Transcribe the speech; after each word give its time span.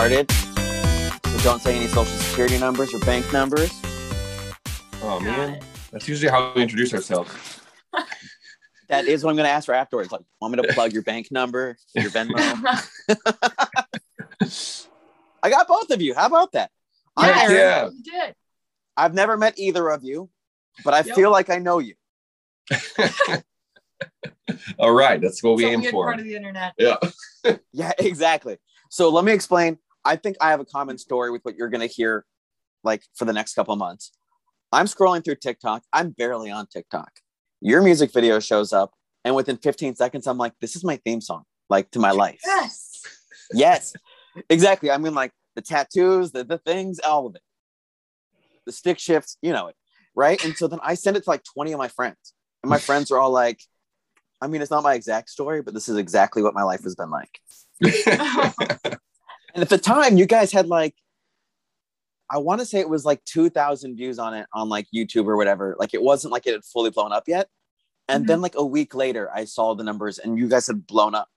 started. 0.00 0.30
So 0.32 1.38
don't 1.44 1.60
say 1.60 1.76
any 1.76 1.86
social 1.88 2.06
security 2.06 2.56
numbers 2.58 2.94
or 2.94 3.00
bank 3.00 3.30
numbers. 3.34 3.70
Oh 5.02 5.20
man, 5.20 5.60
that's 5.92 6.08
usually 6.08 6.30
how 6.30 6.54
we 6.54 6.62
introduce 6.62 6.94
ourselves. 6.94 7.30
That 8.88 9.06
is 9.06 9.22
what 9.22 9.30
I'm 9.30 9.36
going 9.36 9.46
to 9.46 9.52
ask 9.52 9.66
for 9.66 9.74
afterwards. 9.74 10.10
Like, 10.10 10.22
want 10.40 10.56
me 10.56 10.62
to 10.62 10.72
plug 10.72 10.92
your 10.92 11.02
bank 11.04 11.30
number, 11.30 11.76
your 11.94 12.10
Venmo? 12.10 12.34
I 15.44 15.50
got 15.50 15.68
both 15.68 15.92
of 15.92 16.02
you. 16.02 16.12
How 16.12 16.26
about 16.26 16.50
that? 16.52 16.72
I'm 17.16 17.32
Heck 17.32 17.44
Aaron. 17.50 17.56
yeah. 17.56 17.88
You 17.90 18.02
did. 18.02 18.34
I've 18.96 19.14
never 19.14 19.36
met 19.36 19.56
either 19.60 19.88
of 19.90 20.02
you, 20.02 20.28
but 20.82 20.92
I 20.92 21.02
Yep. 21.02 21.14
feel 21.14 21.30
like 21.30 21.50
I 21.50 21.58
know 21.58 21.78
you. 21.78 21.94
All 24.80 24.90
right, 24.92 25.20
that's 25.20 25.40
what 25.40 25.56
we 25.56 25.66
It's 25.66 25.84
a 25.84 25.86
aim 25.86 25.92
for. 25.92 26.06
part 26.06 26.18
of 26.18 26.24
the 26.24 26.34
internet. 26.34 26.72
Yeah. 26.76 26.96
Yeah, 27.72 27.92
exactly. 27.96 28.58
So 28.88 29.08
let 29.10 29.24
me 29.24 29.30
explain. 29.30 29.78
I 30.04 30.16
think 30.16 30.36
I 30.40 30.50
have 30.50 30.60
a 30.60 30.64
common 30.64 30.98
story 30.98 31.30
with 31.30 31.42
what 31.42 31.56
you're 31.56 31.68
going 31.68 31.86
to 31.86 31.92
hear 31.92 32.24
like 32.82 33.02
for 33.14 33.24
the 33.24 33.32
next 33.32 33.54
couple 33.54 33.72
of 33.72 33.78
months. 33.78 34.12
I'm 34.72 34.86
scrolling 34.86 35.24
through 35.24 35.36
TikTok. 35.36 35.82
I'm 35.92 36.10
barely 36.10 36.50
on 36.50 36.66
TikTok. 36.66 37.10
Your 37.60 37.82
music 37.82 38.12
video 38.12 38.40
shows 38.40 38.72
up, 38.72 38.92
and 39.24 39.34
within 39.34 39.56
15 39.58 39.96
seconds, 39.96 40.26
I'm 40.26 40.38
like, 40.38 40.52
this 40.60 40.76
is 40.76 40.84
my 40.84 40.96
theme 41.04 41.20
song, 41.20 41.42
like 41.68 41.90
to 41.90 41.98
my 41.98 42.12
life. 42.12 42.40
Yes. 42.46 43.02
Yes, 43.52 43.94
exactly. 44.48 44.90
I 44.90 44.98
mean, 44.98 45.14
like 45.14 45.32
the 45.56 45.62
tattoos, 45.62 46.30
the, 46.30 46.44
the 46.44 46.58
things, 46.58 47.00
all 47.00 47.26
of 47.26 47.34
it. 47.34 47.42
The 48.64 48.72
stick 48.72 48.98
shifts, 48.98 49.36
you 49.42 49.52
know 49.52 49.66
it, 49.66 49.74
right? 50.14 50.42
And 50.44 50.56
so 50.56 50.68
then 50.68 50.78
I 50.82 50.94
send 50.94 51.16
it 51.16 51.24
to 51.24 51.30
like 51.30 51.42
20 51.52 51.72
of 51.72 51.78
my 51.78 51.88
friends, 51.88 52.34
and 52.62 52.70
my 52.70 52.78
friends 52.78 53.10
are 53.10 53.18
all 53.18 53.32
like, 53.32 53.60
I 54.40 54.46
mean, 54.46 54.62
it's 54.62 54.70
not 54.70 54.84
my 54.84 54.94
exact 54.94 55.28
story, 55.30 55.60
but 55.62 55.74
this 55.74 55.88
is 55.88 55.96
exactly 55.96 56.42
what 56.42 56.54
my 56.54 56.62
life 56.62 56.84
has 56.84 56.94
been 56.94 57.10
like. 57.10 57.40
And 59.54 59.62
at 59.62 59.68
the 59.68 59.78
time, 59.78 60.16
you 60.16 60.26
guys 60.26 60.52
had 60.52 60.66
like, 60.66 60.94
I 62.30 62.38
want 62.38 62.60
to 62.60 62.66
say 62.66 62.78
it 62.78 62.88
was 62.88 63.04
like 63.04 63.24
2,000 63.24 63.96
views 63.96 64.18
on 64.18 64.34
it 64.34 64.46
on 64.52 64.68
like 64.68 64.86
YouTube 64.94 65.26
or 65.26 65.36
whatever. 65.36 65.74
Like 65.78 65.94
it 65.94 66.02
wasn't 66.02 66.32
like 66.32 66.46
it 66.46 66.52
had 66.52 66.64
fully 66.64 66.90
blown 66.90 67.12
up 67.12 67.24
yet. 67.26 67.48
And 68.08 68.26
then 68.26 68.40
like 68.40 68.54
a 68.56 68.64
week 68.64 68.94
later, 68.94 69.30
I 69.32 69.44
saw 69.44 69.74
the 69.74 69.84
numbers 69.84 70.18
and 70.18 70.38
you 70.38 70.48
guys 70.48 70.66
had 70.66 70.86
blown 70.86 71.14
up. 71.14 71.28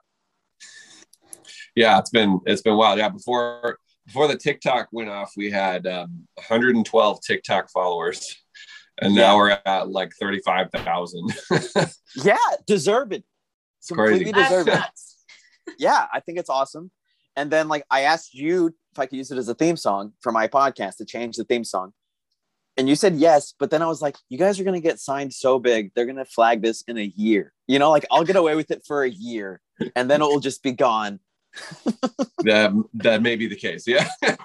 yeah, 1.75 2.00
it's 2.00 2.09
been 2.09 2.39
it's 2.45 2.61
been 2.61 2.75
wild. 2.75 2.97
Yeah, 2.97 3.09
before 3.09 3.78
before 4.05 4.27
the 4.27 4.38
TikTok 4.38 4.89
went 4.92 5.09
off, 5.09 5.31
we 5.38 5.50
had 5.52 5.88
um, 5.88 6.27
112 6.36 7.20
TikTok 7.22 7.70
followers, 7.70 8.36
and 9.02 9.16
now 9.16 9.38
we're 9.38 9.58
at 9.66 9.89
like 9.89 10.14
35,000. 10.20 11.33
Yeah, 12.16 12.38
deserve 12.67 13.11
it. 13.11 13.23
crazy. 13.92 14.25
Completely 14.25 14.31
That's 14.33 14.66
deserve 14.66 14.67
it. 14.67 15.75
Yeah, 15.80 16.05
I 16.14 16.20
think 16.20 16.38
it's 16.38 16.50
awesome. 16.50 16.92
And 17.36 17.52
then 17.52 17.67
like 17.67 17.86
I 17.89 18.02
asked 18.02 18.34
you 18.34 18.73
if 18.92 19.00
I 19.00 19.06
could 19.06 19.17
use 19.17 19.31
it 19.31 19.38
as 19.38 19.50
a 19.50 19.56
theme 19.56 19.78
song 19.78 20.14
for 20.22 20.31
my 20.31 20.48
podcast 20.48 20.98
to 20.98 21.06
change 21.06 21.36
the 21.36 21.44
theme 21.44 21.64
song. 21.64 21.94
And 22.76 22.89
you 22.89 22.95
said 22.95 23.16
yes, 23.16 23.53
but 23.59 23.70
then 23.70 23.84
I 23.84 23.88
was 23.88 24.02
like, 24.02 24.16
you 24.30 24.38
guys 24.38 24.59
are 24.59 24.64
gonna 24.64 24.80
get 24.80 25.00
signed 25.00 25.34
so 25.34 25.59
big, 25.59 25.92
they're 25.94 26.06
gonna 26.06 26.26
flag 26.26 26.61
this 26.61 26.81
in 26.84 26.98
a 26.98 27.11
year. 27.16 27.54
You 27.67 27.80
know, 27.80 27.89
like 27.89 28.06
I'll 28.11 28.23
get 28.23 28.36
away 28.36 28.56
with 28.56 28.72
it 28.72 28.84
for 28.86 29.04
a 29.04 29.09
year 29.09 29.61
and 29.95 30.09
then 30.09 30.22
it 30.22 30.26
will 30.26 30.39
just 30.39 30.64
be 30.64 30.72
gone. 30.72 31.20
that 32.39 32.72
that 32.95 33.22
may 33.22 33.36
be 33.36 33.48
the 33.48 33.55
case. 33.55 33.88
Yeah. 33.88 34.08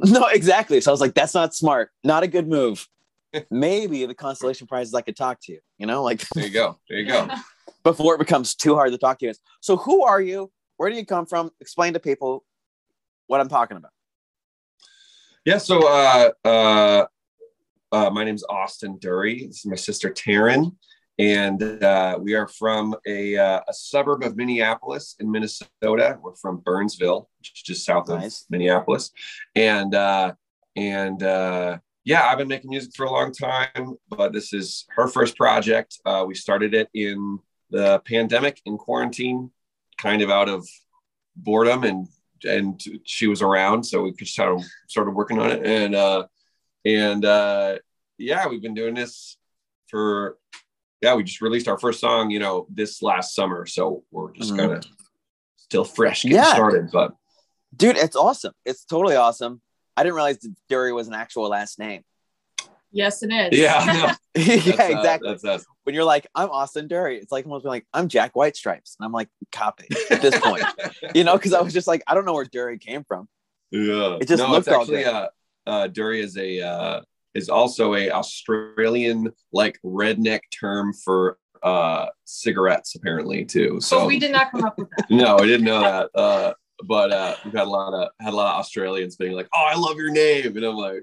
No, 0.00 0.26
exactly. 0.26 0.80
So 0.80 0.90
I 0.90 0.92
was 0.92 1.00
like, 1.00 1.14
that's 1.14 1.34
not 1.34 1.54
smart, 1.54 1.90
not 2.02 2.22
a 2.22 2.28
good 2.28 2.48
move. 2.48 2.86
Maybe 3.50 4.06
the 4.06 4.14
constellation 4.14 4.66
prizes 4.66 4.94
I 4.94 5.02
could 5.02 5.16
talk 5.16 5.40
to 5.42 5.52
you, 5.52 5.60
you 5.76 5.86
know, 5.86 6.02
like 6.02 6.26
There 6.34 6.44
you 6.44 6.50
go. 6.50 6.78
There 6.88 6.98
you 6.98 7.06
go. 7.06 7.28
before 7.82 8.14
it 8.14 8.18
becomes 8.18 8.54
too 8.54 8.74
hard 8.74 8.92
to 8.92 8.98
talk 8.98 9.18
to 9.20 9.26
you. 9.26 9.34
So 9.60 9.76
who 9.76 10.02
are 10.02 10.20
you? 10.20 10.50
Where 10.78 10.90
do 10.90 10.96
you 10.96 11.04
come 11.04 11.26
from? 11.26 11.50
Explain 11.60 11.92
to 11.92 12.00
people 12.00 12.44
what 13.26 13.40
I'm 13.40 13.48
talking 13.48 13.76
about. 13.76 13.90
Yeah. 15.44 15.58
So 15.58 15.86
uh, 15.86 16.30
uh, 16.44 17.04
uh, 17.92 18.10
my 18.10 18.24
name's 18.24 18.44
Austin 18.48 18.98
Dury. 18.98 19.48
This 19.48 19.58
is 19.58 19.66
my 19.66 19.76
sister 19.76 20.08
Taryn, 20.10 20.76
and 21.18 21.62
uh, 21.62 22.18
we 22.20 22.34
are 22.34 22.46
from 22.46 22.94
a, 23.06 23.36
uh, 23.36 23.60
a 23.66 23.72
suburb 23.74 24.22
of 24.22 24.36
Minneapolis 24.36 25.16
in 25.18 25.30
Minnesota. 25.30 26.18
We're 26.22 26.36
from 26.36 26.62
Burnsville, 26.64 27.28
which 27.38 27.52
is 27.56 27.62
just 27.62 27.84
south 27.84 28.08
Nice. 28.08 28.42
of 28.42 28.50
Minneapolis, 28.50 29.10
and 29.56 29.94
uh, 29.94 30.34
and 30.76 31.22
uh, 31.22 31.78
yeah, 32.04 32.26
I've 32.26 32.38
been 32.38 32.48
making 32.48 32.70
music 32.70 32.92
for 32.94 33.06
a 33.06 33.10
long 33.10 33.32
time, 33.32 33.96
but 34.08 34.32
this 34.32 34.52
is 34.52 34.86
her 34.90 35.08
first 35.08 35.36
project. 35.36 35.98
Uh, 36.06 36.24
we 36.26 36.36
started 36.36 36.72
it 36.72 36.88
in 36.94 37.40
the 37.70 37.98
pandemic 38.00 38.60
in 38.64 38.78
quarantine, 38.78 39.50
kind 39.98 40.22
of 40.22 40.30
out 40.30 40.48
of 40.48 40.66
boredom 41.36 41.84
and 41.84 42.08
and 42.44 42.80
she 43.04 43.26
was 43.26 43.42
around, 43.42 43.82
so 43.84 44.02
we 44.02 44.12
could 44.12 44.28
start 44.28 44.60
started 44.88 45.10
working 45.10 45.38
on 45.40 45.50
it, 45.50 45.66
and 45.66 45.94
uh, 45.94 46.24
and 46.84 47.24
uh, 47.24 47.78
yeah, 48.16 48.46
we've 48.46 48.62
been 48.62 48.74
doing 48.74 48.94
this 48.94 49.36
for 49.88 50.38
yeah, 51.00 51.14
we 51.14 51.24
just 51.24 51.40
released 51.40 51.68
our 51.68 51.78
first 51.78 52.00
song, 52.00 52.30
you 52.30 52.38
know, 52.38 52.66
this 52.70 53.02
last 53.02 53.34
summer, 53.34 53.66
so 53.66 54.04
we're 54.10 54.32
just 54.32 54.52
Mhm. 54.52 54.56
kind 54.58 54.72
of 54.72 54.84
still 55.56 55.84
fresh 55.84 56.22
getting 56.22 56.36
Yeah. 56.38 56.52
started, 56.54 56.90
but 56.92 57.12
Dude, 57.76 57.96
it's 57.96 58.16
awesome. 58.16 58.54
It's 58.64 58.84
totally 58.84 59.14
awesome. 59.16 59.60
I 59.96 60.02
didn't 60.02 60.14
realize 60.14 60.38
that 60.38 60.54
Dury 60.70 60.94
was 60.94 61.06
an 61.08 61.14
actual 61.14 61.48
last 61.48 61.78
name. 61.78 62.02
Yes, 62.90 63.22
it 63.22 63.30
is. 63.32 63.58
yeah, 63.58 63.84
no, 64.36 64.42
yeah, 64.42 64.56
that's, 64.56 64.80
uh, 64.80 64.84
exactly. 64.98 65.28
that's 65.28 65.44
us. 65.44 65.66
when 65.84 65.94
you're 65.94 66.04
like, 66.04 66.26
I'm 66.34 66.50
Austin 66.50 66.88
Dury, 66.88 67.16
it's 67.20 67.32
like 67.32 67.44
almost 67.44 67.64
being 67.64 67.70
like, 67.70 67.86
I'm 67.92 68.08
Jack 68.08 68.34
White 68.34 68.56
Stripes. 68.56 68.96
And 68.98 69.04
I'm 69.06 69.12
like, 69.12 69.28
copy 69.52 69.86
at 70.10 70.22
this 70.22 70.38
point. 70.40 70.64
you 71.14 71.24
know, 71.24 71.36
because 71.36 71.52
I 71.52 71.60
was 71.60 71.72
just 71.72 71.86
like, 71.86 72.02
I 72.06 72.14
don't 72.14 72.24
know 72.24 72.34
where 72.34 72.46
Dury 72.46 72.80
came 72.80 73.04
from. 73.04 73.28
Yeah, 73.70 74.18
It 74.20 74.28
just 74.28 74.42
no, 74.42 74.50
looked 74.50 74.68
it's 74.68 74.76
all 74.76 74.86
good. 74.86 75.06
uh, 75.06 75.28
uh, 75.66 75.88
Dury 75.88 76.22
is 76.22 76.36
a 76.38 76.60
uh, 76.62 77.00
is 77.34 77.48
also 77.48 77.94
a 77.94 78.10
Australian 78.10 79.30
like 79.52 79.78
redneck 79.84 80.40
term 80.58 80.92
for 80.92 81.38
uh 81.62 82.06
cigarettes 82.24 82.94
apparently 82.94 83.44
too. 83.44 83.80
So 83.80 84.00
But 84.00 84.06
we 84.06 84.18
did 84.18 84.32
not 84.32 84.50
come 84.52 84.64
up 84.64 84.78
with 84.78 84.88
that. 84.96 85.10
No, 85.10 85.36
I 85.36 85.44
didn't 85.46 85.64
know 85.64 85.80
that. 85.80 86.10
Uh, 86.14 86.54
but 86.84 87.12
uh, 87.12 87.34
we've 87.44 87.52
had 87.54 87.66
a 87.66 87.70
lot 87.70 87.92
of 87.92 88.10
had 88.20 88.32
a 88.32 88.36
lot 88.36 88.54
of 88.54 88.60
Australians 88.60 89.16
being 89.16 89.32
like, 89.32 89.48
"Oh, 89.54 89.66
I 89.68 89.74
love 89.76 89.96
your 89.96 90.10
name," 90.10 90.56
and 90.56 90.64
I'm 90.64 90.76
like, 90.76 91.02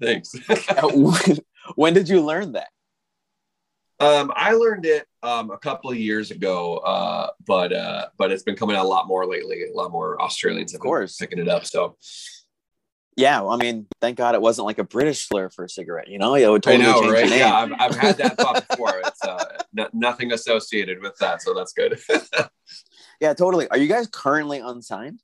"Thanks." 0.00 0.34
when, 0.94 1.38
when 1.76 1.94
did 1.94 2.08
you 2.08 2.20
learn 2.22 2.52
that? 2.52 2.68
um, 4.00 4.32
I 4.34 4.52
learned 4.52 4.86
it 4.86 5.06
um, 5.22 5.50
a 5.50 5.58
couple 5.58 5.90
of 5.90 5.96
years 5.98 6.30
ago, 6.30 6.78
uh, 6.78 7.28
but 7.46 7.72
uh, 7.72 8.06
but 8.16 8.32
it's 8.32 8.42
been 8.42 8.56
coming 8.56 8.76
out 8.76 8.84
a 8.86 8.88
lot 8.88 9.06
more 9.06 9.26
lately. 9.26 9.62
A 9.70 9.76
lot 9.76 9.90
more 9.92 10.20
Australians 10.22 10.72
have 10.72 10.78
Of 10.78 10.82
course. 10.82 11.18
been 11.18 11.28
picking 11.28 11.42
it 11.44 11.48
up. 11.50 11.66
So 11.66 11.96
Yeah, 13.16 13.40
well, 13.42 13.50
I 13.50 13.56
mean, 13.58 13.86
thank 14.00 14.16
God 14.16 14.34
it 14.34 14.40
wasn't 14.40 14.64
like 14.64 14.78
a 14.78 14.84
British 14.84 15.28
slur 15.28 15.50
for 15.50 15.64
a 15.64 15.68
cigarette. 15.68 16.08
You 16.08 16.18
know, 16.18 16.34
it 16.34 16.48
would 16.48 16.62
totally 16.62 16.82
I 16.84 16.86
know, 16.92 17.00
change 17.02 17.12
right? 17.12 17.24
the 17.24 17.30
name. 17.30 17.38
Yeah, 17.40 17.54
I've, 17.54 17.72
I've 17.78 17.94
had 17.96 18.16
that 18.16 18.38
thought 18.38 18.66
before. 18.68 19.00
It's 19.04 19.22
uh, 19.22 19.44
no, 19.74 19.86
nothing 19.92 20.32
associated 20.32 21.02
with 21.02 21.16
that, 21.18 21.42
so 21.42 21.52
that's 21.54 21.72
good. 21.72 21.98
Yeah, 23.20 23.34
totally. 23.34 23.68
Are 23.68 23.76
you 23.76 23.86
guys 23.86 24.06
currently 24.06 24.60
unsigned? 24.60 25.20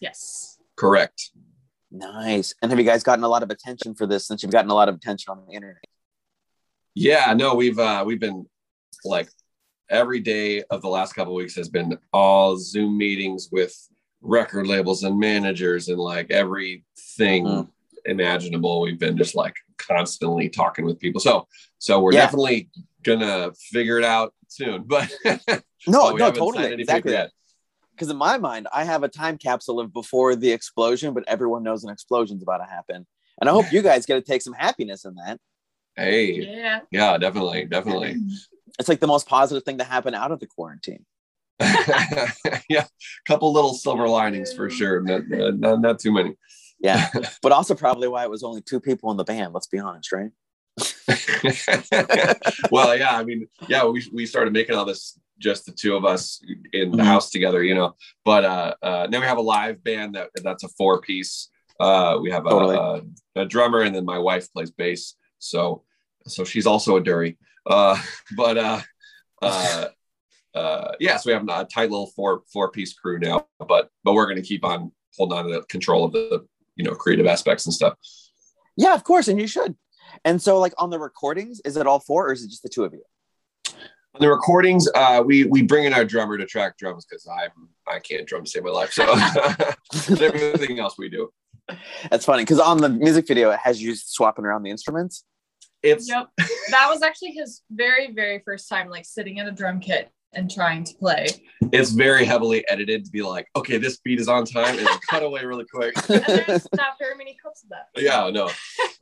Yes. 0.00 0.58
Correct. 0.74 1.30
Nice. 1.92 2.54
And 2.62 2.70
have 2.70 2.78
you 2.80 2.86
guys 2.86 3.02
gotten 3.02 3.22
a 3.22 3.28
lot 3.28 3.42
of 3.42 3.50
attention 3.50 3.94
for 3.94 4.06
this 4.06 4.26
since 4.26 4.42
you've 4.42 4.50
gotten 4.52 4.70
a 4.70 4.74
lot 4.74 4.88
of 4.88 4.94
attention 4.94 5.30
on 5.30 5.44
the 5.46 5.52
internet? 5.54 5.84
Yeah, 6.94 7.32
no, 7.34 7.54
we've 7.54 7.78
uh 7.78 8.02
we've 8.06 8.20
been 8.20 8.46
like 9.04 9.28
every 9.90 10.20
day 10.20 10.62
of 10.70 10.80
the 10.80 10.88
last 10.88 11.12
couple 11.14 11.34
of 11.34 11.36
weeks 11.36 11.54
has 11.56 11.68
been 11.68 11.98
all 12.12 12.56
Zoom 12.56 12.96
meetings 12.96 13.50
with 13.52 13.74
record 14.22 14.66
labels 14.66 15.02
and 15.04 15.18
managers 15.18 15.88
and 15.88 15.98
like 15.98 16.30
everything 16.30 17.44
Mm. 17.44 17.68
imaginable. 18.06 18.80
We've 18.80 18.98
been 18.98 19.16
just 19.18 19.34
like 19.34 19.54
constantly 19.76 20.48
talking 20.48 20.84
with 20.86 20.98
people. 20.98 21.20
So 21.20 21.46
so 21.78 22.00
we're 22.00 22.14
Yeah. 22.14 22.20
definitely 22.22 22.70
gonna 23.02 23.52
figure 23.54 23.98
it 23.98 24.04
out 24.04 24.32
soon. 24.48 24.84
But 24.84 25.12
No, 25.86 26.10
no, 26.12 26.30
totally. 26.30 26.72
Exactly. 26.74 27.12
yet. 27.12 27.30
Because 28.02 28.10
in 28.10 28.16
my 28.16 28.36
mind, 28.36 28.66
I 28.74 28.82
have 28.82 29.04
a 29.04 29.08
time 29.08 29.38
capsule 29.38 29.78
of 29.78 29.92
before 29.92 30.34
the 30.34 30.50
explosion, 30.50 31.14
but 31.14 31.22
everyone 31.28 31.62
knows 31.62 31.84
an 31.84 31.90
explosion's 31.90 32.42
about 32.42 32.58
to 32.58 32.64
happen. 32.64 33.06
And 33.40 33.48
I 33.48 33.52
hope 33.52 33.70
you 33.70 33.80
guys 33.80 34.06
get 34.06 34.16
to 34.16 34.20
take 34.20 34.42
some 34.42 34.54
happiness 34.54 35.04
in 35.04 35.14
that. 35.24 35.38
Hey, 35.94 36.32
Yeah. 36.32 36.80
yeah, 36.90 37.16
definitely, 37.16 37.66
definitely. 37.66 38.16
It's 38.80 38.88
like 38.88 38.98
the 38.98 39.06
most 39.06 39.28
positive 39.28 39.62
thing 39.62 39.78
to 39.78 39.84
happen 39.84 40.14
out 40.14 40.32
of 40.32 40.40
the 40.40 40.48
quarantine. 40.48 41.04
yeah, 41.60 42.86
a 42.86 42.88
couple 43.24 43.52
little 43.52 43.74
silver 43.74 44.08
linings 44.08 44.52
for 44.52 44.68
sure. 44.68 45.00
Not, 45.00 45.28
not, 45.28 45.80
not 45.80 45.98
too 46.00 46.10
many. 46.10 46.34
Yeah. 46.80 47.08
but 47.42 47.52
also 47.52 47.76
probably 47.76 48.08
why 48.08 48.24
it 48.24 48.30
was 48.30 48.42
only 48.42 48.62
two 48.62 48.80
people 48.80 49.12
in 49.12 49.16
the 49.16 49.24
band, 49.24 49.52
let's 49.52 49.68
be 49.68 49.78
honest, 49.78 50.10
right? 50.10 50.30
well, 52.72 52.96
yeah, 52.96 53.16
I 53.16 53.22
mean, 53.24 53.46
yeah, 53.68 53.86
we, 53.86 54.04
we 54.12 54.26
started 54.26 54.52
making 54.52 54.74
all 54.74 54.86
this 54.86 55.20
just 55.38 55.66
the 55.66 55.72
two 55.72 55.96
of 55.96 56.04
us 56.04 56.40
in 56.72 56.90
the 56.92 56.98
Mhm. 56.98 57.06
house 57.06 57.30
together, 57.30 57.62
you 57.62 57.74
know. 57.74 57.94
But 58.24 58.44
uh, 58.44 58.74
uh, 58.82 59.06
now 59.10 59.20
we 59.20 59.26
have 59.26 59.38
a 59.38 59.42
live 59.42 59.82
band 59.82 60.14
that 60.14 60.30
that's 60.42 60.64
a 60.64 60.68
four 60.68 61.00
piece. 61.00 61.48
Uh, 61.80 62.18
we 62.22 62.30
have 62.30 62.46
a, 62.46 62.50
Totally. 62.50 62.76
a, 63.36 63.40
a 63.42 63.44
drummer, 63.44 63.80
and 63.80 63.94
then 63.94 64.04
my 64.04 64.18
wife 64.18 64.52
plays 64.52 64.70
bass. 64.70 65.16
So 65.38 65.84
so 66.26 66.44
she's 66.44 66.66
also 66.66 66.96
a 66.96 67.02
Dury. 67.02 67.36
Uh, 67.66 68.00
but 68.36 68.56
uh, 68.58 68.80
uh, 69.40 69.86
uh, 70.54 70.92
yeah, 71.00 71.16
so 71.16 71.30
we 71.30 71.32
have 71.34 71.48
a 71.48 71.64
tight 71.64 71.90
little 71.90 72.08
four 72.14 72.42
four 72.52 72.70
piece 72.70 72.92
crew 72.92 73.18
now. 73.18 73.46
But 73.58 73.88
but 74.04 74.12
we're 74.14 74.26
gonna 74.26 74.42
keep 74.42 74.64
on 74.64 74.92
holding 75.16 75.38
on 75.38 75.44
to 75.46 75.54
the 75.54 75.62
control 75.62 76.04
of 76.04 76.12
the 76.12 76.46
you 76.76 76.84
know 76.84 76.94
creative 76.94 77.26
aspects 77.26 77.66
and 77.66 77.74
stuff. 77.74 77.94
Yeah, 78.76 78.94
of 78.94 79.04
course, 79.04 79.28
and 79.28 79.40
you 79.40 79.46
should. 79.46 79.76
And 80.24 80.40
so, 80.40 80.58
like 80.58 80.74
on 80.78 80.90
the 80.90 80.98
recordings, 80.98 81.60
is 81.64 81.76
it 81.76 81.86
all 81.86 81.98
four, 82.00 82.28
or 82.28 82.32
is 82.32 82.44
it 82.44 82.48
just 82.50 82.62
the 82.62 82.68
two 82.68 82.84
of 82.84 82.92
you? 82.92 83.02
On 84.14 84.20
the 84.20 84.28
recordings, 84.28 84.88
uh, 84.94 85.22
we 85.24 85.44
we 85.44 85.62
bring 85.62 85.84
in 85.84 85.94
our 85.94 86.04
drummer 86.04 86.36
to 86.36 86.44
track 86.44 86.76
drums 86.76 87.06
because 87.06 87.26
I'm 87.26 87.68
I 87.88 87.98
can't 87.98 88.26
drum 88.26 88.44
to 88.44 88.50
save 88.50 88.64
my 88.64 88.70
life. 88.70 88.92
So 88.92 89.04
everything 90.24 90.78
else 90.78 90.98
we 90.98 91.08
do. 91.08 91.32
That's 92.10 92.26
funny 92.26 92.42
because 92.42 92.60
on 92.60 92.78
the 92.78 92.90
music 92.90 93.26
video, 93.26 93.50
it 93.50 93.60
has 93.60 93.80
you 93.80 93.94
swapping 93.96 94.44
around 94.44 94.64
the 94.64 94.70
instruments. 94.70 95.24
It's 95.82 96.08
Yep. 96.08 96.28
That 96.70 96.88
was 96.90 97.02
actually 97.02 97.32
his 97.32 97.62
very, 97.70 98.12
very 98.12 98.40
first 98.44 98.68
time 98.68 98.90
like 98.90 99.04
sitting 99.04 99.38
in 99.38 99.48
a 99.48 99.52
drum 99.52 99.80
kit 99.80 100.10
and 100.34 100.50
trying 100.50 100.84
to 100.84 100.94
play. 100.94 101.26
it's 101.72 101.90
very 101.90 102.24
heavily 102.24 102.66
edited 102.68 103.04
to 103.04 103.10
be 103.10 103.22
like, 103.22 103.48
okay, 103.56 103.78
this 103.78 103.98
beat 103.98 104.20
is 104.20 104.28
on 104.28 104.44
time 104.44 104.78
and 104.78 104.88
cut 105.08 105.22
away 105.22 105.44
really 105.44 105.64
quick. 105.72 105.94
And 106.08 106.22
there's 106.24 106.68
not 106.74 106.98
very 106.98 107.16
many 107.16 107.36
clips 107.40 107.64
of 107.64 107.70
that. 107.70 107.88
yeah, 107.96 108.30
no. 108.30 108.50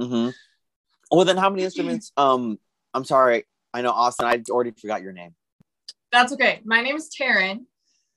Mm-hmm. 0.00 0.30
Well, 1.10 1.24
then, 1.24 1.36
how 1.36 1.50
many 1.50 1.64
instruments? 1.64 2.12
Um, 2.16 2.58
I'm 2.94 3.04
sorry, 3.04 3.44
I 3.72 3.82
know 3.82 3.90
Austin. 3.90 4.26
I 4.26 4.42
already 4.50 4.72
forgot 4.72 5.02
your 5.02 5.12
name, 5.12 5.34
That's 6.12 6.32
okay. 6.32 6.60
My 6.64 6.80
name 6.82 6.96
is 6.96 7.08
Taryn. 7.08 7.64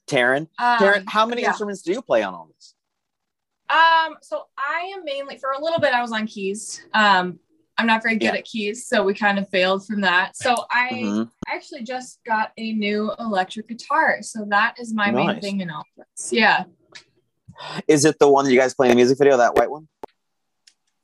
Taryn. 0.07 0.47
Um, 0.59 0.79
Taryn, 0.79 1.03
how 1.07 1.25
many 1.25 1.43
yeah. 1.43 1.49
instruments 1.49 1.81
do 1.81 1.91
you 1.91 2.01
play 2.01 2.23
on 2.23 2.33
all 2.33 2.49
this? 2.55 2.73
Um, 3.69 4.17
so 4.21 4.43
I 4.57 4.91
am 4.95 5.03
mainly 5.05 5.37
for 5.37 5.51
a 5.51 5.61
little 5.63 5.79
bit 5.79 5.93
I 5.93 6.01
was 6.01 6.11
on 6.11 6.27
keys. 6.27 6.83
Um, 6.93 7.39
I'm 7.77 7.87
not 7.87 8.03
very 8.03 8.15
good 8.15 8.25
Yeah. 8.25 8.33
at 8.35 8.45
keys, 8.45 8.85
so 8.87 9.03
we 9.03 9.13
kind 9.13 9.39
of 9.39 9.49
failed 9.49 9.85
from 9.85 10.01
that. 10.01 10.35
So 10.35 10.55
I 10.69 10.89
Mhm. 10.91 11.31
actually 11.47 11.83
just 11.83 12.19
got 12.23 12.51
a 12.57 12.73
new 12.73 13.11
electric 13.19 13.67
guitar. 13.67 14.21
So 14.21 14.45
that 14.49 14.79
is 14.79 14.93
my 14.93 15.09
main 15.11 15.39
thing 15.39 15.61
in 15.61 15.71
all 15.71 15.83
this. 15.97 16.31
Yeah. 16.31 16.65
Is 17.87 18.05
it 18.05 18.19
the 18.19 18.27
one 18.27 18.45
that 18.45 18.51
you 18.51 18.59
guys 18.59 18.73
play 18.75 18.87
in 18.87 18.91
the 18.91 18.95
music 18.95 19.17
video? 19.17 19.37
That 19.37 19.55
white 19.55 19.71
one? 19.71 19.87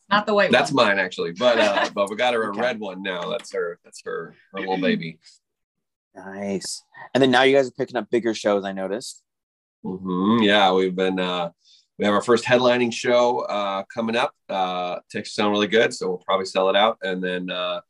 Not 0.09 0.25
the 0.25 0.33
white 0.33 0.51
That's 0.51 0.71
one. 0.71 0.87
mine 0.87 0.99
actually, 0.99 1.33
but 1.33 1.59
uh, 1.59 1.89
but 1.93 2.09
we 2.09 2.15
got 2.15 2.33
her 2.33 2.43
a 2.43 2.49
Okay. 2.49 2.61
red 2.61 2.79
one 2.79 3.01
now. 3.03 3.29
That's 3.29 3.53
her. 3.53 3.79
That's 3.83 4.01
her. 4.05 4.35
Her 4.53 4.59
little 4.59 4.77
baby. 4.81 5.19
Nice. 6.15 6.83
And 7.13 7.21
then 7.21 7.31
now 7.31 7.43
you 7.43 7.55
guys 7.55 7.67
are 7.67 7.71
picking 7.77 7.95
up 7.95 8.09
bigger 8.09 8.33
shows. 8.33 8.65
I 8.65 8.71
noticed. 8.71 9.21
hmm 9.83 10.39
Yeah, 10.41 10.71
we've 10.73 10.95
been. 10.95 11.19
Uh, 11.19 11.51
we 11.97 12.05
have 12.05 12.13
our 12.13 12.21
first 12.21 12.45
headlining 12.45 12.93
show 12.93 13.39
uh, 13.41 13.83
coming 13.93 14.15
up. 14.15 14.33
Uh, 14.47 14.99
takes 15.11 15.33
sound 15.33 15.51
really 15.51 15.67
good, 15.67 15.93
so 15.93 16.07
we'll 16.07 16.17
probably 16.25 16.45
sell 16.45 16.69
it 16.69 16.75
out, 16.75 16.97
and 17.03 17.21
then 17.21 17.49
uh, 17.51 17.81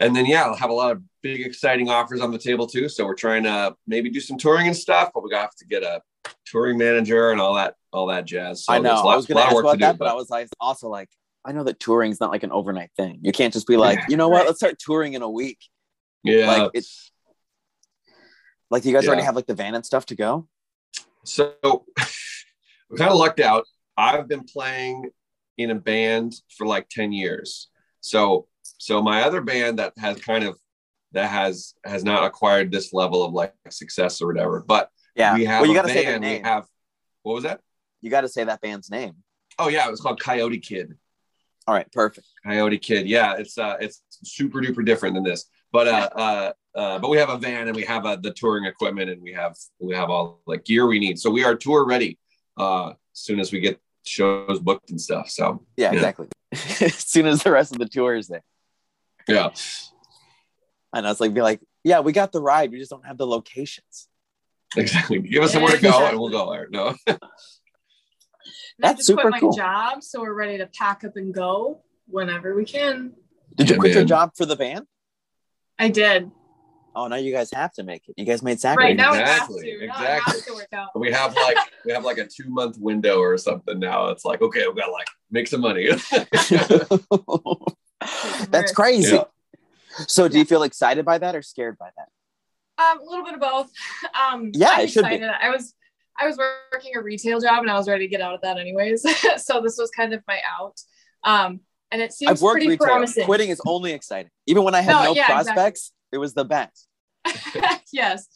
and 0.00 0.14
then 0.14 0.26
yeah, 0.26 0.44
I'll 0.44 0.54
have 0.54 0.70
a 0.70 0.74
lot 0.74 0.92
of 0.92 1.02
big 1.22 1.40
exciting 1.40 1.88
offers 1.88 2.20
on 2.20 2.30
the 2.30 2.38
table 2.38 2.66
too. 2.66 2.88
So 2.90 3.06
we're 3.06 3.14
trying 3.14 3.44
to 3.44 3.74
maybe 3.86 4.10
do 4.10 4.20
some 4.20 4.36
touring 4.36 4.66
and 4.66 4.76
stuff, 4.76 5.10
but 5.14 5.24
we 5.24 5.30
got 5.30 5.50
to 5.56 5.66
get 5.66 5.82
a 5.82 6.02
touring 6.44 6.76
manager 6.76 7.30
and 7.30 7.40
all 7.40 7.54
that 7.54 7.74
all 7.92 8.06
that 8.08 8.26
jazz. 8.26 8.66
So 8.66 8.74
I 8.74 8.78
know. 8.78 8.92
a 8.92 9.02
lot, 9.02 9.12
I 9.14 9.16
was 9.16 9.26
going 9.26 9.38
to 9.38 9.44
ask 9.44 9.56
about 9.58 9.72
to 9.72 9.76
do, 9.78 9.84
that, 9.86 9.98
but 9.98 10.08
I 10.08 10.14
was 10.14 10.28
like, 10.30 10.48
also 10.60 10.88
like, 10.88 11.08
I 11.44 11.52
know 11.52 11.64
that 11.64 11.80
touring 11.80 12.12
is 12.12 12.20
not 12.20 12.30
like 12.30 12.42
an 12.42 12.52
overnight 12.52 12.90
thing. 12.96 13.18
You 13.22 13.32
can't 13.32 13.52
just 13.52 13.66
be 13.66 13.76
like, 13.76 13.98
you 14.08 14.16
know 14.16 14.28
what? 14.28 14.46
Let's 14.46 14.58
start 14.58 14.78
touring 14.78 15.14
in 15.14 15.22
a 15.22 15.30
week. 15.30 15.58
yeah. 16.22 16.46
Like 16.46 16.70
it's 16.74 17.10
like 18.70 18.84
you 18.84 18.92
guys 18.92 19.06
already 19.06 19.22
have 19.22 19.36
like 19.36 19.46
the 19.46 19.54
van 19.54 19.74
and 19.74 19.84
stuff 19.84 20.06
to 20.06 20.14
go. 20.14 20.48
So 21.24 21.54
we 22.90 22.96
kind 22.96 23.10
of 23.10 23.16
lucked 23.16 23.40
out. 23.40 23.64
I've 23.96 24.28
been 24.28 24.44
playing 24.44 25.10
in 25.58 25.70
a 25.70 25.74
band 25.74 26.34
for 26.56 26.66
like 26.66 26.88
10 26.88 27.12
years. 27.12 27.68
So 28.00 28.46
so 28.78 29.02
my 29.02 29.22
other 29.22 29.40
band 29.40 29.78
that 29.78 29.92
has 29.98 30.18
kind 30.18 30.44
of 30.44 30.58
that 31.12 31.28
has 31.28 31.74
has 31.84 32.04
not 32.04 32.24
acquired 32.24 32.72
this 32.72 32.92
level 32.92 33.24
of 33.24 33.32
like 33.32 33.52
success 33.70 34.22
or 34.22 34.26
whatever. 34.26 34.64
But 34.66 34.90
Yeah. 35.14 35.34
we 35.34 35.44
have 35.44 35.60
well, 35.60 35.70
you 35.70 35.78
a 35.78 35.82
got 35.82 35.88
to 35.88 35.92
say 35.92 36.04
their 36.04 36.20
band. 36.20 36.44
We 36.44 36.48
have 36.48 36.66
what 37.22 37.34
was 37.34 37.44
that? 37.44 37.60
You 38.00 38.10
got 38.10 38.22
to 38.22 38.28
say 38.28 38.44
that 38.44 38.60
band's 38.60 38.90
name. 38.90 39.16
Oh 39.58 39.68
yeah, 39.68 39.86
it 39.86 39.90
was 39.90 40.00
called 40.00 40.20
Coyote 40.20 40.58
Kid. 40.58 40.94
All 41.66 41.74
right. 41.74 41.90
Perfect. 41.92 42.26
Coyote 42.44 42.78
Kid. 42.78 43.06
Yeah, 43.06 43.36
it's 43.36 43.56
uh 43.58 43.76
it's 43.80 44.02
super 44.24 44.60
duper 44.60 44.84
different 44.84 45.14
than 45.14 45.24
this. 45.24 45.48
But 45.72 45.88
uh 45.88 46.08
uh 46.16 46.52
uh 46.74 46.98
but 46.98 47.08
we 47.10 47.18
have 47.18 47.28
a 47.30 47.38
van 47.38 47.68
and 47.68 47.76
we 47.76 47.84
have 47.84 48.04
uh, 48.06 48.16
the 48.16 48.32
touring 48.32 48.64
equipment 48.64 49.10
and 49.10 49.22
we 49.22 49.32
have 49.32 49.54
we 49.80 49.94
have 49.94 50.10
all 50.10 50.40
like 50.46 50.64
gear 50.64 50.86
we 50.86 50.98
need. 50.98 51.18
So 51.18 51.30
we 51.30 51.44
are 51.44 51.54
tour 51.54 51.86
ready 51.86 52.18
uh 52.58 52.90
as 52.90 52.96
soon 53.12 53.38
as 53.40 53.52
we 53.52 53.60
get 53.60 53.80
shows 54.04 54.58
booked 54.60 54.90
and 54.90 55.00
stuff. 55.00 55.28
So 55.30 55.64
Yeah, 55.76 55.90
Yeah. 55.92 55.94
exactly. 55.98 56.28
as 56.52 56.94
soon 56.96 57.26
as 57.26 57.42
the 57.42 57.50
rest 57.52 57.72
of 57.72 57.78
the 57.78 57.88
tour 57.88 58.14
is 58.16 58.28
there. 58.28 58.42
yeah. 59.28 59.50
And 60.94 61.06
I 61.06 61.10
was 61.10 61.20
like, 61.20 61.32
be 61.32 61.40
like, 61.40 61.60
yeah, 61.84 62.00
we 62.00 62.12
got 62.12 62.32
the 62.32 62.40
ride. 62.42 62.70
We 62.70 62.78
just 62.78 62.90
don't 62.90 63.06
have 63.06 63.16
the 63.16 63.26
locations. 63.26 64.08
Exactly. 64.76 65.20
Give 65.20 65.42
us 65.42 65.52
somewhere 65.52 65.74
to 65.76 65.80
go 65.80 66.06
and 66.06 66.18
we'll 66.18 66.28
go 66.30 66.50
there. 66.52 66.68
No. 66.70 66.94
And 68.78 68.84
I 68.84 68.88
That's 68.88 68.98
just 68.98 69.06
super 69.08 69.22
quit 69.22 69.32
my 69.32 69.40
cool. 69.40 69.52
job, 69.52 70.02
so 70.02 70.20
we're 70.20 70.32
ready 70.34 70.58
to 70.58 70.66
pack 70.66 71.04
up 71.04 71.16
and 71.16 71.32
go 71.34 71.82
whenever 72.06 72.54
we 72.54 72.64
can. 72.64 73.12
Did 73.54 73.68
you 73.68 73.74
Yeah, 73.76 73.80
quit 73.80 73.94
your 73.94 74.04
job 74.04 74.32
for 74.36 74.46
the 74.46 74.56
band? 74.56 74.86
I 75.78 75.88
did. 75.88 76.30
Oh, 76.94 77.06
now 77.06 77.16
you 77.16 77.32
guys 77.32 77.50
have 77.52 77.72
to 77.74 77.82
make 77.82 78.02
it. 78.08 78.14
You 78.18 78.26
guys 78.26 78.42
made 78.42 78.52
Right 78.52 78.60
sacrifices. 78.60 78.96
now 78.98 79.14
Exactly, 79.14 79.70
it 79.70 79.80
has 79.80 79.80
to. 79.80 79.86
Now 79.86 79.94
it 79.94 80.06
has 80.06 80.18
exactly. 80.34 80.42
to 80.42 80.54
work 80.54 80.72
out. 80.74 80.88
We 81.00 81.10
have 81.12 81.34
like 81.34 81.56
we 81.86 81.92
have 81.92 82.04
like 82.04 82.18
a 82.18 82.26
two 82.26 82.48
month 82.50 82.76
window 82.78 83.18
or 83.18 83.36
something 83.38 83.78
now. 83.78 84.08
It's 84.08 84.24
like, 84.24 84.42
okay, 84.42 84.66
we 84.68 84.74
gotta 84.74 84.92
like 84.92 85.08
make 85.30 85.48
some 85.48 85.62
money. 85.62 85.88
That's 88.50 88.72
crazy. 88.72 89.16
Yeah. 89.16 89.24
So, 90.06 90.28
do 90.28 90.38
you 90.38 90.44
feel 90.44 90.62
excited 90.62 91.04
by 91.04 91.18
that 91.18 91.34
or 91.34 91.42
scared 91.42 91.76
by 91.78 91.90
that? 91.96 92.08
Um, 92.82 93.00
a 93.00 93.04
little 93.10 93.24
bit 93.24 93.34
of 93.34 93.40
both. 93.40 93.70
Um, 94.14 94.50
Yeah, 94.54 94.70
I'm 94.72 94.80
it 94.84 94.90
should 94.90 95.08
be. 95.08 95.22
I 95.22 95.50
was 95.50 95.74
I 96.18 96.26
was 96.26 96.38
working 96.72 96.92
a 96.96 97.02
retail 97.02 97.40
job 97.40 97.60
and 97.60 97.70
I 97.70 97.76
was 97.76 97.88
ready 97.88 98.06
to 98.06 98.10
get 98.10 98.20
out 98.20 98.34
of 98.34 98.40
that 98.42 98.58
anyways. 98.58 99.02
so 99.42 99.60
this 99.60 99.76
was 99.78 99.90
kind 99.90 100.12
of 100.12 100.22
my 100.28 100.40
out. 100.58 100.80
Um, 101.24 101.60
and 101.90 102.00
it 102.00 102.12
seems 102.12 102.30
I've 102.30 102.42
worked 102.42 102.54
pretty 102.56 102.68
retail. 102.68 102.86
promising. 102.86 103.24
Quitting 103.24 103.50
is 103.50 103.60
only 103.66 103.92
exciting. 103.92 104.30
Even 104.46 104.64
when 104.64 104.74
I 104.74 104.80
had 104.80 104.92
No, 104.92 105.02
no, 105.04 105.14
yeah, 105.14 105.24
exactly. 105.24 105.44
prospects, 105.44 105.92
it 106.10 106.18
was 106.18 106.34
the 106.34 106.44
best. 106.44 106.88
yes. 107.92 108.26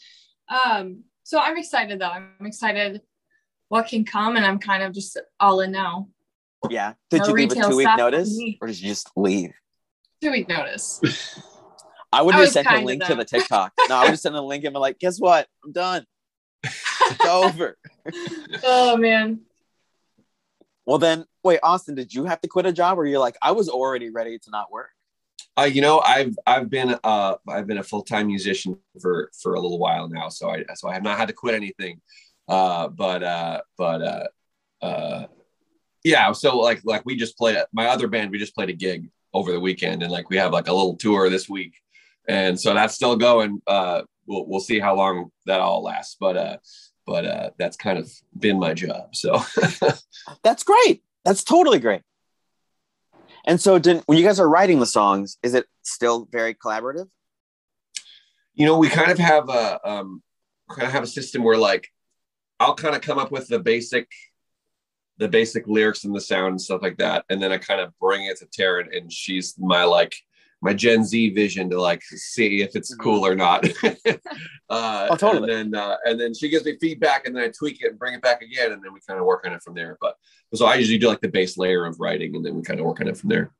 Um, 0.48 1.04
so 1.22 1.40
I'm 1.40 1.56
excited 1.56 1.98
though. 1.98 2.08
I'm 2.08 2.34
excited 2.44 3.00
what 3.68 3.88
can 3.88 4.04
come, 4.04 4.36
and 4.36 4.46
I'm 4.46 4.58
kind 4.58 4.82
of 4.82 4.92
just 4.92 5.18
all 5.40 5.60
in 5.60 5.72
now. 5.72 6.08
Yeah. 6.70 6.94
Did 7.10 7.22
No 7.22 7.28
you 7.28 7.34
leave 7.34 7.52
a 7.52 7.54
two 7.56 7.76
week 7.76 7.88
notice 7.96 8.38
or 8.60 8.68
did 8.68 8.80
you 8.80 8.88
just 8.88 9.10
leave? 9.16 9.52
Two 10.22 10.30
week 10.30 10.48
notice. 10.48 11.00
I 12.12 12.22
would 12.22 12.34
I 12.34 12.40
have 12.40 12.50
sent 12.50 12.68
a 12.70 12.80
link 12.80 13.04
to 13.04 13.14
the 13.14 13.24
TikTok. 13.24 13.72
No, 13.88 13.96
I 13.96 14.02
would 14.02 14.10
have 14.10 14.20
sent 14.20 14.34
a 14.34 14.40
link 14.40 14.64
and 14.64 14.72
be 14.72 14.78
like, 14.78 14.98
guess 14.98 15.18
what? 15.18 15.46
I'm 15.64 15.72
done. 15.72 16.06
It's 17.10 17.26
over. 17.26 17.76
oh 18.64 18.96
man. 18.96 19.40
Well, 20.86 20.98
then, 20.98 21.24
wait, 21.42 21.58
Austin, 21.62 21.96
did 21.96 22.14
you 22.14 22.24
have 22.24 22.40
to 22.42 22.48
quit 22.48 22.64
a 22.64 22.72
job 22.72 22.98
or 22.98 23.06
you're 23.06 23.18
like, 23.18 23.36
I 23.42 23.50
was 23.50 23.68
already 23.68 24.10
ready 24.10 24.38
to 24.38 24.50
not 24.50 24.70
work? 24.70 24.90
Uh, 25.58 25.64
you 25.64 25.80
know, 25.80 26.00
I've 26.00 26.36
I've 26.46 26.68
been 26.68 26.96
uh 27.02 27.36
I've 27.48 27.66
been 27.66 27.78
a 27.78 27.82
full 27.82 28.02
time 28.02 28.26
musician 28.26 28.78
for 29.00 29.30
for 29.40 29.54
a 29.54 29.60
little 29.60 29.78
while 29.78 30.06
now, 30.06 30.28
so 30.28 30.50
I 30.50 30.64
so 30.74 30.88
I 30.88 30.94
have 30.94 31.02
not 31.02 31.16
had 31.16 31.28
to 31.28 31.34
quit 31.34 31.54
anything. 31.54 32.00
Uh, 32.46 32.88
but 32.88 33.22
uh, 33.22 33.62
but 33.78 34.02
uh, 34.02 34.84
uh, 34.84 35.26
yeah. 36.04 36.30
So 36.32 36.58
like 36.58 36.82
like 36.84 37.06
we 37.06 37.16
just 37.16 37.38
played 37.38 37.56
my 37.72 37.86
other 37.86 38.06
band. 38.06 38.30
We 38.30 38.38
just 38.38 38.54
played 38.54 38.68
a 38.68 38.74
gig 38.74 39.08
over 39.32 39.50
the 39.50 39.60
weekend, 39.60 40.02
and 40.02 40.12
like 40.12 40.28
we 40.28 40.36
have 40.36 40.52
like 40.52 40.68
a 40.68 40.74
little 40.74 40.96
tour 40.96 41.30
this 41.30 41.48
week, 41.48 41.74
and 42.28 42.60
so 42.60 42.74
that's 42.74 42.94
still 42.94 43.16
going. 43.16 43.62
Uh, 43.66 44.02
we'll 44.26 44.46
we'll 44.46 44.60
see 44.60 44.78
how 44.78 44.94
long 44.94 45.30
that 45.46 45.60
all 45.60 45.82
lasts, 45.82 46.16
but 46.20 46.36
uh, 46.36 46.56
but 47.06 47.24
uh, 47.24 47.50
that's 47.58 47.76
kind 47.76 47.98
of 47.98 48.10
been 48.38 48.58
my 48.58 48.74
job. 48.74 49.14
So 49.14 49.42
That's 50.42 50.64
great. 50.64 51.02
That's 51.24 51.44
totally 51.44 51.78
great. 51.78 52.02
And 53.44 53.60
so, 53.60 53.78
did, 53.78 54.02
when 54.06 54.18
you 54.18 54.24
guys 54.24 54.40
are 54.40 54.48
writing 54.48 54.80
the 54.80 54.86
songs, 54.86 55.38
is 55.42 55.54
it 55.54 55.66
still 55.82 56.28
very 56.32 56.52
collaborative? 56.52 57.08
you 58.56 58.64
know, 58.64 58.78
we 58.78 58.88
kind 58.88 59.10
of 59.10 59.18
have 59.18 59.48
a 59.50 59.88
um, 59.88 60.22
kind 60.70 60.86
of 60.86 60.92
have 60.92 61.02
a 61.02 61.06
system 61.06 61.44
where 61.44 61.58
like 61.58 61.88
I'll 62.58 62.74
kind 62.74 62.96
of 62.96 63.02
come 63.02 63.18
up 63.18 63.30
with 63.30 63.46
the 63.48 63.58
basic, 63.58 64.10
the 65.18 65.28
basic 65.28 65.68
lyrics 65.68 66.04
and 66.04 66.16
the 66.16 66.20
sound 66.20 66.52
and 66.52 66.60
stuff 66.60 66.82
like 66.82 66.96
that, 66.96 67.26
and 67.28 67.40
then 67.40 67.52
I 67.52 67.58
kind 67.58 67.80
of 67.80 67.96
bring 68.00 68.24
it 68.24 68.38
to 68.38 68.46
Taryn, 68.46 68.96
and 68.96 69.12
she's 69.12 69.54
my 69.58 69.84
like 69.84 70.16
my 70.66 70.74
Gen 70.74 71.04
Z 71.04 71.30
vision 71.30 71.70
to 71.70 71.80
like 71.80 72.02
see 72.02 72.60
if 72.60 72.74
it's 72.74 72.92
cool 72.96 73.24
or 73.24 73.36
not. 73.36 73.64
uh, 74.68 75.06
Oh, 75.10 75.16
totally. 75.16 75.54
And 75.54 75.72
then 75.72 75.80
uh, 75.80 75.96
and 76.04 76.18
then 76.18 76.34
she 76.34 76.48
gives 76.48 76.64
me 76.64 76.76
feedback, 76.80 77.26
and 77.26 77.36
then 77.36 77.44
I 77.44 77.48
tweak 77.48 77.82
it 77.82 77.90
and 77.90 77.98
bring 77.98 78.14
it 78.14 78.22
back 78.22 78.42
again, 78.42 78.72
and 78.72 78.82
then 78.82 78.92
we 78.92 79.00
kind 79.06 79.20
of 79.20 79.26
work 79.26 79.46
on 79.46 79.52
it 79.52 79.62
from 79.62 79.74
there. 79.74 79.96
But 80.00 80.16
so 80.54 80.66
I 80.66 80.74
usually 80.74 80.98
do 80.98 81.06
like 81.06 81.20
the 81.20 81.28
base 81.28 81.56
layer 81.56 81.86
of 81.86 82.00
writing, 82.00 82.34
and 82.34 82.44
then 82.44 82.56
we 82.56 82.62
kind 82.62 82.80
of 82.80 82.86
work 82.86 83.00
on 83.00 83.06
it 83.06 83.16
from 83.16 83.30
there. 83.30 83.52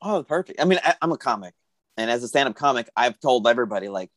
Oh, 0.00 0.22
perfect. 0.22 0.60
I 0.60 0.64
mean, 0.64 0.78
I, 0.84 0.94
I'm 1.02 1.10
a 1.10 1.18
comic, 1.18 1.54
and 1.96 2.10
as 2.10 2.22
a 2.22 2.28
stand-up 2.28 2.54
comic, 2.54 2.88
I've 2.96 3.18
told 3.18 3.48
everybody 3.48 3.88
like, 3.88 4.10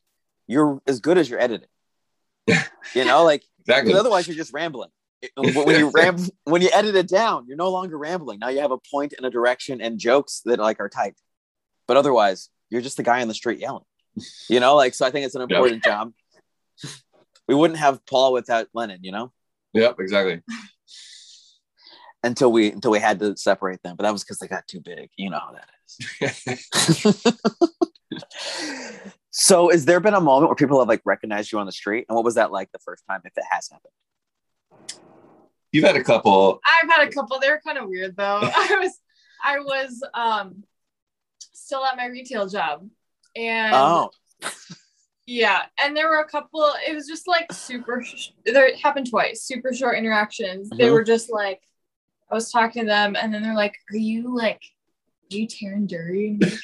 you're 0.46 0.82
as 0.86 1.00
good 1.00 1.18
as 1.18 1.28
your 1.30 1.40
editing. 1.40 1.70
you 2.94 3.06
know, 3.06 3.24
like 3.24 3.44
Exactly. 3.62 3.90
because 3.90 4.00
otherwise 4.00 4.28
you're 4.28 4.38
just 4.38 4.54
rambling. 4.54 4.90
When 5.36 5.80
you 5.80 5.90
ram, 5.90 6.18
when 6.46 6.62
you 6.62 6.70
edit 6.74 6.96
it 6.96 7.08
down, 7.08 7.46
you're 7.48 7.58
no 7.58 7.70
longer 7.70 7.98
rambling. 7.98 8.40
Now 8.40 8.50
you 8.50 8.62
have 8.62 8.72
a 8.72 8.78
point 8.78 9.14
and 9.18 9.26
a 9.26 9.30
direction 9.30 9.82
and 9.82 10.00
jokes 10.00 10.42
that 10.46 10.60
like 10.60 10.80
are 10.80 10.90
tight. 10.90 11.16
But 11.90 11.98
otherwise, 11.98 12.50
you're 12.70 12.82
just 12.82 12.98
the 12.98 13.04
guy 13.04 13.20
on 13.24 13.28
the 13.28 13.34
street 13.34 13.58
yelling. 13.58 13.84
You 14.48 14.60
know, 14.60 14.76
like 14.76 14.94
so. 14.94 15.08
I 15.08 15.10
think 15.12 15.26
it's 15.26 15.34
an 15.34 15.42
Yeah. 15.50 15.56
important 15.58 15.84
job. 15.84 16.14
We 17.48 17.56
wouldn't 17.56 17.80
have 17.80 18.06
Paul 18.06 18.32
without 18.32 18.68
Lennon. 18.76 19.00
You 19.02 19.12
know. 19.12 19.32
Yep. 19.74 19.96
Exactly. 20.00 20.42
until 22.24 22.52
we 22.52 22.72
until 22.72 22.92
we 22.92 23.00
had 23.00 23.18
to 23.22 23.36
separate 23.38 23.82
them. 23.82 23.96
But 23.96 24.04
that 24.04 24.12
was 24.14 24.24
because 24.24 24.38
they 24.38 24.48
got 24.48 24.68
too 24.68 24.82
big. 24.82 25.10
You 25.18 25.32
know 25.32 25.40
how 25.40 25.54
that 25.54 25.68
is. 26.22 27.34
so, 29.32 29.70
has 29.70 29.86
there 29.86 30.00
been 30.00 30.14
a 30.14 30.22
moment 30.22 30.50
where 30.50 30.56
people 30.56 30.78
have 30.80 30.88
like 30.88 31.02
recognized 31.06 31.52
you 31.52 31.58
on 31.58 31.66
the 31.66 31.72
street, 31.72 32.06
and 32.08 32.16
what 32.16 32.24
was 32.24 32.36
that 32.36 32.52
like 32.52 32.72
the 32.72 32.80
first 32.80 33.04
time, 33.10 33.22
if 33.26 33.34
it 33.36 33.44
has 33.50 33.70
happened? 33.72 35.00
You've 35.72 35.86
had 35.86 35.96
a 35.96 36.04
couple. 36.04 36.60
I've 36.66 36.90
had 36.90 37.08
a 37.08 37.12
couple. 37.12 37.40
They're 37.40 37.62
kind 37.66 37.80
of 37.80 37.90
weird 37.90 38.16
though. 38.16 38.42
I 38.44 38.78
was 38.80 38.92
I 39.44 39.60
was 39.60 40.04
um 40.14 40.64
still 41.60 41.86
at 41.86 41.98
my 41.98 42.06
retail 42.08 42.48
job, 42.48 42.88
and 43.36 43.74
Oh, 43.76 44.10
Yeah, 45.26 45.66
and 45.78 45.96
there 45.96 46.08
were 46.10 46.20
a 46.22 46.28
couple. 46.28 46.68
It 46.88 46.94
was 46.96 47.08
just 47.08 47.28
like 47.28 47.52
super. 47.54 48.02
sh- 48.04 48.30
There 48.46 48.66
it 48.68 48.78
happened 48.78 49.10
twice. 49.10 49.44
Super 49.44 49.72
short 49.74 49.96
interactions. 49.98 50.70
They 50.72 50.86
Mhm. 50.88 50.92
were 50.94 51.04
just 51.04 51.30
like, 51.32 51.62
I 52.32 52.36
was 52.36 52.52
talking 52.52 52.84
to 52.84 52.88
them, 52.88 53.16
and 53.16 53.32
then 53.34 53.44
they're 53.44 53.54
like, 53.56 53.76
"Are 53.92 53.98
you 53.98 54.36
like, 54.36 54.62
are 55.32 55.36
you 55.38 55.48
Taryn 55.48 55.88
Dury?" 55.88 56.30
And 56.30 56.44
I'm 56.44 56.50
like, 56.50 56.60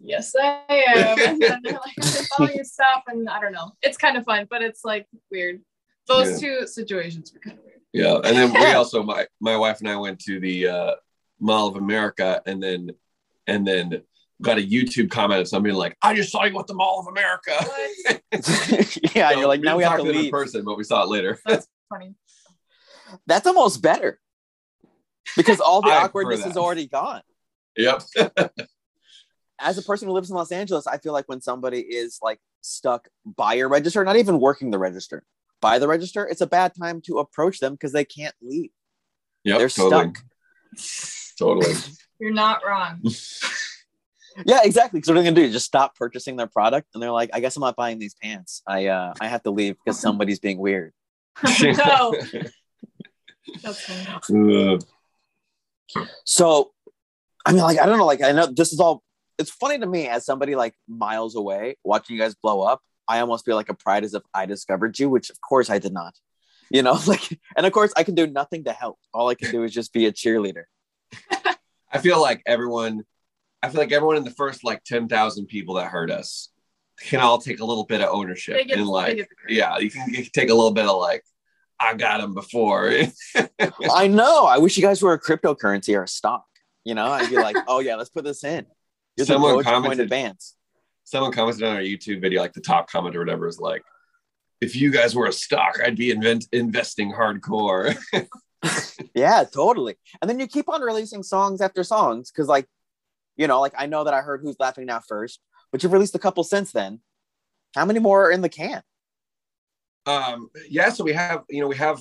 yes, 0.00 0.34
I 0.38 0.84
am. 0.96 1.18
And 1.18 1.40
then 1.40 1.60
they're 1.62 1.72
like, 1.72 1.94
"I've 1.98 2.26
following 2.36 2.56
your 2.56 2.64
stuff," 2.64 3.04
and 3.06 3.26
I 3.28 3.40
don't 3.40 3.52
know. 3.52 3.72
It's 3.80 3.96
kind 3.96 4.16
of 4.18 4.24
fun, 4.24 4.46
but 4.50 4.60
it's 4.62 4.84
like 4.84 5.06
weird. 5.30 5.62
Those 6.06 6.38
two 6.38 6.66
situations 6.66 7.32
were 7.32 7.40
kind 7.40 7.58
of 7.58 7.64
weird. 7.64 7.80
Yeah, 7.94 8.16
and 8.16 8.36
then 8.36 8.52
we 8.52 8.66
also 8.74 9.02
my 9.02 9.26
my 9.40 9.56
wife 9.56 9.80
and 9.80 9.88
I 9.88 9.96
went 9.96 10.18
to 10.20 10.38
the 10.40 10.68
uh, 10.68 10.94
Mall 11.40 11.68
of 11.68 11.76
America, 11.76 12.42
and 12.44 12.62
then 12.62 12.90
and 13.46 13.66
then 13.66 14.02
got 14.42 14.58
a 14.58 14.60
YouTube 14.60 15.10
comment 15.10 15.40
of 15.40 15.48
somebody 15.48 15.74
like, 15.74 15.96
"I 16.02 16.14
just 16.14 16.30
saw 16.30 16.44
you 16.44 16.58
at 16.58 16.66
the 16.66 16.74
Mall 16.74 17.00
of 17.00 17.06
America." 17.06 17.52
Yeah. 19.14 19.30
So 19.30 19.38
you're 19.38 19.48
like 19.48 19.60
now 19.60 19.76
we 19.76 19.84
have 19.84 19.92
talk 19.92 20.06
to 20.06 20.12
them 20.12 20.24
in 20.24 20.30
person, 20.30 20.64
but 20.64 20.76
we 20.76 20.82
saw 20.82 21.04
it 21.04 21.08
later. 21.08 21.38
That's 21.46 21.68
funny. 21.88 22.14
That's 23.28 23.46
almost 23.46 23.80
better 23.80 24.18
because 25.36 25.60
all 25.60 25.82
the 25.82 25.88
awkwardness 25.92 26.44
is 26.44 26.56
already 26.56 26.88
gone. 26.88 27.22
yep. 27.76 28.02
as 29.60 29.78
a 29.78 29.82
person 29.82 30.08
who 30.08 30.14
lives 30.14 30.30
in 30.30 30.36
Los 30.36 30.50
Angeles, 30.50 30.88
I 30.88 30.98
feel 30.98 31.12
like 31.12 31.28
when 31.28 31.40
somebody 31.40 31.78
is 31.78 32.18
like 32.22 32.40
stuck 32.60 33.06
by 33.24 33.54
your 33.54 33.68
register, 33.68 34.02
not 34.04 34.16
even 34.16 34.40
working 34.40 34.72
the 34.72 34.78
register, 34.78 35.22
by 35.60 35.78
the 35.78 35.86
register, 35.86 36.26
it's 36.26 36.40
a 36.40 36.46
bad 36.46 36.72
time 36.78 37.00
to 37.02 37.20
approach 37.20 37.60
them 37.60 37.74
because 37.74 37.92
they 37.92 38.04
can't 38.04 38.34
leave. 38.42 38.70
Yep. 39.44 39.58
They're 39.58 39.68
totally. 39.68 40.12
stuck. 40.74 41.36
Totally. 41.38 41.74
You're 42.18 42.32
not 42.32 42.62
wrong. 42.66 43.00
Yeah, 44.46 44.60
exactly. 44.64 45.00
So 45.02 45.12
what 45.12 45.18
are 45.18 45.22
they 45.22 45.30
gonna 45.30 45.46
do? 45.46 45.52
Just 45.52 45.66
stop 45.66 45.94
purchasing 45.96 46.36
their 46.36 46.46
product, 46.46 46.88
and 46.94 47.02
they're 47.02 47.12
like, 47.12 47.30
"I 47.32 47.40
guess 47.40 47.56
I'm 47.56 47.60
not 47.60 47.76
buying 47.76 47.98
these 47.98 48.14
pants. 48.14 48.62
I 48.66 48.86
uh, 48.86 49.14
I 49.20 49.28
have 49.28 49.42
to 49.44 49.50
leave 49.50 49.76
because 49.84 50.00
somebody's 50.00 50.40
being 50.40 50.58
weird." 50.58 50.92
no, 51.62 52.14
that's 53.62 53.84
funny. 53.84 54.78
So, 56.24 56.72
I 57.44 57.52
mean, 57.52 57.62
like, 57.62 57.78
I 57.78 57.86
don't 57.86 57.98
know. 57.98 58.06
Like, 58.06 58.22
I 58.22 58.32
know 58.32 58.46
this 58.46 58.72
is 58.72 58.80
all. 58.80 59.02
It's 59.38 59.50
funny 59.50 59.78
to 59.78 59.86
me 59.86 60.06
as 60.06 60.24
somebody 60.24 60.54
like 60.54 60.74
miles 60.88 61.34
away 61.34 61.76
watching 61.84 62.16
you 62.16 62.22
guys 62.22 62.34
blow 62.34 62.62
up. 62.62 62.80
I 63.06 63.20
almost 63.20 63.44
feel 63.44 63.56
like 63.56 63.68
a 63.68 63.74
pride 63.74 64.04
as 64.04 64.14
if 64.14 64.22
I 64.32 64.46
discovered 64.46 64.98
you, 64.98 65.10
which 65.10 65.30
of 65.30 65.40
course 65.40 65.70
I 65.70 65.78
did 65.78 65.92
not. 65.92 66.14
You 66.70 66.82
know, 66.82 66.98
like, 67.06 67.38
and 67.56 67.66
of 67.66 67.72
course 67.72 67.92
I 67.96 68.04
can 68.04 68.14
do 68.14 68.26
nothing 68.26 68.64
to 68.64 68.72
help. 68.72 68.98
All 69.12 69.28
I 69.28 69.34
can 69.34 69.50
do 69.50 69.62
is 69.64 69.72
just 69.72 69.92
be 69.92 70.06
a 70.06 70.12
cheerleader. 70.12 70.64
I 71.92 71.98
feel 71.98 72.20
like 72.20 72.42
everyone, 72.44 73.04
I 73.64 73.68
feel 73.70 73.80
like 73.80 73.92
everyone 73.92 74.16
in 74.16 74.24
the 74.24 74.30
first 74.30 74.64
like 74.64 74.84
ten 74.84 75.08
thousand 75.08 75.46
people 75.46 75.74
that 75.76 75.86
heard 75.86 76.10
us 76.10 76.50
can 77.02 77.20
all 77.20 77.38
take 77.38 77.60
a 77.60 77.64
little 77.64 77.84
bit 77.84 78.00
of 78.00 78.08
ownership 78.10 78.56
They 78.56 78.64
get- 78.64 78.78
and 78.78 78.86
like, 78.86 79.16
get 79.16 79.28
the 79.28 79.34
credit. 79.34 79.56
yeah, 79.56 79.78
you 79.78 79.90
can, 79.90 80.08
you 80.08 80.22
can 80.22 80.30
take 80.32 80.50
a 80.50 80.54
little 80.54 80.70
bit 80.72 80.86
of 80.86 80.96
like, 81.00 81.24
I 81.80 81.94
got 81.94 82.20
them 82.20 82.34
before. 82.34 82.92
I 83.92 84.06
know. 84.06 84.44
I 84.46 84.58
wish 84.58 84.76
you 84.76 84.82
guys 84.82 85.02
were 85.02 85.12
a 85.12 85.20
cryptocurrency 85.20 85.96
or 85.96 86.04
a 86.04 86.08
stock. 86.08 86.44
You 86.84 86.94
know, 86.94 87.06
I'd 87.06 87.28
be 87.30 87.36
like, 87.36 87.56
oh 87.68 87.80
yeah, 87.80 87.96
let's 87.96 88.10
put 88.10 88.24
this 88.24 88.44
in. 88.44 88.64
Here's 89.16 89.28
Someone 89.28 89.62
commented- 89.64 90.00
advance. 90.00 90.54
someone 91.04 91.32
commented 91.32 91.64
on 91.64 91.76
our 91.76 91.82
YouTube 91.82 92.20
video, 92.20 92.40
like 92.40 92.52
the 92.52 92.60
top 92.60 92.88
comment 92.90 93.16
or 93.16 93.20
whatever, 93.20 93.48
is 93.48 93.58
like, 93.58 93.82
if 94.60 94.76
you 94.76 94.90
guys 94.92 95.14
were 95.16 95.26
a 95.26 95.32
stock, 95.32 95.78
I'd 95.84 95.96
be 95.96 96.10
invent- 96.10 96.46
investing 96.52 97.12
hardcore. 97.12 97.96
Yeah, 99.14 99.44
totally. 99.44 99.96
And 100.20 100.28
then 100.28 100.40
you 100.40 100.46
keep 100.46 100.68
on 100.70 100.80
releasing 100.80 101.22
songs 101.22 101.60
after 101.60 101.84
songs 101.84 102.30
because, 102.32 102.48
like, 102.48 102.66
you 103.36 103.46
know, 103.46 103.60
like 103.60 103.74
I 103.76 103.86
know 103.86 104.04
that 104.04 104.14
I 104.14 104.20
heard 104.20 104.40
Who's 104.42 104.56
Laughing 104.58 104.86
Now 104.86 105.00
first, 105.00 105.40
but 105.72 105.82
you've 105.82 105.92
released 105.92 106.14
a 106.14 106.18
couple 106.18 106.44
since 106.44 106.72
then. 106.72 107.00
How 107.74 107.84
many 107.84 107.98
more 107.98 108.26
are 108.26 108.30
in 108.30 108.40
the 108.40 108.48
can? 108.48 108.82
um, 110.06 110.50
yeah, 110.68 110.90
so 110.90 111.04
we 111.04 111.12
have, 111.12 111.44
you 111.48 111.60
know, 111.60 111.68
we 111.68 111.76
have 111.76 112.00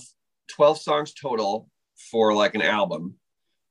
12 0.49 0.79
songs 0.79 1.13
total 1.13 1.69
for 2.11 2.33
like 2.33 2.55
an 2.55 2.61
album. 2.61 3.15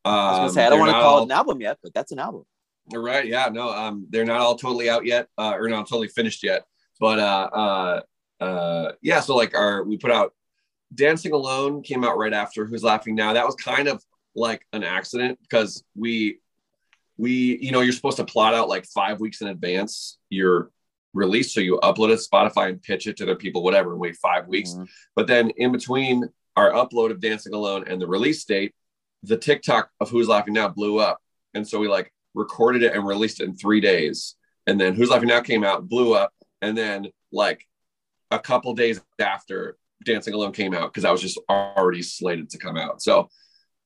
Um, 0.04 0.14
I 0.14 0.30
was 0.30 0.38
gonna 0.38 0.50
say 0.50 0.66
I 0.66 0.70
don't 0.70 0.80
want 0.80 0.90
to 0.90 1.00
call 1.00 1.20
it 1.20 1.24
an 1.24 1.30
album 1.30 1.60
yet, 1.60 1.78
but 1.82 1.94
that's 1.94 2.12
an 2.12 2.18
album. 2.18 2.44
Right. 2.92 3.26
Yeah. 3.26 3.48
No. 3.52 3.70
Um. 3.70 4.06
They're 4.10 4.24
not 4.24 4.40
all 4.40 4.56
totally 4.56 4.90
out 4.90 5.06
yet, 5.06 5.28
uh, 5.38 5.54
or 5.54 5.68
not 5.68 5.88
totally 5.88 6.08
finished 6.08 6.42
yet. 6.42 6.64
But 6.98 7.20
uh, 7.20 7.50
uh, 7.52 8.00
uh, 8.42 8.92
yeah. 9.00 9.20
So 9.20 9.36
like 9.36 9.56
our 9.56 9.84
we 9.84 9.96
put 9.96 10.10
out 10.10 10.32
"Dancing 10.92 11.32
Alone" 11.32 11.82
came 11.82 12.02
out 12.02 12.18
right 12.18 12.32
after 12.32 12.66
"Who's 12.66 12.82
Laughing 12.82 13.14
Now." 13.14 13.34
That 13.34 13.46
was 13.46 13.54
kind 13.54 13.86
of 13.86 14.02
like 14.34 14.66
an 14.72 14.82
accident 14.82 15.38
because 15.42 15.84
we 15.94 16.40
we 17.22 17.56
you 17.62 17.70
know 17.70 17.82
you're 17.82 17.92
supposed 17.92 18.16
to 18.16 18.24
plot 18.24 18.52
out 18.52 18.68
like 18.68 18.84
five 18.84 19.20
weeks 19.20 19.40
in 19.42 19.46
advance 19.46 20.18
your 20.28 20.72
release, 21.14 21.54
so 21.54 21.60
you 21.60 21.78
upload 21.82 22.10
it 22.10 22.18
to 22.18 22.28
Spotify 22.28 22.70
and 22.70 22.82
pitch 22.82 23.06
it 23.06 23.16
to 23.18 23.24
the 23.24 23.36
people, 23.36 23.62
whatever, 23.62 23.92
and 23.92 24.00
wait 24.00 24.16
five 24.16 24.48
weeks. 24.48 24.70
Mhm. 24.70 24.88
But 25.14 25.26
then 25.28 25.50
in 25.50 25.70
between 25.70 26.28
our 26.56 26.70
upload 26.72 27.10
of 27.12 27.20
Dancing 27.20 27.54
Alone 27.54 27.84
and 27.86 28.00
the 28.00 28.06
release 28.06 28.44
date, 28.44 28.74
the 29.22 29.36
TikTok 29.36 29.90
of 30.00 30.10
Who's 30.10 30.26
Laughing 30.26 30.54
Now 30.54 30.68
blew 30.68 30.98
up. 30.98 31.18
And 31.54 31.68
so 31.68 31.78
we 31.78 31.86
like 31.86 32.12
recorded 32.34 32.82
it 32.82 32.94
and 32.94 33.06
released 33.06 33.40
it 33.40 33.44
in 33.44 33.54
three 33.54 33.80
days. 33.80 34.34
And 34.66 34.80
then 34.80 34.94
Who's 34.94 35.10
Laughing 35.10 35.28
Now 35.28 35.42
came 35.42 35.64
out, 35.64 35.88
blew 35.88 36.14
up. 36.14 36.32
And 36.60 36.76
then 36.76 37.08
like 37.30 37.66
a 38.30 38.38
couple 38.38 38.74
days 38.74 39.00
after 39.20 39.76
Dancing 40.04 40.34
Alone 40.34 40.52
came 40.52 40.74
out, 40.74 40.92
because 40.92 41.04
I 41.04 41.12
was 41.12 41.20
just 41.20 41.38
already 41.48 42.02
slated 42.02 42.50
to 42.50 42.58
come 42.58 42.76
out. 42.76 43.00
So 43.02 43.28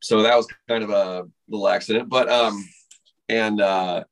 so 0.01 0.23
that 0.23 0.37
was 0.37 0.47
kind 0.69 0.85
of 0.85 0.91
a 0.91 1.27
little 1.49 1.69
accident. 1.69 2.09
But 2.09 2.29
um 2.31 2.55
and 3.29 3.61
uh 3.61 4.05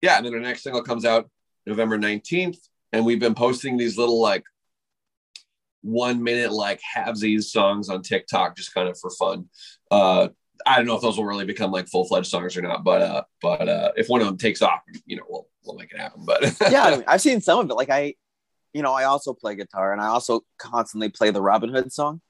yeah, 0.00 0.16
and 0.16 0.26
then 0.26 0.34
our 0.34 0.40
next 0.40 0.62
single 0.62 0.82
comes 0.82 1.04
out 1.04 1.30
November 1.66 1.98
19th. 1.98 2.58
And 2.92 3.06
we've 3.06 3.20
been 3.20 3.34
posting 3.34 3.76
these 3.76 3.96
little 3.96 4.20
like 4.20 4.44
one 5.82 6.22
minute 6.22 6.52
like 6.52 6.80
halvesies 6.96 7.44
songs 7.44 7.88
on 7.88 8.02
TikTok 8.02 8.56
just 8.56 8.74
kind 8.74 8.88
of 8.88 8.98
for 8.98 9.10
fun. 9.10 9.48
Uh 9.90 10.28
I 10.64 10.76
don't 10.76 10.86
know 10.86 10.94
if 10.94 11.02
those 11.02 11.16
will 11.16 11.24
really 11.24 11.44
become 11.44 11.72
like 11.72 11.88
full 11.88 12.04
fledged 12.04 12.28
songs 12.28 12.56
or 12.56 12.62
not, 12.62 12.84
but 12.84 13.02
uh 13.02 13.22
but 13.40 13.68
uh 13.68 13.92
if 13.96 14.08
one 14.08 14.20
of 14.20 14.26
them 14.26 14.36
takes 14.36 14.62
off, 14.62 14.80
you 15.06 15.16
know, 15.16 15.24
we'll 15.28 15.48
we'll 15.64 15.76
make 15.76 15.92
it 15.92 15.98
happen. 15.98 16.24
But 16.24 16.42
yeah, 16.70 16.84
I 16.84 16.90
mean, 16.90 17.04
I've 17.06 17.20
seen 17.20 17.40
some 17.40 17.60
of 17.60 17.70
it. 17.70 17.74
Like 17.74 17.90
I, 17.90 18.14
you 18.72 18.82
know, 18.82 18.92
I 18.92 19.04
also 19.04 19.34
play 19.34 19.54
guitar 19.54 19.92
and 19.92 20.00
I 20.00 20.06
also 20.06 20.42
constantly 20.58 21.08
play 21.08 21.30
the 21.30 21.42
Robin 21.42 21.70
Hood 21.70 21.92
song. 21.92 22.20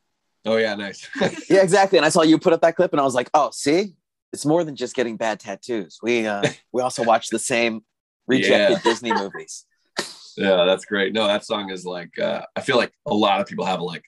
oh 0.46 0.56
yeah, 0.56 0.75
nice. 0.75 1.08
Yeah, 1.50 1.62
exactly. 1.62 1.99
And 1.99 2.06
I 2.06 2.08
saw 2.08 2.22
you 2.22 2.38
put 2.38 2.52
up 2.52 2.62
that 2.62 2.76
clip 2.76 2.92
and 2.92 3.00
I 3.00 3.04
was 3.04 3.14
like, 3.14 3.30
oh, 3.34 3.50
see, 3.52 3.94
it's 4.33 4.47
more 4.47 4.65
than 4.65 4.77
just 4.77 4.95
getting 4.95 5.17
bad 5.17 5.41
tattoos. 5.41 5.99
We 6.03 6.27
uh 6.27 6.43
we 6.73 6.83
also 6.83 7.03
watch 7.05 7.29
the 7.29 7.39
same 7.39 7.85
rejected 8.27 8.75
Yeah. 8.75 8.83
Disney 8.83 9.12
movies. 9.12 9.67
yeah, 10.37 10.65
that's 10.65 10.85
great. 10.85 11.12
No, 11.12 11.27
that 11.27 11.45
song 11.45 11.71
is 11.71 11.85
like 11.85 12.19
uh 12.19 12.43
I 12.57 12.61
feel 12.61 12.77
like 12.77 12.93
a 13.07 13.15
lot 13.15 13.41
of 13.41 13.47
people 13.47 13.65
have 13.65 13.81
like 13.81 14.05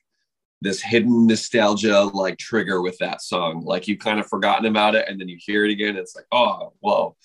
this 0.61 0.81
hidden 0.81 1.27
nostalgia 1.27 2.05
like 2.05 2.39
trigger 2.39 2.81
with 2.81 2.97
that 2.99 3.21
song. 3.21 3.65
Like 3.65 3.87
you've 3.87 3.99
kind 3.99 4.19
of 4.19 4.27
forgotten 4.27 4.67
about 4.67 4.95
it 4.95 5.07
and 5.09 5.21
then 5.21 5.29
you 5.29 5.37
hear 5.39 5.65
it 5.65 5.71
again. 5.71 5.97
It's 5.97 6.17
like, 6.17 6.27
oh 6.33 6.73
whoa. 6.81 7.17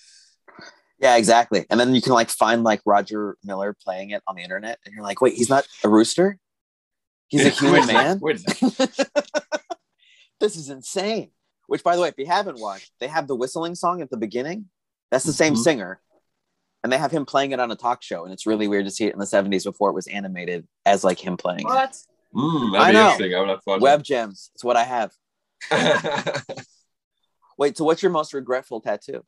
Yeah, 0.98 1.16
exactly. 1.16 1.64
And 1.70 1.80
then 1.80 1.94
you 1.94 2.02
can 2.02 2.12
like 2.12 2.28
find 2.28 2.62
like 2.62 2.82
Roger 2.84 3.38
Miller 3.42 3.74
playing 3.82 4.10
it 4.10 4.22
on 4.26 4.36
the 4.36 4.42
internet, 4.42 4.78
and 4.84 4.94
you're 4.94 5.02
like, 5.02 5.22
wait, 5.22 5.32
he's 5.32 5.48
not 5.48 5.66
a 5.82 5.88
rooster. 5.88 6.36
He's 7.28 7.46
a 7.46 7.48
human 7.58 7.86
man. 7.86 8.18
Wait 8.20 8.36
a 8.36 8.38
second. 8.40 9.08
this 10.40 10.56
is 10.56 10.68
insane. 10.68 11.30
Which, 11.70 11.84
by 11.84 11.94
the 11.94 12.02
way, 12.02 12.08
if 12.08 12.18
you 12.18 12.26
haven't 12.26 12.58
watched, 12.58 12.90
they 12.98 13.06
have 13.06 13.28
the 13.28 13.36
whistling 13.36 13.76
song 13.76 14.02
at 14.02 14.10
the 14.10 14.16
beginning. 14.16 14.68
That's 15.12 15.24
the 15.24 15.32
same 15.32 15.54
Mhm. 15.54 15.58
singer, 15.62 16.00
and 16.82 16.92
they 16.92 16.98
have 16.98 17.12
him 17.12 17.24
playing 17.24 17.52
it 17.52 17.60
on 17.60 17.70
a 17.70 17.76
talk 17.76 18.02
show, 18.02 18.24
and 18.24 18.32
it's 18.32 18.44
really 18.44 18.66
weird 18.66 18.86
to 18.86 18.90
see 18.90 19.04
it 19.06 19.12
in 19.12 19.20
the 19.20 19.24
'70s 19.26 19.62
before 19.62 19.88
it 19.88 19.92
was 19.92 20.08
animated 20.08 20.66
as 20.84 21.04
like 21.04 21.24
him 21.24 21.36
playing. 21.36 21.60
it. 21.60 21.66
What? 21.66 21.96
Mm, 22.34 22.76
I 22.76 22.90
know. 22.90 23.00
interesting. 23.12 23.36
I 23.36 23.38
would 23.38 23.48
have 23.50 23.62
fun. 23.62 23.78
Web 23.80 24.02
gems. 24.02 24.50
It's 24.56 24.64
what 24.64 24.76
I 24.76 24.82
have. 24.82 25.12
Wait, 27.56 27.76
so 27.78 27.84
what's 27.84 28.02
your 28.02 28.10
most 28.10 28.34
regretful 28.34 28.80
tattoo? 28.80 29.24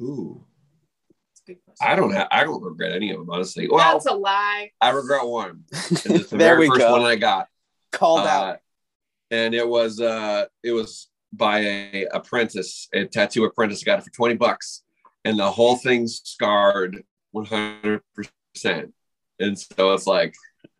Ooh. 0.00 0.46
That's 1.28 1.40
a 1.40 1.52
good 1.52 1.64
question. 1.66 1.86
I 1.86 1.96
don't 1.96 2.12
have 2.12 2.28
I 2.30 2.44
don't 2.44 2.62
regret 2.62 2.92
any 2.92 3.10
of 3.10 3.18
them, 3.18 3.28
honestly. 3.28 3.68
Well, 3.68 3.78
That's 3.92 4.06
a 4.06 4.14
lie. 4.14 4.70
I 4.80 4.88
regret 4.90 5.26
one. 5.26 5.64
And 5.70 5.90
it's 5.90 6.02
the 6.30 6.36
there 6.38 6.56
very 6.56 6.60
we 6.60 6.68
first 6.68 6.78
go. 6.80 6.92
one 6.92 7.02
I 7.02 7.16
got. 7.16 7.48
Called 7.90 8.20
Uh, 8.20 8.30
out. 8.30 8.58
And 9.32 9.54
it 9.54 9.66
was 9.66 10.00
uh 10.00 10.44
it 10.62 10.70
was 10.72 11.08
by 11.32 11.58
a 11.60 12.06
apprentice, 12.12 12.88
a 12.92 13.06
tattoo 13.06 13.44
apprentice. 13.44 13.82
I 13.82 13.86
got 13.86 13.98
it 13.98 14.04
for 14.04 14.10
20 14.10 14.34
bucks. 14.36 14.82
And 15.24 15.38
the 15.38 15.50
whole 15.50 15.76
thing's 15.76 16.20
scarred 16.24 17.02
100%. 17.34 18.00
And 19.40 19.58
so 19.58 19.94
it's 19.94 20.06
like, 20.06 20.34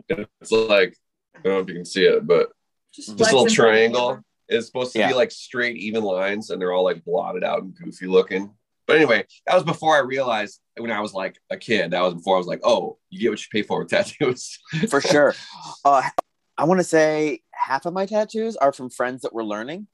it's 0.08 0.52
like, 0.52 0.94
I 1.34 1.40
don't 1.42 1.52
know 1.54 1.58
if 1.60 1.68
you 1.68 1.74
can 1.74 1.84
see 1.86 2.04
it, 2.04 2.26
but 2.26 2.48
Just 2.92 3.16
this 3.16 3.28
little 3.32 3.46
flexing. 3.46 3.56
triangle, 3.64 4.20
is 4.48 4.66
supposed 4.66 4.92
to 4.92 4.98
Yeah. 4.98 5.08
be 5.08 5.14
like 5.14 5.30
straight, 5.30 5.76
even 5.78 6.02
lines, 6.04 6.50
and 6.50 6.60
they're 6.60 6.72
all 6.72 6.84
like 6.84 7.02
blotted 7.04 7.44
out 7.44 7.62
and 7.62 7.74
goofy 7.74 8.06
looking. 8.06 8.52
But 8.86 8.96
anyway, 8.96 9.24
that 9.46 9.54
was 9.54 9.64
before 9.64 9.96
I 9.96 10.00
realized 10.00 10.60
when 10.76 10.90
I 10.90 11.00
was 11.00 11.14
like 11.14 11.36
a 11.48 11.56
kid. 11.56 11.92
That 11.92 12.02
was 12.02 12.14
before 12.14 12.34
I 12.34 12.38
was 12.38 12.46
like, 12.46 12.60
oh, 12.62 12.98
you 13.08 13.20
get 13.20 13.30
what 13.30 13.40
you 13.40 13.46
pay 13.50 13.62
for 13.62 13.78
with 13.78 13.88
tattoos. 13.90 14.58
for 14.90 15.00
sure. 15.00 15.34
Uh, 15.84 16.02
I 16.58 16.64
want 16.64 16.80
to 16.80 16.84
say 16.84 17.40
half 17.66 17.86
of 17.86 17.92
my 17.92 18.06
tattoos 18.06 18.56
are 18.56 18.72
from 18.72 18.90
friends 18.90 19.22
that 19.22 19.32
were 19.32 19.44
learning. 19.44 19.86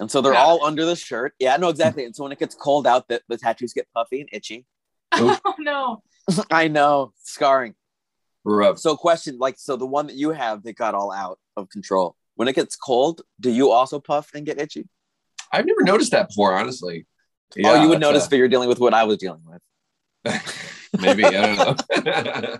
And 0.00 0.10
so 0.10 0.20
they're 0.20 0.32
Yeah. 0.32 0.42
all 0.42 0.64
under 0.64 0.84
the 0.84 0.96
shirt. 0.96 1.34
Yeah, 1.38 1.56
no, 1.58 1.68
exactly. 1.68 2.04
And 2.04 2.16
so 2.16 2.22
when 2.22 2.32
it 2.32 2.38
gets 2.38 2.54
cold 2.54 2.86
out, 2.86 3.06
the, 3.08 3.20
the 3.28 3.36
tattoos 3.36 3.72
get 3.74 3.86
puffy 3.94 4.20
and 4.20 4.28
itchy. 4.32 4.66
Oh 5.12 5.54
no. 5.58 6.02
I 6.50 6.68
know, 6.68 7.12
scarring. 7.22 7.74
Rough. 8.44 8.78
So, 8.78 8.96
question 8.96 9.38
like, 9.38 9.56
so 9.58 9.76
the 9.76 9.86
one 9.86 10.06
that 10.06 10.16
you 10.16 10.30
have 10.30 10.62
that 10.62 10.74
got 10.76 10.94
all 10.94 11.12
out 11.12 11.38
of 11.56 11.68
control, 11.70 12.16
when 12.36 12.48
it 12.48 12.54
gets 12.54 12.76
cold, 12.76 13.22
do 13.40 13.50
you 13.50 13.70
also 13.70 13.98
puff 14.00 14.30
and 14.34 14.46
get 14.46 14.58
itchy? 14.60 14.88
I've 15.52 15.66
never 15.66 15.82
noticed 15.82 16.12
that 16.12 16.28
before, 16.28 16.54
honestly. 16.54 17.06
oh, 17.64 17.82
you 17.82 17.88
would 17.88 18.00
notice 18.00 18.24
uh, 18.24 18.28
if 18.32 18.38
you're 18.38 18.48
dealing 18.48 18.68
with 18.68 18.78
what 18.80 18.94
I 18.94 19.04
was 19.04 19.16
dealing 19.18 19.42
with. 19.44 19.60
maybe 21.00 21.24
I 21.24 21.30
don't 21.30 21.82
know. 22.42 22.58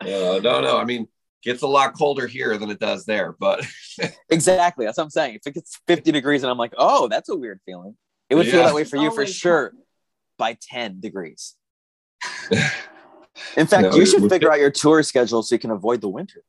uh, 0.00 0.40
no, 0.40 0.60
no. 0.60 0.78
I 0.78 0.84
mean, 0.84 1.08
gets 1.42 1.62
a 1.62 1.66
lot 1.66 1.94
colder 1.96 2.26
here 2.26 2.56
than 2.58 2.70
it 2.70 2.78
does 2.80 3.04
there, 3.04 3.34
but 3.38 3.64
Exactly. 4.30 4.84
That's 4.86 4.98
what 4.98 5.04
I'm 5.04 5.10
saying. 5.10 5.36
If 5.36 5.46
it 5.46 5.54
gets 5.54 5.78
50 5.86 6.12
degrees 6.12 6.42
and 6.42 6.50
I'm 6.50 6.58
like, 6.58 6.74
oh, 6.76 7.08
that's 7.08 7.28
a 7.28 7.36
weird 7.36 7.60
feeling, 7.64 7.96
it 8.28 8.34
would 8.34 8.46
feel 8.46 8.62
that 8.64 8.74
way 8.74 8.84
for 8.84 8.96
you 8.96 9.10
for 9.14 9.24
sure 9.26 9.72
by 10.36 10.56
10 10.60 11.00
degrees. 11.00 11.54
In 13.56 13.66
fact, 13.66 13.82
No, 13.84 13.94
you 13.94 14.04
should 14.04 14.28
figure 14.28 14.50
out 14.50 14.58
your 14.58 14.70
tour 14.70 15.02
schedule 15.02 15.42
so 15.42 15.54
you 15.54 15.58
can 15.60 15.70
avoid 15.70 16.00
the 16.00 16.08
winter. 16.08 16.42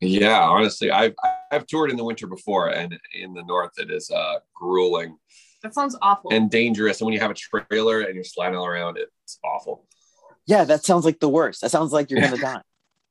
yeah, 0.00 0.40
honestly, 0.40 0.90
I've 0.90 1.14
I've 1.52 1.66
toured 1.68 1.90
in 1.92 1.96
the 1.96 2.02
winter 2.04 2.26
before, 2.26 2.68
and 2.70 2.98
in 3.14 3.32
the 3.32 3.44
north, 3.44 3.70
it 3.78 3.90
is 3.92 4.10
uh, 4.10 4.40
grueling 4.52 5.16
That 5.62 5.72
sounds 5.74 5.96
awful. 6.02 6.32
and 6.32 6.50
dangerous. 6.50 7.00
And 7.00 7.06
when 7.06 7.14
you 7.14 7.20
have 7.20 7.30
a 7.30 7.34
trailer 7.34 8.00
and 8.00 8.14
you're 8.16 8.24
sliding 8.24 8.56
all 8.58 8.66
around, 8.66 8.98
it's 8.98 9.38
awful. 9.44 9.86
Yeah, 10.46 10.64
that 10.64 10.84
sounds 10.84 11.04
like 11.04 11.20
the 11.20 11.28
worst. 11.28 11.60
That 11.60 11.70
sounds 11.70 11.92
like 11.92 12.10
you're 12.10 12.20
gonna 12.20 12.36
die. 12.52 12.62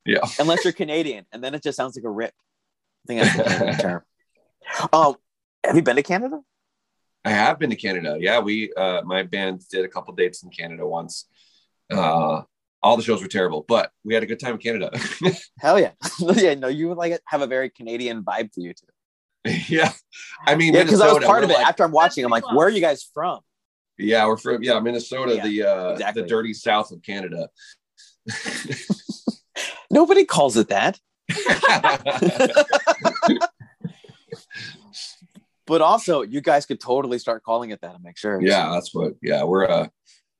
Yeah. 0.05 0.19
Unless 0.39 0.63
you're 0.65 0.73
Canadian, 0.73 1.25
and 1.31 1.43
then 1.43 1.53
it 1.55 1.63
just 1.63 1.77
sounds 1.77 1.95
like 1.95 2.05
a 2.05 2.09
rip. 2.09 2.33
I 2.33 3.07
think 3.07 3.21
that's 3.21 3.37
the 3.37 3.43
Canadian 3.43 3.77
term. 3.79 4.01
Um, 4.91 5.15
have 5.63 5.75
you 5.75 5.81
been 5.81 5.95
to 5.97 6.03
Canada? 6.03 6.39
I 7.25 7.29
have 7.31 7.57
been 7.59 7.69
to 7.69 7.75
Canada. 7.75 8.17
Yeah, 8.19 8.39
we 8.39 8.73
uh, 8.75 9.01
my 9.03 9.23
band 9.23 9.61
did 9.71 9.85
a 9.85 9.87
couple 9.87 10.13
dates 10.13 10.43
in 10.43 10.49
Canada 10.49 10.85
once. 10.85 11.25
Uh, 11.91 12.41
all 12.81 12.97
the 12.97 13.03
shows 13.03 13.21
were 13.21 13.29
terrible, 13.29 13.63
but 13.67 13.91
we 14.03 14.13
had 14.13 14.23
a 14.23 14.25
good 14.25 14.39
time 14.41 14.53
in 14.55 14.57
Canada. 14.57 14.91
Hell 15.59 15.79
yeah. 15.79 15.91
yeah, 16.19 16.53
no, 16.55 16.67
you 16.67 16.89
would 16.89 16.97
like 16.97 17.17
have 17.27 17.41
a 17.41 17.47
very 17.47 17.69
Canadian 17.69 18.23
vibe 18.23 18.51
to 18.53 18.61
you 18.61 18.73
too. 18.73 19.51
yeah, 19.69 19.91
I 20.45 20.55
mean, 20.55 20.73
Yeah, 20.73 20.83
because 20.83 20.99
I 21.01 21.11
was 21.13 21.23
part 21.23 21.43
of 21.45 21.49
it. 21.49 21.53
like- 21.53 21.65
After 21.67 21.83
I'm 21.85 21.91
watching, 21.91 22.25
I'm 22.25 22.31
like, 22.31 22.45
where 22.53 22.67
are 22.67 22.71
you 22.71 22.81
guys 22.81 23.09
from? 23.13 23.39
yeah, 23.97 24.25
we're 24.25 24.35
from 24.37 24.63
yeah 24.63 24.79
Minnesota, 24.79 25.35
Yeah, 25.35 25.43
the 25.47 25.63
uh, 25.63 25.89
exactly. 25.91 26.21
the 26.23 26.27
dirty 26.27 26.53
south 26.53 26.91
of 26.91 27.01
Canada. 27.03 27.47
Nobody 29.93 30.25
calls 30.25 30.57
it 30.57 30.69
that. 30.69 30.99
But 35.65 35.81
also, 35.81 36.23
you 36.23 36.41
guys 36.41 36.65
could 36.65 36.81
totally 36.81 37.17
start 37.17 37.43
calling 37.43 37.69
it 37.69 37.79
that. 37.81 37.95
I'm 37.95 38.03
make 38.03 38.17
sure. 38.17 38.41
yeah, 38.41 38.69
that's 38.71 38.93
what. 38.93 39.13
Yeah, 39.21 39.43
we're 39.43 39.63
a 39.63 39.89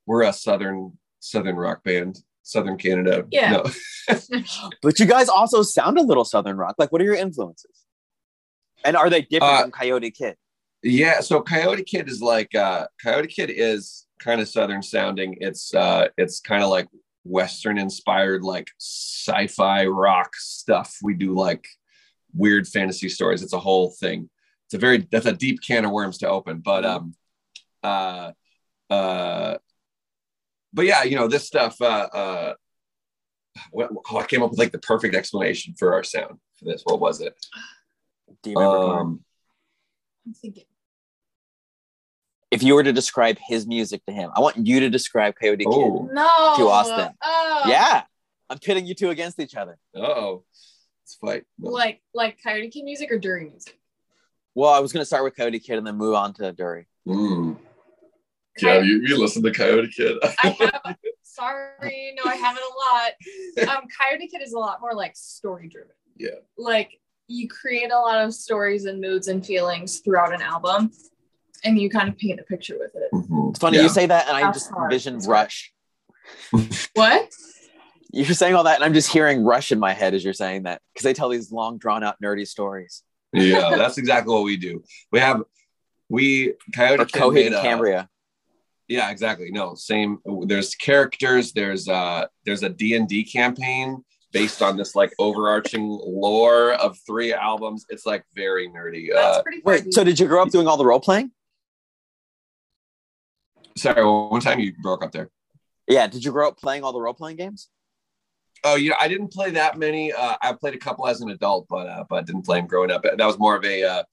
we're 0.06 0.24
a 0.24 0.34
southern 0.34 0.98
southern 1.22 1.56
rock 1.56 1.82
band, 1.84 2.20
southern 2.42 2.78
Canada. 2.78 3.26
Yeah. 3.32 3.52
No. 3.52 3.63
But 4.82 5.00
you 5.00 5.06
guys 5.06 5.30
also 5.30 5.62
sound 5.62 5.98
a 5.98 6.02
little 6.02 6.26
Southern 6.26 6.58
rock. 6.58 6.76
Like, 6.78 6.92
what 6.92 7.02
are 7.02 7.06
your 7.06 7.16
influences? 7.16 7.86
And 8.84 8.98
are 8.98 9.10
they 9.10 9.22
different 9.22 9.54
Uh, 9.54 9.62
from 9.62 9.72
Coyote 9.72 10.12
Kid? 10.12 10.36
Yeah, 10.82 11.22
so 11.22 11.42
Coyote 11.42 11.84
Kid 11.84 12.10
is 12.10 12.22
like 12.22 12.54
uh 12.54 12.88
Coyote 13.02 13.30
Kid 13.30 13.50
is 13.50 14.06
kind 14.20 14.42
of 14.42 14.50
southern 14.50 14.84
sounding. 14.84 15.38
It's 15.39 15.74
uh 15.74 16.10
it's 16.18 16.42
kind 16.42 16.63
of 16.63 16.70
like 16.70 16.89
western 17.24 17.78
inspired 17.78 18.44
like 18.44 18.70
sci-fi 18.80 19.86
rock 19.86 20.36
stuff. 20.36 20.98
We 21.02 21.14
do 21.14 21.34
like 21.34 21.68
weird 22.34 22.68
fantasy 22.68 23.10
stories. 23.10 23.44
It's 23.44 23.54
a 23.54 23.60
whole 23.60 23.92
thing. 23.92 24.30
It's 24.66 24.74
a 24.74 24.78
very 24.78 25.08
that's 25.12 25.26
a 25.26 25.34
deep 25.34 25.62
can 25.62 25.86
of 25.86 25.92
worms 25.92 26.18
to 26.20 26.30
open, 26.30 26.60
but 26.60 26.86
um 26.86 27.16
uh 27.84 28.32
uh 28.90 29.58
but 30.74 30.86
yeah, 30.86 31.04
you 31.04 31.16
know, 31.16 31.28
this 31.28 31.46
stuff 31.46 31.82
uh 31.82 32.08
uh 32.14 32.54
oh, 33.76 34.18
I 34.18 34.26
came 34.26 34.44
up 34.44 34.50
with 34.50 34.60
like 34.60 34.72
the 34.72 34.80
perfect 34.80 35.16
explanation 35.16 35.76
for 35.78 35.94
our 35.94 36.04
sound 36.04 36.40
for 36.58 36.66
this. 36.66 36.82
What 36.86 37.00
was 37.00 37.22
it? 37.22 37.36
Do 38.42 38.52
you 38.52 38.58
remember? 38.58 39.00
Um 39.00 39.24
I'm 40.26 40.34
thinking. 40.34 40.64
If 42.54 42.63
you 42.63 42.76
were 42.76 42.84
to 42.84 42.94
describe 42.94 43.38
his 43.48 43.66
music 43.68 44.06
to 44.06 44.13
him, 44.13 44.30
I 44.36 44.39
want 44.39 44.66
you 44.66 44.80
to 44.82 44.89
describe 44.89 45.34
Coyote 45.39 45.66
oh 45.68 46.10
No. 46.12 46.54
To 46.58 46.70
Austin. 46.70 47.10
Oh. 47.22 47.63
Yeah, 47.68 48.04
I'm 48.50 48.60
pitting 48.60 48.86
you 48.86 48.96
two 48.96 49.10
against 49.10 49.39
each 49.39 49.56
other. 49.56 49.78
oh. 49.96 50.44
Let's 51.04 51.16
fight. 51.16 51.44
No. 51.60 51.72
Like 51.72 52.02
like 52.13 52.38
Coyote 52.42 52.70
Kid 52.70 52.86
music 52.86 53.12
or 53.12 53.20
Dury 53.20 53.50
music? 53.50 53.78
Well, 54.56 54.72
I 54.72 54.80
was 54.80 54.94
going 54.94 55.02
to 55.02 55.06
start 55.06 55.24
with 55.24 55.36
Coyote 55.36 55.60
Kid 55.60 55.78
and 55.78 55.86
then 55.86 55.98
move 55.98 56.13
on 56.13 56.34
to 56.36 56.54
Dury. 56.54 56.86
Mm. 57.08 57.58
Yeah, 58.62 58.80
you, 58.80 59.02
you 59.02 59.20
listen 59.20 59.42
to 59.44 59.52
Coyote 59.52 59.89
Kid. 59.89 60.16
I 60.44 60.50
have. 60.86 60.96
sorry, 61.24 62.16
no, 62.16 62.30
I 62.30 62.36
haven't 62.36 62.63
a 62.63 63.63
lot. 63.66 63.76
Um, 63.76 63.86
Coyote 64.00 64.28
Kid 64.28 64.42
is 64.44 64.54
a 64.54 64.60
lot 64.60 64.80
more 64.80 64.94
like 64.94 65.16
story 65.16 65.68
driven. 65.68 65.96
Yeah. 66.16 66.39
Like 66.58 67.00
you 67.28 67.48
create 67.50 67.92
a 67.92 68.00
lot 68.00 68.24
of 68.24 68.34
stories 68.34 68.86
and 68.86 69.02
moods 69.02 69.28
and 69.28 69.46
feelings 69.46 70.00
throughout 70.00 70.34
an 70.34 70.42
album, 70.42 70.92
and 71.63 71.80
you 71.80 71.89
kind 71.89 72.10
of 72.10 72.17
paint 72.17 72.39
a 72.39 72.43
picture 72.43 72.76
with 72.80 72.91
it. 72.95 73.10
Mhm. 73.13 73.49
It's 73.52 73.60
funny 73.60 73.78
Yeah. 73.78 73.84
you 73.84 73.89
say 73.89 74.06
that, 74.06 74.28
and 74.28 74.36
I 74.38 74.52
just 74.52 74.69
hard. 74.69 74.91
envision 74.91 75.15
That's. 75.15 75.28
Rush. 75.28 75.73
What? 76.93 77.30
You're 78.12 78.26
saying 78.36 78.54
all 78.54 78.63
that, 78.65 78.76
and 78.76 78.84
I'm 78.84 78.93
just 78.93 79.12
hearing 79.12 79.43
Rush 79.43 79.71
in 79.71 79.80
my 79.80 79.91
head 79.93 80.13
as 80.13 80.23
you're 80.23 80.34
saying 80.34 80.63
that 80.63 80.82
because 80.93 81.04
they 81.04 81.13
tell 81.13 81.30
these 81.30 81.52
long, 81.52 81.78
drawn 81.80 82.04
out, 82.04 82.15
nerdy 82.23 82.47
stories. 82.47 83.02
Yeah, 83.34 83.71
that's 83.76 83.97
exactly 83.97 84.34
what 84.34 84.43
we 84.43 84.56
do. 84.58 84.84
We 85.12 85.19
have 85.19 85.41
we 86.10 86.54
Coyote 86.76 87.02
Or 87.02 87.06
Kid 87.06 87.21
Coheed 87.21 87.47
and 87.47 87.56
Cambria. 87.56 88.08
Yeah, 88.88 89.10
exactly. 89.10 89.49
No, 89.52 89.73
same. 89.73 90.19
There's 90.45 90.76
characters. 90.76 91.54
There's 91.54 91.88
uh 91.89 92.28
there's 92.45 92.62
a 92.62 92.69
D 92.69 92.95
and 92.95 93.08
D 93.08 93.23
campaign 93.23 94.04
based 94.32 94.62
on 94.62 94.78
this 94.78 94.93
like 94.95 95.12
overarching 95.17 95.88
lore 95.88 96.73
of 96.73 96.97
three 97.08 97.34
albums. 97.34 97.86
It's 97.89 98.06
like 98.06 98.23
very 98.36 98.67
nerdy. 98.69 99.08
That's 99.12 99.38
Uh, 99.38 99.41
pretty 99.41 99.62
funny. 99.62 99.82
Wait, 99.86 99.93
so 99.93 100.04
did 100.04 100.19
you 100.19 100.28
grow 100.28 100.43
up 100.43 100.49
doing 100.52 100.67
all 100.67 100.78
the 100.78 100.86
role 100.86 100.99
playing? 100.99 101.32
Sorry, 103.78 104.06
one 104.06 104.42
time 104.42 104.60
you 104.60 104.74
broke 104.82 105.04
up 105.04 105.12
there. 105.12 105.30
Yeah, 105.88 106.08
did 106.08 106.24
you 106.24 106.32
grow 106.32 106.48
up 106.48 106.58
playing 106.58 106.84
all 106.84 106.94
the 106.94 107.02
role 107.02 107.14
playing 107.14 107.38
games? 107.38 107.70
Oh, 108.64 108.76
you 108.76 108.90
know, 108.90 108.96
I 109.00 109.10
didn't 109.10 109.34
play 109.34 109.52
that 109.52 109.78
many. 109.78 110.14
Uh, 110.14 110.36
I 110.42 110.54
played 110.54 110.74
a 110.74 110.78
couple 110.78 111.06
as 111.08 111.20
an 111.20 111.30
adult, 111.30 111.68
but 111.70 111.88
uh, 111.88 112.06
but 112.10 112.26
didn't 112.26 112.46
play 112.46 112.60
them 112.60 112.68
growing 112.68 112.92
up. 112.92 113.04
That 113.04 113.20
was 113.20 113.38
more 113.38 113.58
of 113.58 113.66
a 113.66 113.84
uh, 113.84 114.04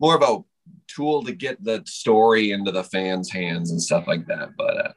more 0.00 0.16
of 0.16 0.22
a 0.22 0.42
tool 0.88 1.22
to 1.24 1.32
get 1.32 1.62
the 1.62 1.82
story 1.86 2.52
into 2.52 2.72
the 2.72 2.84
fans' 2.84 3.30
hands 3.30 3.70
and 3.70 3.82
stuff 3.82 4.06
like 4.06 4.26
that. 4.26 4.50
But 4.56 4.86
uh, 4.86 4.92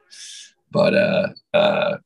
but 0.71 0.93
uh, 0.93 1.27
uh, 1.53 1.97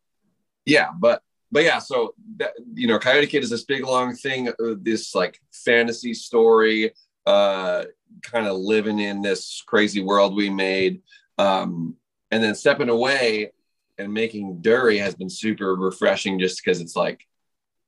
yeah, 0.66 0.90
but 0.98 1.22
but 1.52 1.64
yeah. 1.64 1.80
So 1.80 2.16
that, 2.38 2.54
you 2.74 2.88
know, 2.88 3.00
Coyote 3.00 3.28
Kid 3.28 3.44
is 3.44 3.50
this 3.50 3.66
big 3.66 3.86
long 3.86 4.16
thing. 4.16 4.50
Uh, 4.50 4.76
this 4.80 5.14
like 5.14 5.40
fantasy 5.52 6.14
story, 6.14 6.94
uh, 7.26 7.86
kind 8.24 8.48
of 8.48 8.58
living 8.58 9.00
in 9.00 9.22
this 9.22 9.64
crazy 9.66 10.02
world 10.02 10.36
we 10.36 10.50
made, 10.50 11.02
um, 11.40 11.96
and 12.30 12.44
then 12.44 12.54
stepping 12.54 12.90
away 12.90 13.52
and 13.98 14.14
making 14.14 14.60
Dury 14.62 15.00
has 15.00 15.16
been 15.16 15.30
super 15.30 15.76
refreshing 15.76 16.38
just 16.40 16.62
because 16.64 16.80
it's 16.82 16.96
like 16.96 17.26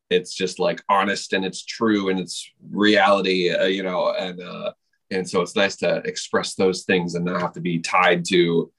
it's 0.10 0.34
just 0.34 0.60
like 0.60 0.82
honest 0.90 1.34
and 1.34 1.46
it's 1.46 1.64
true 1.64 2.10
and 2.10 2.20
it's 2.20 2.50
reality 2.72 3.50
uh, 3.52 3.66
you 3.66 3.84
know 3.84 4.12
and 4.18 4.42
uh 4.42 4.72
and 5.10 5.30
so 5.30 5.42
it's 5.42 5.56
nice 5.56 5.76
to 5.78 5.98
express 6.06 6.56
those 6.56 6.84
things 6.84 7.16
and 7.16 7.24
not 7.26 7.40
have 7.42 7.54
to 7.54 7.62
be 7.62 7.80
tied 7.80 8.26
to 8.26 8.72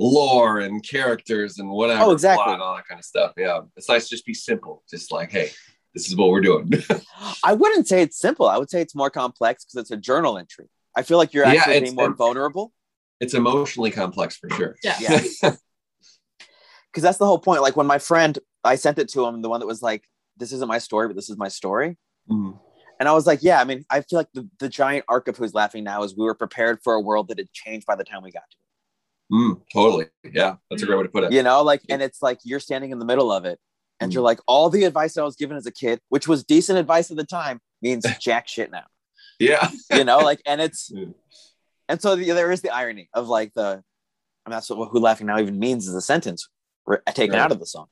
lore 0.00 0.58
and 0.60 0.82
characters 0.88 1.58
and 1.58 1.68
whatever 1.68 2.02
Oh, 2.02 2.10
exactly. 2.10 2.54
all 2.54 2.74
that 2.76 2.88
kind 2.88 2.98
of 2.98 3.04
stuff 3.04 3.32
yeah 3.36 3.60
it's 3.76 3.88
nice 3.88 4.08
to 4.08 4.10
just 4.16 4.26
be 4.26 4.34
simple 4.34 4.82
just 4.90 5.12
like 5.12 5.30
hey 5.30 5.50
this 5.94 6.08
is 6.08 6.16
what 6.16 6.30
we're 6.30 6.40
doing 6.40 6.68
I 7.44 7.52
wouldn't 7.52 7.86
say 7.86 8.02
it's 8.02 8.18
simple. 8.18 8.48
I 8.48 8.56
would 8.58 8.70
say 8.70 8.80
it's 8.80 8.94
more 8.94 9.10
complex 9.10 9.64
because 9.64 9.82
it's 9.82 9.90
a 9.90 9.96
journal 9.96 10.38
entry. 10.38 10.68
I 10.96 11.02
feel 11.02 11.18
like 11.18 11.32
you're 11.34 11.44
actually 11.44 11.74
it's- 11.76 11.82
being 11.90 11.94
more 11.96 12.14
vulnerable 12.14 12.72
it's 13.22 13.34
emotionally 13.34 13.90
complex 13.90 14.36
for 14.36 14.50
sure 14.50 14.76
Yeah. 14.84 14.96
Yeah. 15.00 15.20
because 16.90 17.02
that's 17.02 17.18
the 17.18 17.26
whole 17.26 17.38
point. 17.38 17.62
Like 17.62 17.76
when 17.76 17.86
my 17.86 17.98
friend, 17.98 18.38
I 18.64 18.74
sent 18.76 18.98
it 18.98 19.08
to 19.10 19.24
him, 19.26 19.40
the 19.42 19.48
one 19.48 19.60
that 19.60 19.66
was 19.66 19.80
like, 19.82 20.04
"This 20.36 20.52
isn't 20.52 20.68
my 20.68 20.78
story, 20.78 21.06
but 21.08 21.16
this 21.16 21.30
is 21.30 21.36
my 21.38 21.48
story," 21.48 21.96
Mhm. 22.30 22.58
and 23.00 23.08
I 23.08 23.12
was 23.12 23.26
like, 23.26 23.42
"Yeah." 23.42 23.60
I 23.60 23.64
mean, 23.64 23.84
I 23.90 24.02
feel 24.02 24.18
like 24.18 24.32
the, 24.34 24.48
the 24.58 24.68
giant 24.68 25.04
arc 25.08 25.26
of 25.28 25.36
who's 25.38 25.54
laughing 25.54 25.84
now 25.84 26.02
is 26.02 26.14
we 26.16 26.24
were 26.24 26.34
prepared 26.34 26.80
for 26.84 26.92
a 26.94 27.00
world 27.00 27.28
that 27.28 27.38
had 27.38 27.50
changed 27.52 27.86
by 27.86 27.96
the 27.96 28.04
time 28.04 28.22
we 28.22 28.30
got 28.30 28.42
to 28.50 28.56
it. 28.56 29.34
Mm, 29.34 29.62
totally 29.72 30.06
yeah 30.34 30.56
that's 30.68 30.82
a 30.82 30.86
great 30.86 30.98
way 30.98 31.04
to 31.04 31.08
put 31.08 31.24
it 31.24 31.32
You 31.32 31.42
know, 31.42 31.62
like, 31.62 31.80
and 31.88 32.02
it's 32.02 32.20
like 32.20 32.40
you're 32.44 32.60
standing 32.60 32.90
in 32.90 32.98
the 32.98 33.06
middle 33.06 33.32
of 33.32 33.46
it, 33.46 33.58
and 33.98 34.10
Mm. 34.10 34.14
you're 34.14 34.22
like, 34.22 34.40
all 34.46 34.68
the 34.68 34.84
advice 34.84 35.14
that 35.14 35.22
I 35.22 35.24
was 35.24 35.36
given 35.36 35.56
as 35.56 35.64
a 35.64 35.70
kid, 35.72 36.00
which 36.10 36.28
was 36.28 36.44
decent 36.44 36.78
advice 36.78 37.10
at 37.10 37.16
the 37.16 37.24
time, 37.24 37.60
means 37.80 38.04
jack 38.20 38.46
shit 38.46 38.70
now. 38.70 38.84
Yeah. 39.38 39.70
you 39.90 40.04
know, 40.04 40.18
like, 40.30 40.42
and 40.44 40.60
it's, 40.60 40.90
Yeah. 40.94 41.06
And 41.92 42.00
so 42.02 42.16
the, 42.16 42.24
there 42.32 42.50
is 42.50 42.62
the 42.62 42.70
irony 42.70 43.08
of 43.12 43.28
like 43.28 43.52
the, 43.54 43.82
and 44.44 44.52
that's 44.52 44.70
what 44.70 44.88
who 44.90 44.98
laughing 44.98 45.26
now 45.26 45.38
even 45.38 45.58
means 45.58 45.86
is 45.86 45.94
a 45.94 46.00
sentence 46.00 46.48
re- 46.86 46.98
taken 47.14 47.34
Right. 47.36 47.42
out 47.42 47.52
of 47.52 47.60
the 47.60 47.66
song. 47.66 47.86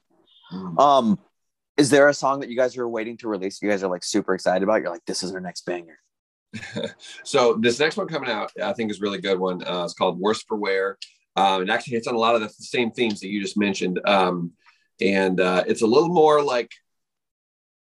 Um, 0.79 1.19
is 1.77 1.91
there 1.91 2.09
a 2.09 2.15
song 2.15 2.41
that 2.41 2.49
you 2.49 2.57
guys 2.57 2.77
are 2.77 2.89
waiting 2.89 3.17
to 3.19 3.29
release? 3.29 3.61
You 3.63 3.69
guys 3.71 3.83
are 3.85 3.91
like 3.91 4.03
super 4.03 4.35
excited 4.35 4.63
about. 4.63 4.81
You're 4.81 4.91
like, 4.91 5.05
this 5.07 5.23
is 5.23 5.33
our 5.33 5.41
next 5.41 5.65
banger. 5.67 5.99
so 7.25 7.55
this 7.61 7.79
next 7.79 7.97
one 7.97 8.09
coming 8.09 8.31
out, 8.31 8.51
I 8.63 8.73
think 8.73 8.91
is 8.91 8.99
a 8.99 9.03
really 9.03 9.21
good 9.21 9.39
one. 9.39 9.63
Uh, 9.65 9.85
it's 9.85 9.95
called 9.95 10.19
Worst 10.19 10.47
for 10.49 10.57
Wear. 10.57 10.99
Um, 11.37 11.63
it 11.63 11.71
actually 11.71 11.95
hits 11.95 12.09
on 12.09 12.15
a 12.15 12.19
lot 12.19 12.35
of 12.35 12.41
the 12.41 12.49
same 12.49 12.91
themes 12.91 13.21
that 13.21 13.29
you 13.29 13.41
just 13.41 13.57
mentioned. 13.57 14.01
Um, 14.05 14.53
and 15.01 15.39
uh, 15.41 15.63
it's 15.67 15.83
a 15.83 15.87
little 15.87 16.09
more 16.09 16.43
like 16.43 16.71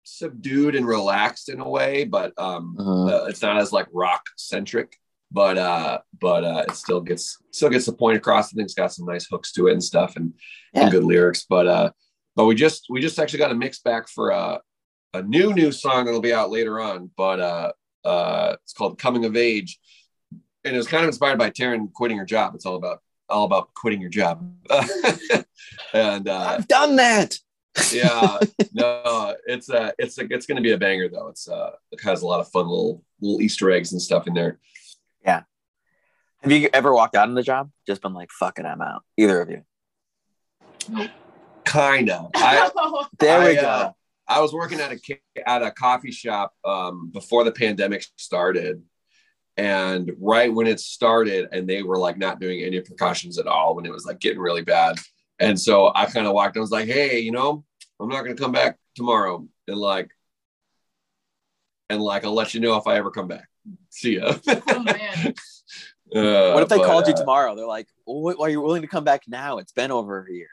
subdued 0.04 0.74
and 0.76 0.86
relaxed 0.86 1.48
in 1.48 1.60
a 1.60 1.68
way, 1.68 2.04
but 2.04 2.32
um, 2.38 2.76
uh, 2.78 3.24
it's 3.24 3.42
not 3.42 3.56
as 3.58 3.72
like 3.72 3.88
rock 3.92 4.22
centric. 4.36 4.96
But 5.32 5.58
uh, 5.58 5.98
but 6.20 6.44
uh, 6.44 6.64
it 6.68 6.74
still 6.74 7.00
gets 7.00 7.38
still 7.52 7.68
gets 7.70 7.86
the 7.86 7.92
point 7.92 8.16
across. 8.16 8.52
I 8.52 8.56
think 8.56 8.64
it's 8.64 8.74
got 8.74 8.92
some 8.92 9.06
nice 9.06 9.26
hooks 9.30 9.52
to 9.52 9.68
it 9.68 9.72
and 9.72 9.82
stuff, 9.84 10.16
and, 10.16 10.34
Yeah. 10.74 10.82
and 10.82 10.90
good 10.90 11.04
lyrics. 11.04 11.46
But 11.48 11.66
uh, 11.68 11.90
but 12.34 12.46
we 12.46 12.54
just 12.56 12.86
we 12.90 13.00
just 13.00 13.18
actually 13.18 13.38
got 13.38 13.52
a 13.52 13.54
mix 13.54 13.78
back 13.80 14.08
for 14.08 14.30
a 14.30 14.60
a 15.14 15.22
new 15.22 15.52
new 15.52 15.70
song 15.72 16.04
that'll 16.04 16.20
be 16.20 16.32
out 16.34 16.50
later 16.50 16.80
on. 16.80 17.10
But 17.16 17.40
uh, 17.40 17.72
uh, 18.04 18.56
it's 18.64 18.72
called 18.72 18.98
Coming 18.98 19.24
of 19.24 19.36
Age, 19.36 19.78
and 20.64 20.74
it 20.74 20.76
was 20.78 20.88
kind 20.88 21.04
of 21.04 21.08
inspired 21.08 21.38
by 21.38 21.50
Taryn 21.50 21.92
quitting 21.92 22.18
her 22.18 22.24
job. 22.24 22.54
It's 22.56 22.66
all 22.66 22.76
about 22.76 22.98
all 23.28 23.44
about 23.44 23.72
quitting 23.74 24.00
your 24.00 24.10
job, 24.10 24.52
and 25.92 26.28
uh, 26.28 26.56
I've 26.58 26.68
done 26.68 26.96
that. 26.96 27.36
yeah, 27.92 28.38
no, 28.72 29.36
it's 29.46 29.70
uh, 29.70 29.92
it's 29.98 30.18
a, 30.18 30.26
it's 30.30 30.46
going 30.46 30.56
to 30.56 30.62
be 30.62 30.72
a 30.72 30.78
banger 30.78 31.08
though. 31.08 31.28
It's 31.28 31.48
uh, 31.48 31.70
it 31.92 32.00
has 32.02 32.22
a 32.22 32.26
lot 32.26 32.40
of 32.40 32.48
fun 32.50 32.66
little 32.68 33.04
little 33.20 33.40
Easter 33.40 33.70
eggs 33.70 33.92
and 33.92 34.02
stuff 34.02 34.26
in 34.26 34.34
there. 34.34 34.58
Have 36.42 36.52
you 36.52 36.70
ever 36.72 36.94
walked 36.94 37.16
out 37.16 37.28
on 37.28 37.34
the 37.34 37.42
job? 37.42 37.70
Just 37.86 38.00
been 38.00 38.14
like, 38.14 38.30
fuck 38.30 38.58
it, 38.58 38.64
I'm 38.64 38.80
out. 38.80 39.02
Either 39.18 39.42
of 39.42 39.50
you. 39.50 39.62
Kinda. 41.66 42.28
I 42.34 42.70
There 43.18 43.40
we 43.40 43.58
I, 43.58 43.60
go. 43.60 43.68
uh, 43.68 43.92
I 44.26 44.40
was 44.40 44.52
working 44.52 44.80
at 44.80 44.92
a 44.92 45.20
at 45.46 45.62
a 45.62 45.70
coffee 45.70 46.12
shop 46.12 46.54
um, 46.64 47.10
before 47.12 47.44
the 47.44 47.52
pandemic 47.52 48.06
started, 48.16 48.82
and 49.58 50.10
right 50.18 50.52
when 50.52 50.66
it 50.66 50.80
started, 50.80 51.48
and 51.52 51.68
they 51.68 51.82
were 51.82 51.98
like 51.98 52.16
not 52.16 52.40
doing 52.40 52.62
any 52.62 52.80
precautions 52.80 53.38
at 53.38 53.46
all 53.46 53.76
when 53.76 53.84
it 53.84 53.92
was 53.92 54.06
like 54.06 54.18
getting 54.18 54.40
really 54.40 54.62
bad. 54.62 54.96
And 55.38 55.60
so 55.60 55.92
I 55.94 56.06
kind 56.06 56.26
of 56.26 56.32
walked. 56.32 56.56
I 56.56 56.60
was 56.60 56.70
like, 56.70 56.86
"Hey, 56.86 57.20
you 57.20 57.32
know, 57.32 57.64
I'm 58.00 58.08
not 58.08 58.24
going 58.24 58.34
to 58.34 58.42
come 58.42 58.52
back 58.52 58.78
tomorrow," 58.94 59.46
and 59.68 59.76
like, 59.76 60.10
and 61.90 62.00
like, 62.00 62.24
I'll 62.24 62.32
let 62.32 62.54
you 62.54 62.60
know 62.60 62.76
if 62.76 62.86
I 62.86 62.96
ever 62.96 63.10
come 63.10 63.28
back. 63.28 63.48
See 63.90 64.16
ya. 64.16 64.36
oh 64.48 64.82
man. 64.82 65.34
Uh, 66.12 66.50
what 66.54 66.64
if 66.64 66.68
they 66.68 66.76
but, 66.76 66.86
called 66.86 67.06
you 67.06 67.14
uh, 67.14 67.16
tomorrow? 67.16 67.54
They're 67.54 67.68
like, 67.68 67.86
well, 68.04 68.34
why 68.36 68.46
are 68.46 68.48
you 68.48 68.60
willing 68.60 68.82
to 68.82 68.88
come 68.88 69.04
back 69.04 69.22
now? 69.28 69.58
It's 69.58 69.70
been 69.70 69.92
over 69.92 70.26
a 70.28 70.32
year. 70.32 70.48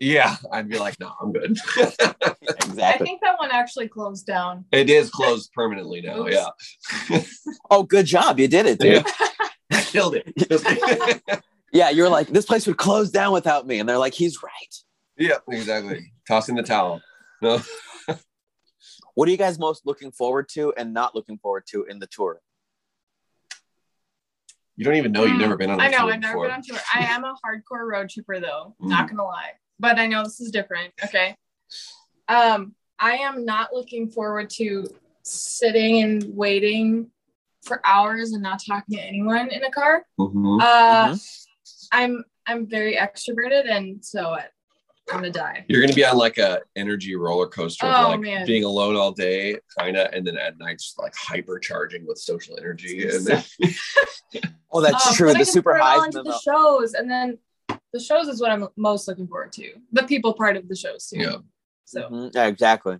Yeah, 0.00 0.36
I'd 0.50 0.70
be 0.70 0.78
like, 0.78 0.98
no, 0.98 1.12
I'm 1.20 1.32
good. 1.32 1.50
exactly. 1.76 2.82
I 2.82 2.96
think 2.96 3.20
that 3.20 3.38
one 3.38 3.50
actually 3.50 3.88
closed 3.88 4.24
down. 4.24 4.64
it 4.72 4.88
is 4.88 5.10
closed 5.10 5.52
permanently 5.52 6.00
now. 6.00 6.26
Oops. 6.26 6.34
Yeah, 7.10 7.22
oh, 7.70 7.82
good 7.82 8.06
job. 8.06 8.40
You 8.40 8.48
did 8.48 8.64
it, 8.64 8.78
dude. 8.78 9.04
yeah, 9.70 9.80
killed 9.82 10.16
it. 10.16 11.42
Yeah, 11.72 11.88
you're 11.88 12.10
like, 12.10 12.28
this 12.28 12.44
place 12.44 12.66
would 12.66 12.76
close 12.76 13.10
down 13.10 13.32
without 13.32 13.66
me. 13.66 13.80
And 13.80 13.88
they're 13.88 13.98
like, 13.98 14.12
he's 14.12 14.42
right. 14.42 14.74
yeah, 15.16 15.38
exactly. 15.48 16.12
Tossing 16.28 16.54
the 16.54 16.62
towel. 16.62 17.00
No, 17.40 17.60
What 19.14 19.28
are 19.28 19.30
you 19.30 19.38
guys 19.38 19.58
most 19.58 19.86
looking 19.86 20.12
forward 20.12 20.48
to 20.50 20.72
and 20.76 20.94
not 20.94 21.14
looking 21.14 21.38
forward 21.38 21.64
to 21.68 21.84
in 21.84 21.98
the 21.98 22.06
tour? 22.06 22.40
You 24.76 24.84
don't 24.84 24.96
even 24.96 25.12
know. 25.12 25.24
You've 25.24 25.38
never 25.38 25.56
been 25.56 25.70
on. 25.70 25.80
I 25.80 25.88
know, 25.88 25.98
tour 25.98 26.12
I've 26.12 26.20
never 26.20 26.32
before. 26.34 26.46
been 26.46 26.54
on 26.56 26.62
tour. 26.62 26.78
I 26.94 27.04
am 27.04 27.24
a 27.24 27.34
hardcore 27.44 27.90
road 27.90 28.08
tripper 28.10 28.40
though, 28.40 28.74
Mm. 28.80 28.88
not 28.88 29.08
gonna 29.08 29.24
lie. 29.24 29.52
But 29.78 29.98
I 29.98 30.06
know 30.06 30.22
this 30.24 30.40
is 30.40 30.50
different. 30.50 30.92
Okay. 31.04 31.36
Um, 32.28 32.74
I 32.98 33.16
am 33.16 33.44
not 33.44 33.72
looking 33.72 34.08
forward 34.10 34.48
to 34.50 34.86
sitting 35.24 36.02
and 36.02 36.24
waiting 36.36 37.10
for 37.62 37.80
hours 37.84 38.32
and 38.32 38.42
not 38.42 38.60
talking 38.66 38.96
to 38.98 39.02
anyone 39.02 39.50
in 39.50 39.62
a 39.64 39.70
car. 39.70 40.04
Mhm. 40.18 40.60
Uh 40.62 41.08
Mhm. 41.08 41.46
I'm 41.92 42.24
I'm 42.46 42.66
very 42.66 42.96
extroverted 42.96 43.70
and 43.70 44.04
so 44.04 44.30
I, 44.30 44.46
I'm 45.10 45.16
gonna 45.16 45.30
die. 45.30 45.64
You're 45.68 45.80
gonna 45.82 45.94
be 45.94 46.04
on 46.04 46.16
like 46.16 46.38
a 46.38 46.60
energy 46.76 47.14
roller 47.16 47.46
coaster, 47.48 47.86
Oh, 47.86 48.10
like 48.10 48.20
man. 48.20 48.46
being 48.46 48.64
alone 48.64 48.96
all 48.96 49.10
day, 49.12 49.58
kind 49.78 49.96
of, 49.96 50.12
and 50.12 50.26
then 50.26 50.36
at 50.38 50.58
night 50.58 50.78
just 50.78 50.98
like 50.98 51.12
hypercharging 51.14 52.06
with 52.06 52.18
social 52.18 52.56
energy. 52.58 53.08
And 53.08 53.26
then, 53.26 53.44
Oh, 54.72 54.80
that's 54.80 55.08
Um, 55.08 55.14
true. 55.14 55.26
but 55.28 55.36
I 55.36 55.40
The 55.40 55.44
super 55.44 55.72
throw 55.72 55.76
it 55.76 55.80
all 55.82 56.00
highs 56.00 56.06
into 56.06 56.22
the 56.22 56.30
the 56.30 56.38
shows 56.40 56.94
and 56.94 57.10
then 57.10 57.38
the 57.92 58.00
shows 58.00 58.28
is 58.28 58.40
what 58.40 58.50
I'm 58.50 58.68
most 58.76 59.06
looking 59.08 59.26
forward 59.26 59.52
to. 59.54 59.72
The 59.92 60.04
people 60.04 60.32
part 60.34 60.56
of 60.56 60.66
the 60.68 60.76
shows 60.76 61.08
too. 61.08 61.18
yeah, 61.18 61.36
So 61.84 62.08
Mhm. 62.08 62.34
Yeah, 62.34 62.46
exactly. 62.46 62.96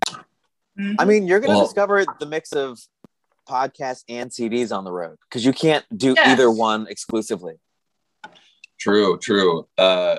mhm. 0.78 0.96
I 0.98 1.04
mean, 1.06 1.26
you're 1.26 1.40
going 1.40 1.52
to 1.52 1.56
Well- 1.56 1.64
discover 1.66 2.04
the 2.20 2.26
mix 2.26 2.52
of 2.52 2.78
podcasts 3.48 4.04
and 4.08 4.30
CDs 4.30 4.70
on 4.76 4.84
the 4.84 4.92
road 4.92 5.16
because 5.28 5.44
you 5.46 5.52
can't 5.52 5.84
do 5.96 6.12
Yes. 6.16 6.28
either 6.28 6.50
one 6.50 6.86
exclusively. 6.88 7.54
true, 8.78 9.16
true. 9.18 9.68
Uh, 9.78 10.18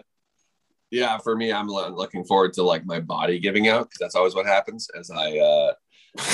yeah, 0.93 1.17
for 1.17 1.35
me, 1.35 1.51
I'm 1.51 1.67
looking 1.67 2.23
forward 2.23 2.53
to 2.53 2.63
like 2.63 2.85
my 2.85 2.99
body 2.99 3.39
giving 3.39 3.67
out 3.67 3.85
because 3.85 3.97
that's 3.99 4.15
always 4.15 4.35
what 4.35 4.45
happens 4.45 4.87
as 4.97 5.09
I 5.09 5.39
uh, 5.39 5.73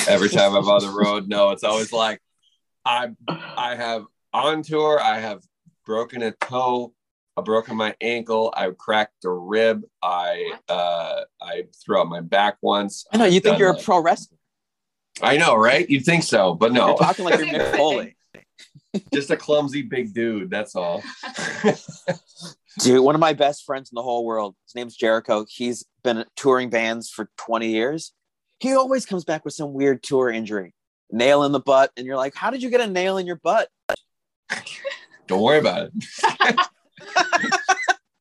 every 0.10 0.28
time 0.28 0.54
I'm 0.54 0.67
on 0.67 0.82
the 0.82 0.91
road. 0.91 1.30
No, 1.30 1.52
it's 1.52 1.63
always 1.63 1.93
like 1.93 2.22
I 2.86 3.12
I 3.30 3.76
have 3.76 4.04
on 4.34 4.62
tour. 4.62 5.00
I 5.02 5.19
have 5.19 5.41
broken 5.86 6.22
a 6.24 6.32
toe. 6.32 6.93
I've 7.38 7.45
broken 7.45 7.78
my 7.78 7.95
ankle. 8.02 8.54
I 8.56 8.69
cracked 8.72 9.24
a 9.24 9.32
rib. 9.32 9.84
I 10.04 10.52
uh, 10.67 11.22
I 11.41 11.67
threw 11.84 12.02
out 12.02 12.10
my 12.10 12.19
back 12.19 12.58
once. 12.62 13.06
I 13.13 13.17
know 13.17 13.26
you 13.26 13.38
I've 13.38 13.43
think 13.43 13.60
you're 13.60 13.72
a 13.72 13.78
pro 13.78 14.02
wrestler. 14.02 14.38
I 15.22 15.38
know, 15.38 15.56
right? 15.56 15.89
You'd 15.89 16.04
think 16.04 16.24
so, 16.24 16.54
but 16.54 16.74
no, 16.74 16.88
You're 16.88 16.98
talking 16.98 17.24
like 17.24 17.39
you're 17.39 17.48
Mick 17.60 17.78
Foley. 17.78 18.17
just 19.13 19.32
a 19.32 19.38
clumsy 19.38 19.84
big 19.84 20.13
dude. 20.13 20.50
That's 20.50 20.76
all. 20.76 21.02
Dude, 22.80 23.04
one 23.04 23.13
of 23.13 23.20
my 23.20 23.34
best 23.34 23.65
friends 23.65 23.92
in 23.92 23.96
the 23.96 24.02
whole 24.02 24.26
world, 24.26 24.56
his 24.65 24.74
name's 24.74 24.96
Jericho. 24.96 25.46
He's 25.50 25.86
been 26.02 26.24
touring 26.38 26.70
bands 26.70 27.10
for 27.10 27.30
20 27.38 27.68
years. 27.68 28.13
He 28.60 28.74
always 28.74 29.06
comes 29.06 29.26
back 29.26 29.44
with 29.44 29.54
some 29.54 29.74
weird 29.74 30.02
tour 30.02 30.30
injury, 30.30 30.74
nail 31.12 31.44
in 31.44 31.52
the 31.52 31.60
butt. 31.60 31.92
And 31.98 32.06
you're 32.06 32.15
like, 32.15 32.36
how 32.36 32.52
did 32.52 32.63
you 32.63 32.70
get 32.70 32.80
a 32.80 32.88
nail 32.88 33.18
in 33.18 33.26
your 33.26 33.36
butt? 33.36 33.68
Don't 35.28 35.42
worry 35.42 35.60
about 35.60 35.89
it. 35.89 36.60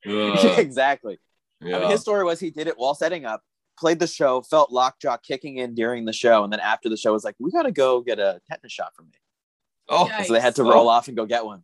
Uh, 0.07 0.11
Ugh, 0.33 0.59
exactly. 0.59 1.19
I 1.61 1.67
mean, 1.67 1.91
his 1.91 2.01
story 2.01 2.25
was 2.25 2.41
he 2.41 2.51
did 2.51 2.67
it 2.67 2.79
while 2.79 2.95
setting 2.95 3.27
up, 3.27 3.43
played 3.79 3.99
the 3.99 4.07
show, 4.07 4.41
felt 4.41 4.71
lockjaw 4.71 5.19
kicking 5.19 5.59
in 5.59 5.75
during 5.75 6.05
the 6.07 6.13
show. 6.13 6.45
And 6.45 6.53
then 6.53 6.61
after 6.61 6.89
the 6.89 6.97
show 6.97 7.13
was 7.13 7.25
like, 7.25 7.35
we 7.39 7.51
got 7.51 7.65
to 7.65 7.73
go 7.73 8.01
get 8.01 8.19
a 8.19 8.41
tetanus 8.49 8.73
shot 8.73 8.95
from 8.95 9.07
me. 9.07 9.19
Oh, 9.89 10.09
Yikes. 10.11 10.27
So 10.27 10.33
they 10.33 10.41
had 10.41 10.55
to 10.55 10.63
roll 10.63 10.89
off 10.89 11.09
and 11.09 11.17
go 11.17 11.27
get 11.27 11.45
one. 11.45 11.63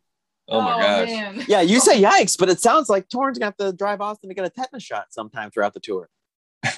Oh 0.48 0.60
my 0.60 0.74
oh, 0.74 0.78
gosh. 0.78 1.08
man. 1.08 1.44
Yeah, 1.48 1.62
you 1.62 1.80
say 1.80 2.00
yikes, 2.00 2.38
but 2.38 2.48
it 2.48 2.60
sounds 2.60 2.88
like 2.88 3.08
Taryn's 3.08 3.38
gonna 3.38 3.46
have 3.46 3.56
to 3.56 3.72
drive 3.72 4.00
Austin 4.00 4.28
to 4.28 4.34
get 4.34 4.44
a 4.44 4.50
tetanus 4.50 4.82
shot 4.82 5.06
sometime 5.10 5.50
throughout 5.50 5.74
the 5.74 5.80
tour. 5.80 6.08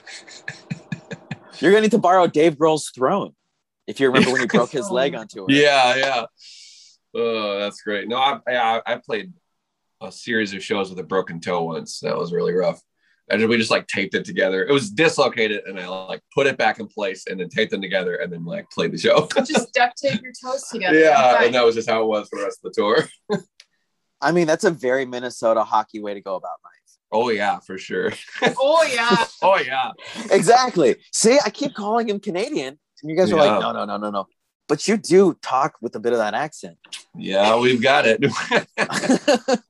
You're 1.59 1.73
gonna 1.73 1.83
need 1.83 1.91
to 1.93 1.99
borrow 1.99 2.27
Dave 2.27 2.57
Grohl's 2.57 2.91
throne. 2.91 3.35
If 3.87 4.01
you 4.01 4.09
remember 4.09 4.33
when 4.33 4.41
he 4.41 4.47
broke 4.53 4.71
his 4.71 4.91
leg 4.91 5.15
on 5.15 5.29
tour. 5.29 5.47
Yeah, 5.49 5.97
yeah. 5.97 6.25
Oh, 7.15 7.59
that's 7.59 7.81
great. 7.83 8.09
No, 8.09 8.17
I, 8.17 8.41
I 8.49 8.83
I 8.87 8.97
played 9.05 9.33
a 10.01 10.13
series 10.13 10.53
of 10.53 10.63
shows 10.63 10.91
with 10.91 10.99
a 10.99 11.05
broken 11.05 11.41
toe 11.41 11.63
once. 11.63 12.01
That 12.01 12.17
was 12.17 12.33
really 12.33 12.53
rough. 12.53 12.81
And 13.29 13.49
we 13.49 13.57
just 13.57 13.73
like 13.73 13.89
taped 13.89 14.15
it 14.15 14.25
together. 14.25 14.65
It 14.65 14.73
was 14.73 14.91
dislocated, 14.91 15.63
and 15.67 15.81
I 15.81 15.89
like 15.89 16.21
put 16.33 16.47
it 16.47 16.57
back 16.57 16.79
in 16.79 16.87
place, 16.87 17.27
and 17.27 17.41
then 17.41 17.49
taped 17.49 17.73
them 17.73 17.83
together, 17.83 18.17
and 18.17 18.33
then 18.33 18.45
like 18.45 18.71
played 18.71 18.93
the 18.93 18.99
show. 18.99 19.27
Just 19.45 19.73
duct 19.73 19.97
tape 19.99 20.23
your 20.23 20.33
toes 20.41 20.69
together. 20.71 20.97
yeah, 20.97 21.35
Fine. 21.35 21.47
and 21.47 21.55
that 21.57 21.65
was 21.65 21.75
just 21.75 21.91
how 21.91 22.05
it 22.05 22.07
was 22.07 22.29
for 22.29 22.39
the 22.39 22.45
rest 22.45 22.61
of 22.65 22.73
the 22.73 22.81
tour. 22.81 23.43
I 24.21 24.33
mean, 24.33 24.47
that's 24.47 24.65
a 24.65 24.71
very 24.71 25.05
Minnesota 25.05 25.63
hockey 25.65 26.01
way 26.01 26.15
to 26.15 26.21
go 26.21 26.35
about 26.37 26.51
life. 26.65 26.73
Oh 27.13 27.29
yeah, 27.31 27.61
for 27.61 27.79
sure. 27.79 28.13
Oh 28.59 28.83
yeah. 28.93 29.25
Oh 29.43 29.59
yeah. 29.59 29.93
Exactly. 30.31 30.97
See, 31.13 31.39
I 31.45 31.51
keep 31.51 31.75
calling 31.75 32.09
him 32.09 32.19
Canadian, 32.21 32.79
and 33.03 33.11
you 33.11 33.17
guys 33.17 33.31
are 33.33 33.37
Yeah. 33.37 33.43
like, 33.59 33.61
no, 33.61 33.73
no, 33.73 33.85
no, 33.85 33.97
no, 33.97 34.11
no. 34.11 34.27
But 34.69 34.89
you 34.89 34.97
do 34.97 35.35
talk 35.43 35.75
with 35.81 35.95
a 35.95 36.01
bit 36.01 36.13
of 36.13 36.19
that 36.19 36.35
accent. 36.35 36.77
Yeah, 37.17 37.59
we've 37.61 37.81
got 37.81 38.05
it. 38.07 38.25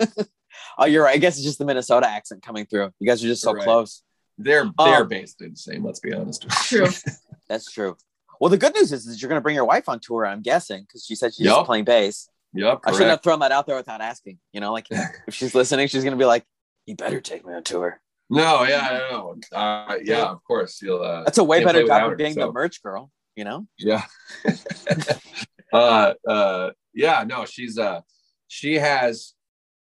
oh, 0.79 0.87
you're 0.87 1.05
right. 1.05 1.15
I 1.15 1.19
guess 1.19 1.37
it's 1.37 1.45
just 1.45 1.59
the 1.59 1.65
Minnesota 1.65 2.09
accent 2.09 2.43
coming 2.43 2.67
through. 2.67 2.91
You 2.99 3.07
guys 3.07 3.23
are 3.23 3.29
just 3.29 3.43
so 3.43 3.53
Right. 3.53 3.65
close. 3.65 4.03
they're 4.39 4.71
they're 4.79 5.03
Um, 5.03 5.09
basically 5.09 5.49
the 5.49 5.57
same. 5.57 5.85
Let's 5.85 6.01
be 6.01 6.13
honest. 6.13 6.49
True. 6.65 6.89
That's 7.49 7.71
true. 7.71 7.97
Well, 8.41 8.51
the 8.51 8.59
good 8.59 8.75
news 8.75 8.93
is, 8.93 9.07
is 9.07 9.21
you're 9.23 9.29
going 9.31 9.39
to 9.39 9.43
bring 9.43 9.55
your 9.55 9.65
wife 9.65 9.89
on 9.89 9.99
tour. 10.01 10.27
I'm 10.27 10.43
guessing 10.43 10.83
because 10.83 11.05
she 11.07 11.15
said 11.15 11.33
she's 11.35 11.47
Yup. 11.47 11.65
playing 11.65 11.85
bass. 11.85 12.29
Yep. 12.57 12.81
I 12.85 12.93
shouldn't 12.93 13.11
have 13.11 13.23
thrown 13.23 13.41
that 13.41 13.53
out 13.53 13.67
there 13.67 13.77
without 13.77 14.01
asking. 14.01 14.39
You 14.53 14.61
know, 14.61 14.73
like 14.73 14.87
if 14.91 15.35
she's 15.35 15.55
listening, 15.55 15.89
she's 15.89 16.03
going 16.05 16.17
to 16.17 16.19
be 16.19 16.25
like, 16.25 16.45
"You 16.87 16.97
better 16.97 17.21
take 17.21 17.47
me 17.47 17.53
on 17.55 17.63
tour." 17.63 18.01
No, 18.29 18.65
yeah, 18.65 18.81
I 18.91 19.11
know. 19.11 19.37
Uh, 19.53 19.97
yeah, 20.03 20.25
of 20.25 20.43
course. 20.45 20.81
You'll. 20.83 21.03
Uh, 21.03 21.25
That's 21.25 21.39
a 21.39 21.45
way 21.45 21.63
better 21.63 21.87
job 21.87 22.11
of 22.13 22.19
being 22.19 22.33
so. 22.33 22.47
the 22.47 22.53
merch 22.53 22.83
girl. 22.83 23.11
You 23.37 23.45
know, 23.45 23.67
Yeah. 23.79 24.03
uh, 25.73 26.15
uh, 26.27 26.71
yeah, 26.95 27.25
no, 27.27 27.45
she's 27.45 27.79
uh, 27.79 28.01
she 28.49 28.75
has 28.75 29.35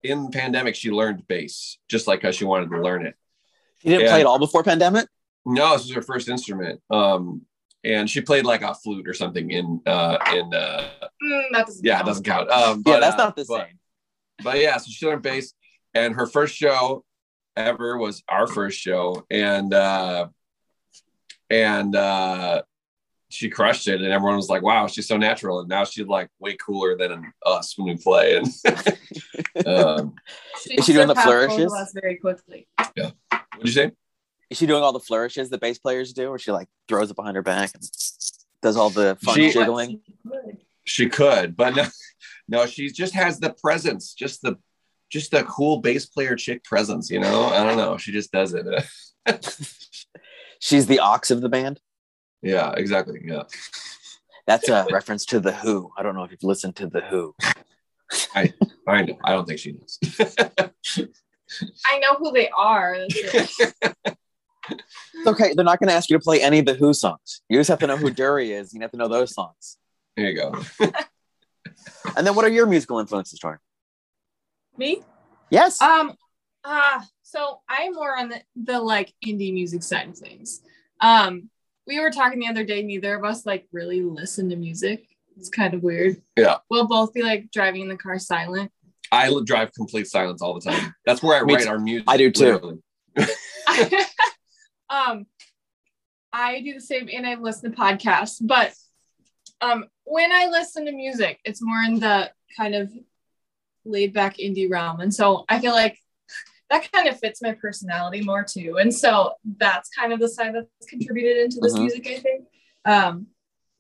in 0.03 0.25
the 0.25 0.31
pandemic 0.31 0.75
she 0.77 0.91
learned 0.91 1.27
bass 1.27 1.79
just 1.89 2.07
like 2.07 2.23
how 2.23 2.31
she 2.31 2.45
wanted 2.45 2.71
to 2.71 2.81
learn 2.81 3.05
it. 3.05 3.15
You 3.83 3.91
didn't 3.91 4.05
Yeah. 4.05 4.11
play 4.13 4.21
it 4.21 4.27
all 4.27 4.39
before 4.39 4.63
pandemic? 4.63 5.09
No, 5.45 5.73
this 5.73 5.83
was 5.87 5.93
her 5.93 6.03
first 6.03 6.29
instrument. 6.29 6.81
Um, 6.89 7.43
and 7.85 8.09
she 8.09 8.21
played 8.21 8.45
like 8.45 8.63
a 8.63 8.75
flute 8.75 9.09
or 9.09 9.15
something 9.15 9.51
in 9.51 9.81
uh 9.87 10.19
in 10.35 10.53
uh 10.55 10.89
Mm, 11.23 11.43
that 11.53 11.67
doesn't 11.67 11.85
yeah, 11.85 11.95
it 11.95 11.97
count. 11.99 12.07
doesn't 12.07 12.25
count. 12.25 12.51
Um, 12.51 12.83
yeah, 12.87 12.99
that's 13.01 13.15
uh, 13.15 13.25
not 13.25 13.37
the 13.37 13.45
but- 13.49 13.67
same. 13.67 13.79
but 14.43 14.59
yeah, 14.61 14.77
so 14.79 14.91
she 14.91 15.07
learned 15.07 15.23
bass, 15.23 15.53
and 15.95 16.15
her 16.17 16.27
first 16.27 16.55
show 16.57 17.05
ever 17.57 17.97
was 17.97 18.23
our 18.29 18.47
first 18.49 18.79
show, 18.81 19.25
and 19.31 19.73
uh, 19.73 20.27
and 21.51 21.95
uh, 21.95 22.63
she 23.29 23.49
crushed 23.51 23.87
it, 23.89 24.01
and 24.03 24.13
everyone 24.13 24.37
was 24.37 24.49
like, 24.49 24.63
"Wow, 24.63 24.87
she's 24.89 25.07
so 25.07 25.17
natural," 25.17 25.61
and 25.61 25.69
now 25.69 25.85
she's 25.85 26.07
like 26.07 26.29
way 26.41 26.57
cooler 26.57 26.97
than 26.97 27.33
us 27.47 27.77
when 27.79 27.89
we 27.89 27.97
play. 27.97 28.43
And 29.55 29.67
um, 29.67 30.15
Is 30.71 30.87
she 30.87 30.93
doing 30.95 31.09
the 31.09 31.15
surpassed 31.15 31.27
both 31.27 31.51
of 31.51 31.57
flourishes? 31.71 31.93
very 32.01 32.17
quickly. 32.17 32.67
Yeah. 32.97 33.11
what'd 33.31 33.67
you 33.67 33.71
say? 33.73 33.93
Is 34.53 34.59
she 34.59 34.67
doing 34.67 34.83
all 34.83 34.93
the 34.93 35.01
flourishes 35.01 35.49
that 35.49 35.63
bass 35.63 35.79
players 35.79 36.13
do, 36.13 36.29
or 36.29 36.39
she 36.39 36.53
like 36.53 36.69
throws 36.87 37.11
it 37.11 37.17
behind 37.17 37.37
her 37.37 37.43
back 37.43 37.71
and 37.73 37.83
does 38.61 38.77
all 38.77 38.91
the 38.91 39.17
fun 39.23 39.35
She- 39.35 39.51
jiggling? 39.51 40.01
She 40.85 41.09
could, 41.09 41.57
but 41.57 41.75
no, 41.75 41.87
no, 42.49 42.67
she 42.67 42.91
just 42.91 43.15
has 43.15 43.41
the 43.41 43.55
presence, 43.55 44.13
just 44.13 44.43
the 44.43 44.57
just 45.11 45.31
the 45.31 45.45
cool 45.45 45.79
bass 45.79 46.05
player 46.05 46.37
chick 46.37 46.65
presence. 46.65 47.09
You 47.09 47.21
know, 47.21 47.45
I 47.47 47.65
don't 47.65 47.79
know, 47.79 47.97
she 47.97 48.13
just 48.13 48.31
does 48.31 48.53
it. 48.53 48.67
She's 50.59 50.87
the 50.87 50.99
ox 50.99 51.31
of 51.31 51.41
the 51.41 51.49
band. 51.49 51.81
yeah, 52.43 52.73
exactly. 52.77 53.23
Yeah, 53.25 53.45
That's 54.47 54.69
a 54.69 54.87
reference 54.93 55.25
to 55.27 55.41
the 55.41 55.53
Who. 55.53 55.93
I 55.97 56.03
don't 56.03 56.15
know 56.15 56.25
if 56.25 56.31
you've 56.31 56.45
listened 56.45 56.77
to 56.77 56.89
the 56.89 57.01
Who. 57.01 57.35
I 58.35 58.53
know. 58.87 59.19
I 59.25 59.31
don't 59.33 59.47
think 59.49 59.61
she 59.61 59.73
knows. 59.73 59.99
I 61.87 61.99
know 62.01 62.17
who 62.19 62.33
they 62.33 62.51
are. 62.51 62.99
That's 64.69 64.81
it. 64.81 64.83
It's 65.15 65.27
okay. 65.29 65.55
They're 65.55 65.65
not 65.65 65.79
going 65.79 65.89
to 65.89 65.95
ask 65.95 66.11
you 66.11 66.19
to 66.19 66.23
play 66.23 66.43
any 66.43 66.59
of 66.59 66.67
the 66.67 66.75
Who 66.75 66.93
songs. 66.95 67.43
You 67.49 67.59
just 67.59 67.71
have 67.71 67.79
to 67.81 67.87
know 67.87 67.97
who 67.97 68.11
Dury 68.11 68.51
is. 68.51 68.73
You 68.73 68.81
have 68.81 68.91
to 68.93 68.97
know 68.97 69.09
those 69.09 69.35
songs. 69.35 69.79
There 70.17 70.31
you 70.31 70.37
go. 70.37 70.61
And 72.17 72.27
then, 72.27 72.35
what 72.35 72.45
are 72.45 72.51
your 72.51 72.67
musical 72.67 72.99
influences, 72.99 73.39
Tor? 73.39 73.61
Me? 74.77 75.03
Yes. 75.51 75.81
Um, 75.81 76.17
ah, 76.65 77.07
so 77.23 77.61
I'm 77.69 77.93
more 77.93 78.17
on 78.17 78.29
the, 78.31 78.41
the 78.57 78.81
like 78.81 79.13
indie 79.25 79.53
music 79.53 79.83
side 79.83 80.09
of 80.09 80.17
things. 80.17 80.63
Um, 81.01 81.51
we 81.87 82.01
were 82.01 82.11
talking 82.11 82.41
the 82.41 82.49
other 82.49 82.65
day, 82.65 82.83
neither 82.83 83.17
of 83.17 83.25
us 83.25 83.45
like 83.47 83.67
really 83.73 84.03
listen 84.03 84.49
to 84.51 84.57
music. 84.57 85.09
It's 85.37 85.49
kind 85.49 85.75
of 85.75 85.83
weird. 85.83 86.23
Yeah. 86.37 86.59
We'll 86.71 86.87
both 86.87 87.13
be 87.13 87.23
like 87.23 87.51
driving 87.51 87.83
in 87.83 87.89
the 87.89 87.97
car 87.97 88.19
silent. 88.19 88.71
I 89.11 89.33
drive 89.45 89.73
complete 89.73 90.07
silence 90.07 90.41
all 90.43 90.55
the 90.59 90.71
time. 90.71 90.95
That's 91.05 91.23
where 91.23 91.41
I 91.41 91.45
Me 91.45 91.55
write 91.55 91.67
our 91.67 91.79
music. 91.79 92.05
I 92.09 92.17
do 92.17 92.31
too. 92.31 92.83
um, 94.93 95.27
I 96.33 96.61
do 96.63 96.75
the 96.75 96.81
same 96.81 97.09
and 97.13 97.27
I 97.27 97.35
listen 97.35 97.71
to 97.71 97.77
podcasts, 97.77 98.37
but 98.41 98.73
um, 99.61 99.87
when 100.05 100.31
I 100.33 100.47
listen 100.47 100.87
to 100.87 100.93
music, 100.93 101.41
it's 101.45 101.63
more 101.63 101.83
in 101.83 101.99
the 102.01 102.31
kind 102.57 102.75
of 102.75 102.93
laid 103.85 104.13
back 104.13 104.37
indie 104.39 104.71
realm. 104.71 105.01
And 105.01 105.13
so 105.13 105.45
I 105.49 105.59
feel 105.59 105.73
like 105.73 105.99
that 106.71 106.91
kind 106.93 107.09
of 107.09 107.19
fits 107.19 107.43
my 107.43 107.53
personality 107.53 108.23
more 108.23 108.45
too. 108.45 108.77
And 108.81 108.95
so 108.95 109.35
that's 109.59 109.89
kind 109.91 110.13
of 110.13 110.21
the 110.21 110.29
side 110.29 110.55
that's 110.55 110.89
contributed 110.89 111.37
into 111.45 111.59
this 111.61 111.75
Mhm. 111.75 111.81
music, 111.81 112.07
I 112.07 112.19
think. 112.21 112.45
Um, 112.85 113.27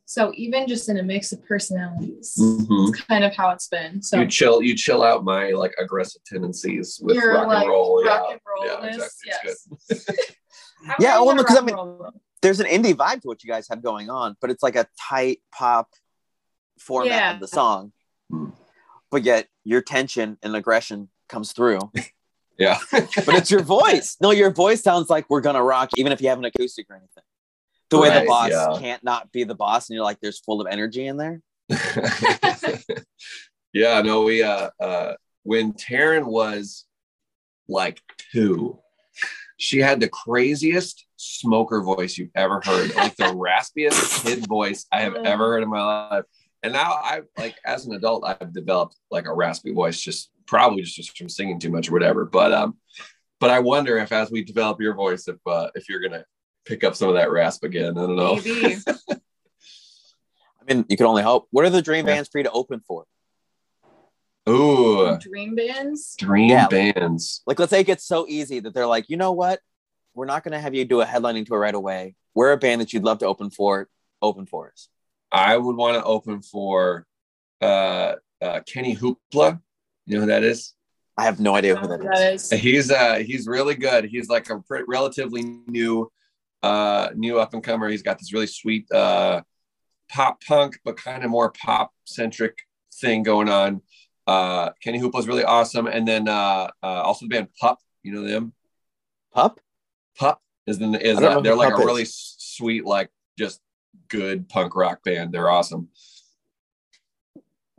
so 0.04 0.30
even 0.34 0.66
just 0.68 0.88
in 0.90 0.98
a 0.98 1.02
mix 1.02 1.32
of 1.32 1.42
personalities, 1.44 2.36
Mhm. 2.38 2.90
it's 2.90 3.00
kind 3.02 3.24
of 3.24 3.34
how 3.34 3.50
it's 3.50 3.68
been. 3.68 4.02
So 4.02 4.20
You 4.20 4.26
chill. 4.26 4.62
You 4.62 4.76
chill 4.76 5.02
out 5.02 5.24
my 5.24 5.50
like 5.50 5.74
aggressive 5.78 6.22
tendencies 6.26 7.00
with 7.02 7.16
rock 7.16 7.46
like, 7.48 7.62
and 7.62 7.68
roll. 7.70 8.04
rock 8.04 8.24
yeah. 8.28 8.32
and 8.32 8.40
roll 8.46 8.66
yeah, 8.66 8.86
exactly. 8.88 9.30
It's 9.50 9.68
yes. 9.88 10.36
good. 10.82 10.90
I'm 10.90 10.96
Yeah, 11.00 11.20
well, 11.20 11.36
because 11.36 11.56
I 11.58 11.60
mean- 11.62 11.74
roll. 11.74 12.12
There's 12.42 12.58
an 12.58 12.66
indie 12.66 12.94
vibe 12.94 13.20
to 13.22 13.28
what 13.28 13.44
you 13.44 13.48
guys 13.48 13.68
have 13.68 13.82
going 13.84 14.10
on, 14.10 14.36
but 14.40 14.50
it's 14.50 14.64
like 14.64 14.74
a 14.74 14.88
tight 15.00 15.40
pop 15.54 15.88
format 16.80 17.06
Yeah. 17.08 17.34
of 17.34 17.40
the 17.40 17.46
song. 17.46 17.92
But 19.12 19.22
yet, 19.22 19.46
your 19.62 19.80
tension 19.80 20.38
and 20.42 20.56
aggression 20.56 21.08
comes 21.28 21.52
through. 21.52 21.78
Yeah. 22.58 22.78
but 22.90 23.34
it's 23.34 23.50
your 23.50 23.62
voice. 23.62 24.16
No, 24.20 24.30
your 24.30 24.50
voice 24.52 24.82
sounds 24.82 25.08
like 25.08 25.28
we're 25.30 25.40
gonna 25.40 25.62
rock, 25.64 25.88
even 25.96 26.12
if 26.12 26.20
you 26.20 26.28
have 26.28 26.38
an 26.38 26.44
acoustic 26.44 26.86
or 26.90 26.96
anything. 26.96 27.24
The 27.90 27.98
way 27.98 28.20
the 28.20 28.26
boss 28.26 28.50
yeah. 28.50 28.76
can't 28.78 29.02
not 29.02 29.32
be 29.32 29.44
the 29.44 29.54
boss, 29.54 29.88
and 29.88 29.94
you're 29.94 30.04
like, 30.04 30.20
there's 30.20 30.38
full 30.38 30.60
of 30.60 30.66
energy 30.70 31.06
in 31.06 31.16
there. 31.16 31.40
yeah. 33.72 34.02
No, 34.02 34.22
we 34.22 34.42
uh 34.42 34.70
uh 34.78 35.14
when 35.44 35.72
Taryn 35.72 36.24
was 36.26 36.84
like 37.68 38.00
two, 38.32 38.78
she 39.58 39.78
had 39.78 40.00
the 40.00 40.08
craziest 40.08 41.06
smoker 41.16 41.82
voice 41.82 42.18
you've 42.18 42.30
ever 42.34 42.60
heard, 42.64 42.94
like 42.94 43.16
the 43.16 43.24
raspiest 43.24 44.24
kid 44.24 44.46
voice 44.46 44.86
I 44.92 45.02
have 45.02 45.14
ever 45.14 45.48
heard 45.52 45.62
in 45.62 45.68
my 45.70 45.82
life. 45.82 46.24
And 46.62 46.72
now 46.72 46.92
I 46.92 47.22
like 47.38 47.56
as 47.64 47.86
an 47.86 47.94
adult, 47.94 48.24
I've 48.24 48.52
developed 48.52 48.96
like 49.10 49.26
a 49.26 49.34
raspy 49.34 49.72
voice, 49.72 50.00
just 50.00 50.30
probably 50.46 50.82
just, 50.82 50.96
just 50.96 51.16
from 51.18 51.28
singing 51.28 51.58
too 51.58 51.70
much 51.70 51.88
or 51.88 51.92
whatever. 51.92 52.24
But 52.24 52.52
um, 52.52 52.76
but 53.40 53.50
I 53.50 53.58
wonder 53.58 53.98
if 53.98 54.12
as 54.12 54.30
we 54.30 54.44
develop 54.44 54.80
your 54.80 54.94
voice, 54.94 55.26
if 55.28 55.36
uh, 55.46 55.68
if 55.74 55.88
you're 55.88 56.00
gonna 56.00 56.24
pick 56.64 56.84
up 56.84 56.94
some 56.94 57.08
of 57.08 57.14
that 57.16 57.30
rasp 57.30 57.64
again. 57.64 57.98
I 57.98 58.02
don't 58.02 58.16
know. 58.16 58.36
Maybe. 58.36 58.76
I 59.10 60.74
mean, 60.74 60.84
you 60.88 60.96
can 60.96 61.06
only 61.06 61.22
hope. 61.22 61.48
What 61.50 61.64
are 61.64 61.70
the 61.70 61.82
dream 61.82 62.06
Yeah. 62.06 62.14
bands 62.14 62.28
for 62.30 62.38
you 62.38 62.44
to 62.44 62.50
open 62.52 62.80
for? 62.86 63.04
Ooh, 64.48 65.16
Dream 65.18 65.54
bands. 65.54 66.16
dream 66.18 66.50
Yeah. 66.50 66.68
bands. 66.68 67.42
Like, 67.46 67.58
let's 67.58 67.70
say 67.70 67.80
it 67.80 67.84
gets 67.86 68.04
so 68.04 68.26
easy 68.28 68.60
that 68.60 68.74
they're 68.74 68.86
like, 68.86 69.08
you 69.08 69.16
know 69.16 69.32
what? 69.32 69.60
We're 70.14 70.26
not 70.26 70.42
going 70.44 70.52
to 70.52 70.58
have 70.60 70.74
you 70.74 70.84
do 70.84 71.00
a 71.00 71.06
headlining 71.06 71.46
tour 71.46 71.58
right 71.58 71.74
away. 71.74 72.16
We're 72.34 72.52
a 72.52 72.56
band 72.56 72.80
that 72.80 72.92
you'd 72.92 73.04
love 73.04 73.18
to 73.18 73.26
open 73.26 73.50
for. 73.50 73.88
Open 74.20 74.46
for 74.46 74.70
us. 74.70 74.88
I 75.30 75.56
would 75.56 75.76
want 75.76 75.96
to 75.96 76.04
open 76.04 76.42
for 76.42 77.06
uh, 77.60 78.14
uh, 78.40 78.60
Kenny 78.66 78.96
Hoopla. 78.96 79.60
You 80.06 80.14
know 80.16 80.20
who 80.22 80.26
that 80.26 80.42
is? 80.44 80.74
I 81.16 81.24
have 81.24 81.40
no 81.40 81.54
idea 81.54 81.76
who 81.76 81.86
don't 81.88 82.02
know 82.02 82.10
that 82.10 82.28
who 82.28 82.34
is. 82.34 82.50
He's 82.50 82.90
uh 82.90 83.16
he's 83.16 83.46
really 83.46 83.74
good. 83.74 84.06
He's 84.06 84.28
like 84.28 84.48
a 84.50 84.60
pre- 84.60 84.84
relatively 84.88 85.42
new 85.66 86.10
uh 86.62 87.10
new 87.14 87.38
up 87.38 87.52
and 87.54 87.62
comer. 87.62 87.88
He's 87.88 88.02
got 88.02 88.18
this 88.18 88.32
really 88.32 88.46
sweet 88.46 88.90
uh 88.90 89.42
pop 90.10 90.42
punk 90.42 90.78
but 90.84 90.96
kind 90.96 91.22
of 91.22 91.30
more 91.30 91.50
pop 91.52 91.92
centric 92.04 92.58
thing 92.94 93.22
going 93.22 93.48
on. 93.50 93.82
Uh 94.26 94.70
Kenny 94.82 94.98
Hoopla's 94.98 95.26
really 95.26 95.44
awesome 95.44 95.86
and 95.86 96.06
then 96.06 96.28
uh, 96.28 96.68
uh 96.82 96.86
also 96.86 97.26
the 97.26 97.28
band 97.30 97.48
Pup, 97.60 97.78
you 98.02 98.12
know 98.12 98.22
them? 98.26 98.52
Pup? 99.32 99.60
Pup 100.18 100.40
is 100.66 100.78
the 100.78 100.86
is 101.04 101.18
I 101.18 101.24
uh, 101.26 101.40
they're 101.40 101.54
like 101.56 101.74
a 101.74 101.78
is. 101.80 101.84
really 101.84 102.04
sweet 102.06 102.84
like 102.84 103.10
just 103.38 103.60
good 104.08 104.48
punk 104.48 104.76
rock 104.76 105.02
band. 105.02 105.32
They're 105.32 105.50
awesome. 105.50 105.88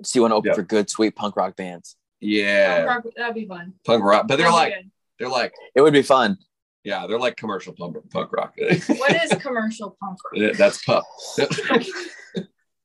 So 0.04 0.18
you 0.18 0.22
want 0.22 0.32
to 0.32 0.36
open 0.36 0.50
Yeah. 0.50 0.56
for 0.56 0.64
good, 0.64 0.90
sweet 0.90 1.16
punk 1.16 1.38
rock 1.38 1.56
bands? 1.56 1.96
Yeah, 2.20 2.86
Punk 2.86 3.06
rock- 3.06 3.14
That'd 3.16 3.36
be 3.36 3.46
fun. 3.46 3.74
punk 3.86 4.04
rock. 4.04 4.28
But 4.28 4.38
they're 4.38 4.52
That'd 4.52 4.74
like 4.74 4.86
they're 5.20 5.30
like 5.30 5.54
It 5.76 5.82
would 5.82 5.94
be 5.94 6.02
fun. 6.02 6.38
yeah, 6.84 7.06
they're 7.08 7.20
like 7.20 7.38
commercial 7.38 7.74
punk, 7.74 7.96
punk 8.12 8.32
rock. 8.34 8.54
what 8.58 9.24
is 9.24 9.32
commercial 9.42 9.96
punk 10.02 10.18
rock? 10.34 10.54
That's 10.58 10.84
Pup. 10.84 11.06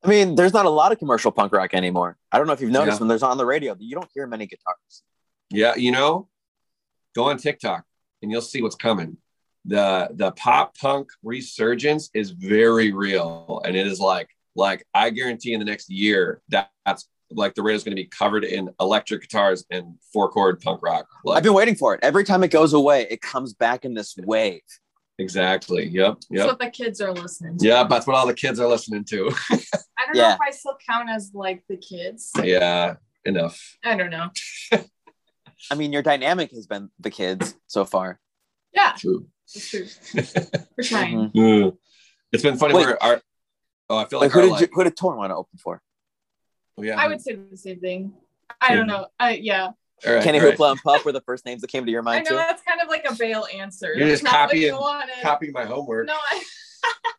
I 0.03 0.07
mean, 0.07 0.35
there's 0.35 0.53
not 0.53 0.65
a 0.65 0.69
lot 0.69 0.91
of 0.91 0.99
commercial 0.99 1.31
punk 1.31 1.51
rock 1.51 1.73
anymore. 1.73 2.17
I 2.31 2.37
don't 2.37 2.47
know 2.47 2.53
if 2.53 2.61
you've 2.61 2.71
noticed 2.71 2.97
Yeah. 2.97 2.99
when 2.99 3.07
there's 3.09 3.23
on 3.23 3.37
the 3.37 3.45
radio, 3.45 3.75
you 3.79 3.95
don't 3.95 4.09
hear 4.13 4.25
many 4.27 4.45
guitars. 4.47 5.03
Yeah, 5.49 5.75
you 5.75 5.91
know, 5.91 6.29
go 7.15 7.25
on 7.25 7.37
TikTok 7.37 7.83
and 8.21 8.31
you'll 8.31 8.41
see 8.41 8.61
what's 8.61 8.75
coming. 8.75 9.17
The 9.65 10.09
the 10.13 10.31
pop 10.31 10.77
punk 10.77 11.09
resurgence 11.21 12.09
is 12.13 12.31
very 12.31 12.93
real, 12.93 13.61
and 13.65 13.75
it 13.75 13.87
is 13.87 13.99
like 13.99 14.29
like 14.55 14.85
I 14.93 15.09
guarantee 15.09 15.53
in 15.53 15.59
the 15.59 15.65
next 15.65 15.89
year 15.89 16.41
that 16.49 16.71
that's 16.85 17.07
like 17.31 17.53
the 17.55 17.61
radio's 17.61 17.83
going 17.83 17.95
to 17.95 18.01
be 18.01 18.07
covered 18.07 18.43
in 18.43 18.69
electric 18.79 19.21
guitars 19.21 19.65
and 19.69 19.95
four 20.13 20.29
chord 20.29 20.61
punk 20.61 20.81
rock. 20.81 21.07
Like 21.25 21.37
I've 21.37 21.43
been 21.43 21.53
waiting 21.53 21.75
for 21.75 21.93
it. 21.93 21.99
Every 22.03 22.23
time 22.23 22.43
it 22.43 22.51
goes 22.51 22.73
away, 22.73 23.05
it 23.09 23.21
comes 23.21 23.53
back 23.53 23.85
in 23.85 23.93
this 23.93 24.15
wave. 24.17 24.61
Exactly. 25.19 25.85
Yep. 25.87 26.13
That's 26.15 26.27
Yep. 26.31 26.47
what 26.47 26.59
the 26.59 26.69
kids 26.69 27.01
are 27.01 27.13
listening 27.13 27.57
to. 27.57 27.67
Yeah, 27.67 27.83
that's 27.83 28.07
what 28.07 28.15
all 28.15 28.25
the 28.25 28.33
kids 28.33 28.59
are 28.59 28.67
listening 28.67 29.03
to. 29.05 29.29
I 29.51 30.05
don't 30.05 30.15
know 30.15 30.29
if 30.31 30.39
I 30.41 30.51
still 30.51 30.77
count 30.87 31.09
as 31.09 31.31
like 31.33 31.63
the 31.67 31.77
kids. 31.77 32.31
yeah, 32.41 32.95
enough. 33.25 33.77
I 33.83 33.95
don't 33.95 34.09
know. 34.09 34.29
I 35.69 35.75
mean, 35.75 35.91
your 35.91 36.01
dynamic 36.01 36.51
has 36.51 36.67
been 36.67 36.89
the 36.99 37.11
kids 37.11 37.53
so 37.67 37.83
far. 37.85 38.19
Yeah, 38.73 38.93
True. 38.97 39.27
it's 39.53 39.69
true. 39.69 39.85
We're 40.77 40.83
trying. 40.83 41.31
Mhm. 41.31 41.67
Uh, 41.67 41.71
It's 42.31 42.43
been 42.43 42.55
funny. 42.57 42.73
Wait. 42.75 42.85
Where 42.85 43.03
our 43.03 43.21
oh, 43.89 43.97
I 43.97 44.05
feel 44.05 44.19
Like, 44.19 44.27
like, 44.27 44.31
who 44.31 44.41
did 44.41 44.51
like 44.51 44.61
you, 44.61 44.67
who 44.73 44.83
did 44.85 44.95
Taryn 44.95 45.17
want 45.17 45.31
to 45.31 45.35
open 45.35 45.57
for? 45.57 45.81
oh, 46.77 46.83
yeah. 46.83 46.97
I 46.97 47.07
would 47.07 47.19
say 47.21 47.35
the 47.35 47.57
same 47.57 47.79
thing. 47.81 48.13
I 48.61 48.73
don't 48.75 48.87
know. 48.87 49.07
I 49.19 49.31
yeah. 49.35 49.71
All 50.07 50.13
right, 50.13 50.23
Kenny 50.23 50.39
all 50.39 50.45
right. 50.45 50.57
Hoopla 50.57 50.71
and 50.71 50.81
Puff 50.81 51.03
were 51.05 51.11
the 51.11 51.21
first 51.21 51.45
names 51.45 51.61
that 51.61 51.67
came 51.69 51.85
to 51.85 51.91
your 51.91 52.01
mind. 52.01 52.19
I 52.27 52.29
know 52.29 52.29
too. 52.31 52.35
that's 52.37 52.63
kind 52.63 52.79
of 52.81 52.87
like 52.87 53.05
a 53.09 53.13
bail 53.15 53.45
answer. 53.53 53.93
You're 53.93 54.07
just 54.07 54.23
not 54.23 54.53
you 54.53 54.71
copying- 54.71 55.07
Copying 55.21 55.51
my 55.53 55.65
homework. 55.65 56.07
No, 56.07 56.13
I, 56.13 56.41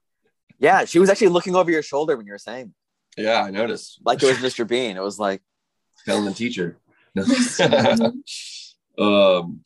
Yeah, 0.58 0.84
she 0.84 0.98
was 0.98 1.08
actually 1.08 1.28
looking 1.28 1.56
over 1.56 1.70
your 1.70 1.82
shoulder 1.82 2.16
when 2.16 2.26
you 2.26 2.32
were 2.32 2.38
saying. 2.38 2.74
Yeah, 3.16 3.42
I 3.42 3.50
noticed. 3.50 4.00
like 4.04 4.22
it 4.22 4.26
was 4.26 4.36
Mr. 4.38 4.66
Bean. 4.66 4.96
It 4.96 5.02
was 5.02 5.18
like, 5.18 5.42
telling 6.04 6.24
the 6.24 6.32
teacher. 6.34 6.78
um, 8.98 9.60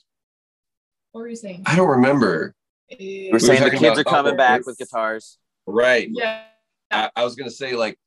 What 1.13 1.21
were 1.21 1.29
you 1.29 1.37
saying? 1.37 1.63
I 1.67 1.77
don't 1.77 1.91
remember. 1.91 2.55
we 2.99 3.29
Uh, 3.29 3.33
were 3.33 3.39
saying 3.39 3.63
the 3.63 3.71
kids 3.71 3.99
are 3.99 4.05
coming 4.05 4.37
back 4.37 4.67
with 4.67 4.79
guitars. 4.79 5.39
Right. 5.67 6.09
yeah. 6.13 6.45
I, 6.91 7.11
I 7.17 7.25
was 7.25 7.35
gonna 7.35 7.51
say 7.51 7.75
like, 7.75 7.99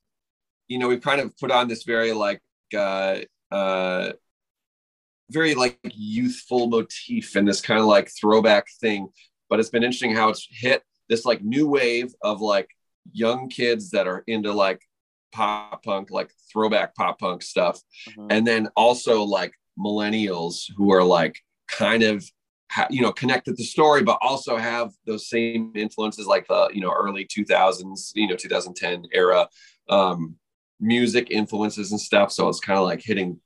you 0.68 0.78
know, 0.80 0.88
we've 0.88 1.02
kind 1.02 1.20
of 1.22 1.36
put 1.38 1.52
on 1.52 1.68
this 1.68 1.84
very 1.84 2.14
like 2.14 2.42
uh 2.76 3.20
uh 3.52 4.12
very 5.30 5.56
like 5.56 5.78
youthful 5.94 6.68
motif 6.68 7.36
and 7.36 7.48
this 7.48 7.62
kind 7.62 7.80
of 7.80 7.86
like 7.86 8.10
throwback 8.20 8.68
thing. 8.82 9.10
But 9.50 9.60
it's 9.60 9.70
been 9.70 9.84
interesting 9.84 10.16
how 10.16 10.30
it's 10.30 10.48
hit 10.50 10.84
this 11.10 11.26
like 11.26 11.44
new 11.44 11.68
wave 11.68 12.14
of 12.22 12.42
like 12.42 12.70
young 13.14 13.50
kids 13.50 13.92
that 13.92 14.08
are 14.08 14.24
into 14.28 14.52
like 14.54 14.82
pop 15.32 15.84
punk, 15.84 16.12
like 16.12 16.32
throwback 16.52 16.96
pop 16.96 17.20
punk 17.20 17.42
stuff. 17.42 17.82
Mhm. 18.10 18.28
and 18.30 18.48
then 18.48 18.68
also 18.76 19.24
like 19.24 19.54
millennials 19.78 20.64
who 20.76 20.92
are 20.92 21.04
like 21.04 21.38
kind 21.68 22.02
of 22.04 22.26
ha- 22.72 22.88
you 22.90 23.02
know 23.02 23.12
connected 23.12 23.56
the 23.58 23.64
story 23.64 24.02
but 24.04 24.18
also 24.22 24.58
have 24.58 24.92
those 25.06 25.30
same 25.30 25.72
influences 25.76 26.26
like 26.26 26.48
the 26.48 26.70
you 26.74 26.82
know 26.82 26.92
early 26.92 27.26
2000s 27.26 28.12
you 28.16 28.28
know 28.28 28.36
2010 28.36 29.04
era 29.14 29.48
um 29.90 30.36
music 30.80 31.30
influences 31.30 31.92
and 31.92 32.00
stuff 32.02 32.32
so 32.32 32.48
it's 32.50 32.60
kind 32.60 32.80
of 32.80 32.86
like 32.86 33.02
hitting 33.02 33.40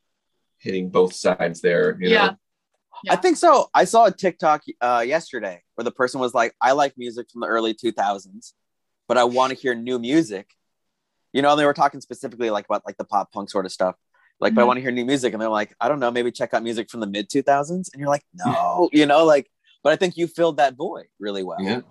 hitting 0.62 0.90
both 0.90 1.14
sides 1.14 1.62
there 1.62 1.98
you 2.00 2.10
Yeah. 2.10 2.28
know 2.28 2.38
Yeah. 3.04 3.14
I 3.14 3.16
think 3.16 3.38
so. 3.38 3.68
I 3.74 3.86
saw 3.86 4.06
a 4.06 4.12
TikTok 4.12 4.62
uh, 4.80 5.04
yesterday 5.06 5.64
where 5.74 5.84
the 5.84 5.92
person 5.92 6.20
was 6.22 6.36
like, 6.36 6.54
I 6.62 6.74
like 6.74 6.94
music 6.98 7.32
from 7.32 7.42
the 7.42 7.48
early 7.48 7.74
2000s, 7.74 8.54
but 9.08 9.18
I 9.18 9.24
want 9.24 9.50
to 9.52 9.58
hear 9.58 9.74
new 9.74 9.98
music. 9.98 10.48
You 11.34 11.42
know, 11.42 11.50
and 11.52 11.60
they 11.60 11.66
were 11.66 11.74
talking 11.74 12.00
specifically 12.00 12.52
like 12.52 12.66
about 12.66 12.84
like 12.86 12.98
the 12.98 13.04
pop 13.06 13.32
punk 13.32 13.50
sort 13.50 13.66
of 13.66 13.72
stuff. 13.72 13.96
Like, 14.40 14.54
but 14.54 14.62
I 14.62 14.64
Mhm. 14.64 14.68
want 14.68 14.78
to 14.78 14.82
hear 14.82 14.92
new 14.92 15.06
music. 15.06 15.34
And 15.34 15.42
they're 15.42 15.50
like, 15.50 15.74
I 15.82 15.88
don't 15.88 16.00
know, 16.00 16.12
maybe 16.12 16.32
check 16.32 16.54
out 16.54 16.62
music 16.62 16.92
from 16.92 17.00
the 17.00 17.08
mid 17.08 17.28
2000s. 17.28 17.90
And 17.92 18.00
you're 18.00 18.10
like, 18.10 18.26
no, 18.36 18.88
you 18.94 19.08
know, 19.08 19.26
like, 19.26 19.50
but 19.84 19.94
I 19.94 19.96
think 19.96 20.16
you 20.16 20.28
filled 20.28 20.58
that 20.58 20.76
void 20.76 21.08
really 21.20 21.42
well. 21.44 21.58
yeah 21.62 21.82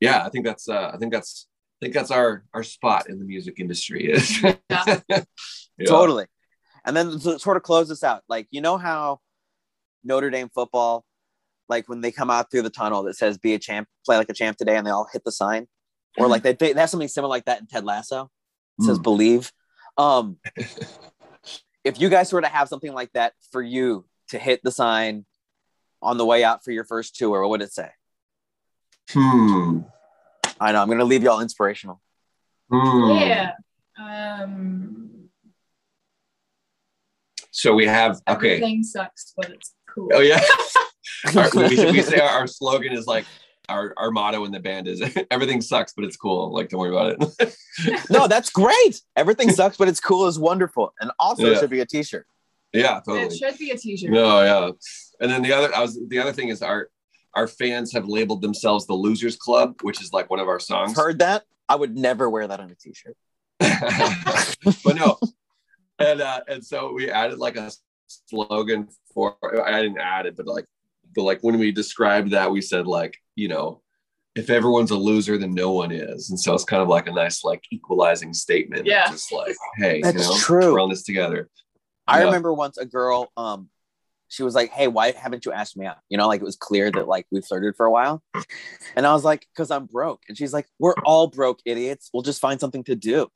yeah 0.00 0.24
i 0.24 0.28
think 0.28 0.44
that's 0.44 0.68
uh 0.68 0.90
i 0.94 0.96
think 0.98 1.12
that's 1.12 1.46
i 1.80 1.86
think 1.86 1.94
that's 1.94 2.10
our 2.10 2.44
our 2.52 2.62
spot 2.62 3.08
in 3.08 3.18
the 3.18 3.24
music 3.24 3.58
industry 3.58 4.06
is 4.12 4.40
Yeah. 4.42 5.00
Yeah. 5.78 5.86
Totally. 5.86 6.26
And 6.84 6.96
then 6.96 7.18
to 7.18 7.38
sort 7.38 7.56
of 7.56 7.62
close 7.62 7.88
this 7.88 8.04
out, 8.04 8.22
like, 8.28 8.46
you 8.50 8.60
know 8.60 8.76
how 8.76 9.20
Notre 10.02 10.30
Dame 10.30 10.50
football, 10.54 11.04
like 11.68 11.88
when 11.88 12.00
they 12.02 12.12
come 12.12 12.30
out 12.30 12.50
through 12.50 12.62
the 12.62 12.70
tunnel 12.70 13.02
that 13.04 13.16
says 13.16 13.38
be 13.38 13.54
a 13.54 13.58
champ, 13.58 13.88
play 14.04 14.16
like 14.16 14.28
a 14.28 14.34
champ 14.34 14.58
today, 14.58 14.76
and 14.76 14.86
they 14.86 14.90
all 14.90 15.08
hit 15.12 15.24
the 15.24 15.32
sign? 15.32 15.66
Or 16.18 16.28
like 16.28 16.42
they, 16.42 16.52
they 16.52 16.72
have 16.74 16.90
something 16.90 17.08
similar 17.08 17.30
like 17.30 17.46
that 17.46 17.60
in 17.60 17.66
Ted 17.66 17.84
Lasso. 17.84 18.30
It 18.78 18.84
says 18.84 18.98
Mm. 18.98 19.02
believe. 19.02 19.52
Um, 19.96 20.36
if 21.84 22.00
you 22.00 22.08
guys 22.08 22.28
sort 22.28 22.44
of 22.44 22.50
have 22.50 22.68
something 22.68 22.92
like 22.92 23.12
that 23.14 23.32
for 23.50 23.62
you 23.62 24.04
to 24.28 24.38
hit 24.38 24.62
the 24.62 24.70
sign 24.70 25.24
on 26.02 26.18
the 26.18 26.26
way 26.26 26.44
out 26.44 26.62
for 26.64 26.70
your 26.70 26.84
first 26.84 27.16
tour, 27.16 27.40
what 27.40 27.50
would 27.50 27.62
it 27.62 27.72
say? 27.72 27.90
hmm 29.10 29.80
I 30.60 30.72
know 30.72 30.80
I'm 30.82 30.88
gonna 30.88 31.04
leave 31.04 31.22
y'all 31.22 31.40
inspirational. 31.40 32.00
Hmm. 32.70 33.10
Yeah. 33.10 33.52
Um. 33.98 35.23
So 37.56 37.72
we 37.72 37.86
have 37.86 38.20
okay. 38.28 38.56
Everything 38.56 38.82
sucks, 38.82 39.32
but 39.36 39.48
it's 39.50 39.72
cool. 39.88 40.10
Oh 40.12 40.20
yeah. 40.20 40.40
Our- 41.36 41.48
we, 41.54 41.92
we 41.92 42.02
say 42.02 42.18
our, 42.18 42.28
our 42.40 42.46
slogan 42.48 42.92
is 42.92 43.06
like 43.06 43.24
our, 43.68 43.94
our 43.96 44.10
motto 44.10 44.44
in 44.44 44.52
the 44.52 44.58
band 44.60 44.88
is 44.88 45.00
everything 45.30 45.60
sucks, 45.62 45.92
but 45.94 46.04
it's 46.04 46.16
cool. 46.16 46.52
Like 46.52 46.68
don't 46.68 46.80
worry 46.80 46.90
about 46.90 47.16
it. 47.38 47.56
no, 48.10 48.26
that's 48.26 48.50
great. 48.50 49.00
Everything 49.16 49.50
sucks, 49.50 49.76
but 49.76 49.86
it's 49.88 50.00
cool 50.00 50.26
is 50.26 50.38
wonderful. 50.38 50.92
And 51.00 51.12
also 51.18 51.46
it 51.46 51.52
Yeah. 51.52 51.60
should 51.60 51.70
be 51.70 51.80
a 51.80 51.86
t-shirt. 51.86 52.26
yeah, 52.72 52.98
It 52.98 53.04
totally. 53.06 53.36
should 53.38 53.56
be 53.56 53.70
a 53.70 53.78
t-shirt. 53.78 54.10
No, 54.10 54.42
yeah. 54.42 54.70
And 55.20 55.30
then 55.30 55.42
the 55.42 55.52
other 55.52 55.74
I 55.74 55.80
was 55.80 55.98
the 56.08 56.18
other 56.18 56.32
thing 56.32 56.48
is 56.48 56.60
our 56.60 56.88
our 57.34 57.46
fans 57.46 57.92
have 57.92 58.06
labeled 58.06 58.42
themselves 58.42 58.86
the 58.86 58.94
Losers 58.94 59.36
Club, 59.36 59.76
which 59.82 60.02
is 60.02 60.12
like 60.12 60.28
one 60.28 60.40
of 60.40 60.48
our 60.48 60.58
songs. 60.60 60.96
heard 60.96 61.20
that. 61.20 61.44
I 61.68 61.76
would 61.76 61.96
never 61.96 62.28
wear 62.28 62.46
that 62.48 62.58
on 62.60 62.68
a 62.70 62.74
t-shirt. 62.74 63.16
but 64.84 64.96
no. 64.96 65.18
And 65.98 66.20
uh, 66.20 66.40
and 66.48 66.64
so 66.64 66.92
we 66.92 67.10
added 67.10 67.38
like 67.38 67.56
a 67.56 67.70
slogan 68.08 68.88
for 69.12 69.36
I 69.64 69.80
didn't 69.82 69.98
add 69.98 70.26
it, 70.26 70.36
but 70.36 70.46
like 70.46 70.66
but 71.14 71.22
like 71.22 71.40
when 71.42 71.58
we 71.58 71.70
described 71.70 72.32
that, 72.32 72.50
we 72.50 72.60
said 72.60 72.86
like, 72.86 73.16
you 73.36 73.48
know, 73.48 73.82
if 74.34 74.50
everyone's 74.50 74.90
a 74.90 74.96
loser, 74.96 75.38
then 75.38 75.54
no 75.54 75.72
one 75.72 75.92
is. 75.92 76.30
And 76.30 76.38
so 76.40 76.54
it's 76.54 76.64
kind 76.64 76.82
of 76.82 76.88
like 76.88 77.06
a 77.06 77.12
nice 77.12 77.44
like 77.44 77.62
equalizing 77.70 78.34
statement. 78.34 78.86
Yeah. 78.86 79.08
Just 79.10 79.32
like, 79.32 79.54
hey, 79.76 80.00
That's 80.02 80.16
you 80.16 80.22
know, 80.22 80.36
true. 80.38 80.72
we're 80.72 80.80
on 80.80 80.90
this 80.90 81.04
together. 81.04 81.48
I 82.06 82.18
Yeah. 82.20 82.24
remember 82.26 82.52
once 82.52 82.76
a 82.76 82.84
girl, 82.84 83.30
um, 83.36 83.70
she 84.28 84.42
was 84.42 84.54
like, 84.56 84.70
"Hey, 84.70 84.88
why 84.88 85.12
haven't 85.12 85.44
you 85.46 85.52
asked 85.52 85.76
me 85.76 85.86
out?" 85.86 85.98
You 86.08 86.18
know, 86.18 86.26
like 86.26 86.40
it 86.40 86.44
was 86.44 86.56
clear 86.56 86.90
that 86.90 87.06
like 87.06 87.24
we 87.30 87.40
flirted 87.40 87.76
for 87.76 87.86
a 87.86 87.90
while, 87.90 88.20
and 88.96 89.06
I 89.06 89.12
was 89.12 89.22
like, 89.22 89.46
"Cause 89.56 89.70
I'm 89.70 89.86
broke," 89.86 90.22
and 90.28 90.36
she's 90.36 90.52
like, 90.52 90.66
"We're 90.80 90.94
all 91.04 91.28
broke 91.28 91.60
idiots. 91.64 92.10
We'll 92.12 92.24
just 92.24 92.40
find 92.40 92.58
something 92.58 92.82
to 92.84 92.96
do." 92.96 93.28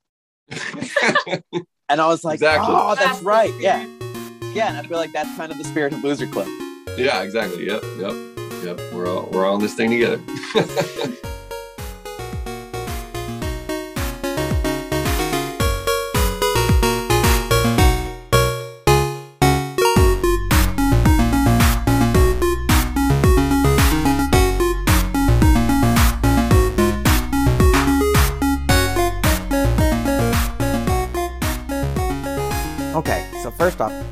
And 1.91 2.01
I 2.01 2.07
was 2.07 2.23
like, 2.25 2.35
Exactly. 2.35 2.67
"Oh, 2.71 2.95
that's 2.95 3.07
That's 3.13 3.23
right, 3.23 3.53
yeah, 3.59 3.87
yeah." 4.53 4.69
And 4.69 4.77
I 4.79 4.83
feel 4.83 4.99
like 4.99 5.13
that's 5.13 5.35
kind 5.37 5.51
of 5.51 5.59
the 5.59 5.65
spirit 5.65 5.93
of 5.93 6.05
Loser 6.05 6.27
Club. 6.27 6.47
yeah, 6.99 7.23
exactly. 7.23 7.67
Yep, 7.67 7.83
yep, 7.99 8.15
yep. 8.63 8.93
We're 8.93 9.09
all 9.09 9.29
we're 9.33 9.47
all 9.47 9.55
in 9.55 9.61
this 9.63 9.75
thing 9.75 9.91
together. 9.91 10.21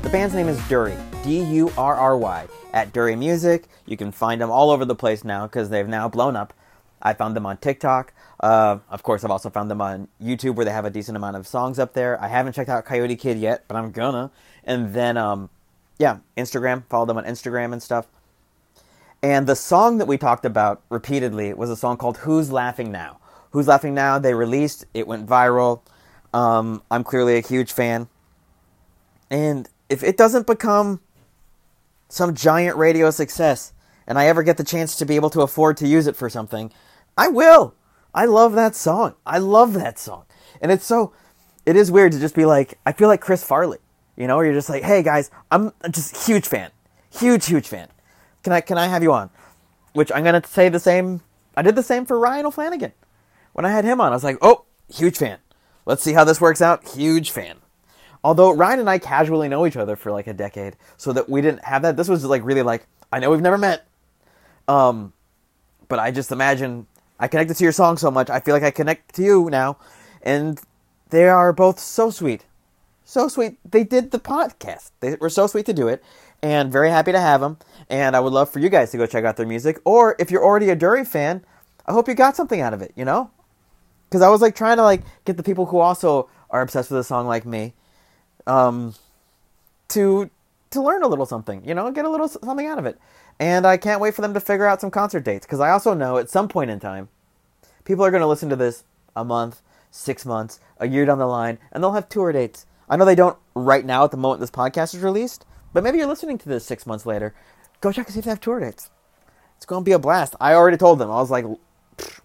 the 0.07 0.13
band's 0.13 0.33
name 0.33 0.47
is 0.47 0.57
Durry, 0.69 0.95
D 1.21 1.43
U 1.43 1.69
R 1.77 1.93
R 1.93 2.17
Y, 2.17 2.47
at 2.71 2.93
Durry 2.93 3.17
Music. 3.17 3.65
You 3.85 3.97
can 3.97 4.13
find 4.13 4.39
them 4.39 4.49
all 4.49 4.71
over 4.71 4.85
the 4.85 4.95
place 4.95 5.25
now 5.25 5.47
because 5.47 5.69
they've 5.69 5.85
now 5.85 6.07
blown 6.07 6.37
up. 6.37 6.53
I 7.01 7.11
found 7.11 7.35
them 7.35 7.45
on 7.45 7.57
TikTok. 7.57 8.13
Uh, 8.39 8.77
of 8.89 9.03
course, 9.03 9.25
I've 9.25 9.31
also 9.31 9.49
found 9.49 9.69
them 9.69 9.81
on 9.81 10.07
YouTube 10.23 10.55
where 10.55 10.63
they 10.63 10.71
have 10.71 10.85
a 10.85 10.89
decent 10.89 11.17
amount 11.17 11.35
of 11.35 11.45
songs 11.45 11.77
up 11.77 11.91
there. 11.91 12.23
I 12.23 12.29
haven't 12.29 12.53
checked 12.53 12.69
out 12.69 12.85
Coyote 12.85 13.17
Kid 13.17 13.37
yet, 13.37 13.65
but 13.67 13.75
I'm 13.75 13.91
gonna. 13.91 14.31
And 14.63 14.93
then, 14.93 15.17
um, 15.17 15.49
yeah, 15.99 16.19
Instagram. 16.37 16.85
Follow 16.89 17.05
them 17.05 17.17
on 17.17 17.25
Instagram 17.25 17.73
and 17.73 17.83
stuff. 17.83 18.07
And 19.21 19.45
the 19.45 19.57
song 19.57 19.97
that 19.97 20.07
we 20.07 20.17
talked 20.17 20.45
about 20.45 20.83
repeatedly 20.87 21.53
was 21.53 21.69
a 21.69 21.75
song 21.75 21.97
called 21.97 22.19
Who's 22.19 22.49
Laughing 22.49 22.93
Now? 22.93 23.19
Who's 23.51 23.67
Laughing 23.67 23.93
Now? 23.93 24.19
They 24.19 24.33
released, 24.33 24.85
it 24.93 25.05
went 25.05 25.27
viral. 25.27 25.81
Um, 26.33 26.81
I'm 26.89 27.03
clearly 27.03 27.35
a 27.35 27.41
huge 27.41 27.73
fan. 27.73 28.07
And 29.29 29.67
if 29.89 30.03
it 30.03 30.17
doesn't 30.17 30.47
become 30.47 31.01
some 32.09 32.33
giant 32.33 32.77
radio 32.77 33.09
success 33.09 33.73
and 34.05 34.17
I 34.17 34.27
ever 34.27 34.43
get 34.43 34.57
the 34.57 34.63
chance 34.63 34.95
to 34.97 35.05
be 35.05 35.15
able 35.15 35.29
to 35.31 35.41
afford 35.41 35.77
to 35.77 35.87
use 35.87 36.07
it 36.07 36.15
for 36.15 36.29
something, 36.29 36.71
I 37.17 37.27
will. 37.27 37.75
I 38.13 38.25
love 38.25 38.53
that 38.53 38.75
song. 38.75 39.15
I 39.25 39.37
love 39.37 39.73
that 39.73 39.99
song. 39.99 40.25
And 40.61 40.71
it's 40.71 40.85
so 40.85 41.13
it 41.65 41.75
is 41.75 41.91
weird 41.91 42.13
to 42.13 42.19
just 42.19 42.35
be 42.35 42.45
like 42.45 42.79
I 42.85 42.91
feel 42.93 43.07
like 43.07 43.21
Chris 43.21 43.43
Farley, 43.43 43.79
you 44.15 44.27
know, 44.27 44.37
where 44.37 44.45
you're 44.45 44.55
just 44.55 44.69
like, 44.69 44.83
"Hey 44.83 45.03
guys, 45.03 45.29
I'm 45.51 45.71
just 45.91 46.25
huge 46.25 46.47
fan. 46.47 46.71
Huge 47.11 47.45
huge 47.45 47.67
fan. 47.67 47.89
Can 48.43 48.53
I 48.53 48.61
can 48.61 48.77
I 48.77 48.87
have 48.87 49.03
you 49.03 49.13
on?" 49.13 49.29
Which 49.93 50.11
I'm 50.13 50.23
going 50.23 50.39
to 50.39 50.47
say 50.47 50.69
the 50.69 50.79
same 50.79 51.21
I 51.55 51.61
did 51.61 51.75
the 51.75 51.83
same 51.83 52.05
for 52.05 52.19
Ryan 52.19 52.45
O'Flanagan. 52.45 52.93
When 53.53 53.65
I 53.65 53.71
had 53.71 53.83
him 53.83 53.99
on, 53.99 54.11
I 54.11 54.15
was 54.15 54.23
like, 54.23 54.37
"Oh, 54.41 54.65
huge 54.93 55.17
fan. 55.17 55.39
Let's 55.85 56.03
see 56.03 56.13
how 56.13 56.23
this 56.23 56.39
works 56.39 56.61
out. 56.61 56.87
Huge 56.87 57.31
fan." 57.31 57.57
Although 58.27 58.51
Ryan 58.51 58.81
and 58.81 58.89
I 58.89 58.97
casually 58.97 59.47
know 59.47 59.65
each 59.65 59.77
other 59.77 59.95
for 59.95 60.11
like 60.11 60.27
a 60.27 60.33
decade, 60.33 60.75
so 60.97 61.13
that 61.13 61.29
we 61.29 61.39
didn't 61.39 61.63
have 61.63 61.83
that. 61.83 61.95
This 61.95 62.09
was 62.09 62.25
like 62.25 62.43
really 62.43 62.61
like 62.61 62.85
I 63.09 63.19
know 63.19 63.31
we've 63.31 63.39
never 63.39 63.57
met, 63.57 63.87
um, 64.67 65.13
but 65.87 65.97
I 65.97 66.11
just 66.11 66.33
imagine 66.33 66.87
I 67.21 67.29
connected 67.29 67.55
to 67.55 67.63
your 67.63 67.71
song 67.71 67.95
so 67.95 68.11
much. 68.11 68.29
I 68.29 68.41
feel 68.41 68.53
like 68.53 68.63
I 68.63 68.71
connect 68.71 69.15
to 69.15 69.23
you 69.23 69.49
now, 69.49 69.77
and 70.21 70.59
they 71.09 71.29
are 71.29 71.53
both 71.53 71.79
so 71.79 72.09
sweet, 72.09 72.43
so 73.05 73.29
sweet. 73.29 73.59
They 73.63 73.85
did 73.85 74.11
the 74.11 74.19
podcast. 74.19 74.91
They 74.99 75.15
were 75.15 75.29
so 75.29 75.47
sweet 75.47 75.65
to 75.67 75.73
do 75.73 75.87
it, 75.87 76.03
and 76.43 76.69
very 76.69 76.89
happy 76.89 77.13
to 77.13 77.21
have 77.21 77.39
them. 77.39 77.55
And 77.89 78.13
I 78.13 78.19
would 78.19 78.33
love 78.33 78.49
for 78.49 78.59
you 78.59 78.67
guys 78.67 78.91
to 78.91 78.97
go 78.97 79.07
check 79.07 79.23
out 79.23 79.37
their 79.37 79.47
music, 79.47 79.79
or 79.85 80.17
if 80.19 80.31
you're 80.31 80.43
already 80.43 80.69
a 80.69 80.75
Durry 80.75 81.05
fan, 81.05 81.45
I 81.85 81.93
hope 81.93 82.09
you 82.09 82.13
got 82.13 82.35
something 82.35 82.59
out 82.59 82.73
of 82.73 82.81
it. 82.81 82.91
You 82.97 83.05
know, 83.05 83.31
because 84.09 84.21
I 84.21 84.27
was 84.27 84.41
like 84.41 84.53
trying 84.53 84.75
to 84.75 84.83
like 84.83 85.03
get 85.23 85.37
the 85.37 85.43
people 85.43 85.67
who 85.67 85.77
also 85.77 86.29
are 86.49 86.59
obsessed 86.59 86.91
with 86.91 86.99
a 86.99 87.05
song 87.05 87.25
like 87.25 87.45
me 87.45 87.73
um, 88.47 88.95
to 89.89 90.29
to 90.69 90.81
learn 90.81 91.03
a 91.03 91.07
little 91.07 91.25
something, 91.25 91.63
you 91.65 91.73
know, 91.73 91.91
get 91.91 92.05
a 92.05 92.09
little 92.09 92.27
something 92.27 92.65
out 92.67 92.79
of 92.79 92.85
it. 92.85 92.99
And 93.39 93.65
I 93.65 93.77
can't 93.77 94.01
wait 94.01 94.15
for 94.15 94.21
them 94.21 94.33
to 94.33 94.39
figure 94.39 94.65
out 94.65 94.81
some 94.81 94.91
concert 94.91 95.23
dates 95.23 95.45
because 95.45 95.59
I 95.59 95.69
also 95.69 95.93
know 95.93 96.17
at 96.17 96.29
some 96.29 96.47
point 96.47 96.71
in 96.71 96.79
time, 96.79 97.09
people 97.85 98.03
are 98.03 98.11
going 98.11 98.21
to 98.21 98.27
listen 98.27 98.49
to 98.49 98.55
this 98.55 98.83
a 99.15 99.23
month, 99.23 99.61
six 99.91 100.25
months, 100.25 100.59
a 100.79 100.87
year 100.87 101.05
down 101.05 101.19
the 101.19 101.27
line, 101.27 101.59
and 101.71 101.83
they'll 101.83 101.93
have 101.93 102.09
tour 102.09 102.31
dates. 102.31 102.65
I 102.89 102.95
know 102.97 103.05
they 103.05 103.15
don't 103.15 103.37
right 103.53 103.85
now 103.85 104.03
at 104.03 104.11
the 104.11 104.17
moment 104.17 104.39
this 104.41 104.51
podcast 104.51 104.95
is 104.95 105.01
released, 105.01 105.45
but 105.73 105.83
maybe 105.83 105.97
you're 105.97 106.07
listening 106.07 106.37
to 106.39 106.49
this 106.49 106.65
six 106.65 106.85
months 106.85 107.05
later. 107.05 107.33
Go 107.79 107.91
check 107.91 108.07
and 108.07 108.13
see 108.13 108.19
if 108.19 108.25
they 108.25 108.31
have 108.31 108.41
tour 108.41 108.59
dates. 108.59 108.89
It's 109.55 109.65
going 109.65 109.83
to 109.83 109.85
be 109.85 109.93
a 109.93 109.99
blast. 109.99 110.35
I 110.39 110.53
already 110.53 110.77
told 110.77 110.99
them. 110.99 111.09
I 111.09 111.15
was 111.15 111.31
like, 111.31 111.45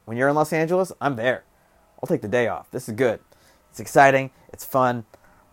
when 0.04 0.16
you're 0.16 0.28
in 0.28 0.34
Los 0.34 0.52
Angeles, 0.52 0.92
I'm 1.00 1.16
there. 1.16 1.44
I'll 2.02 2.06
take 2.06 2.22
the 2.22 2.28
day 2.28 2.48
off. 2.48 2.70
This 2.70 2.88
is 2.88 2.94
good. 2.94 3.20
It's 3.70 3.80
exciting. 3.80 4.30
It's 4.52 4.64
fun. 4.64 5.04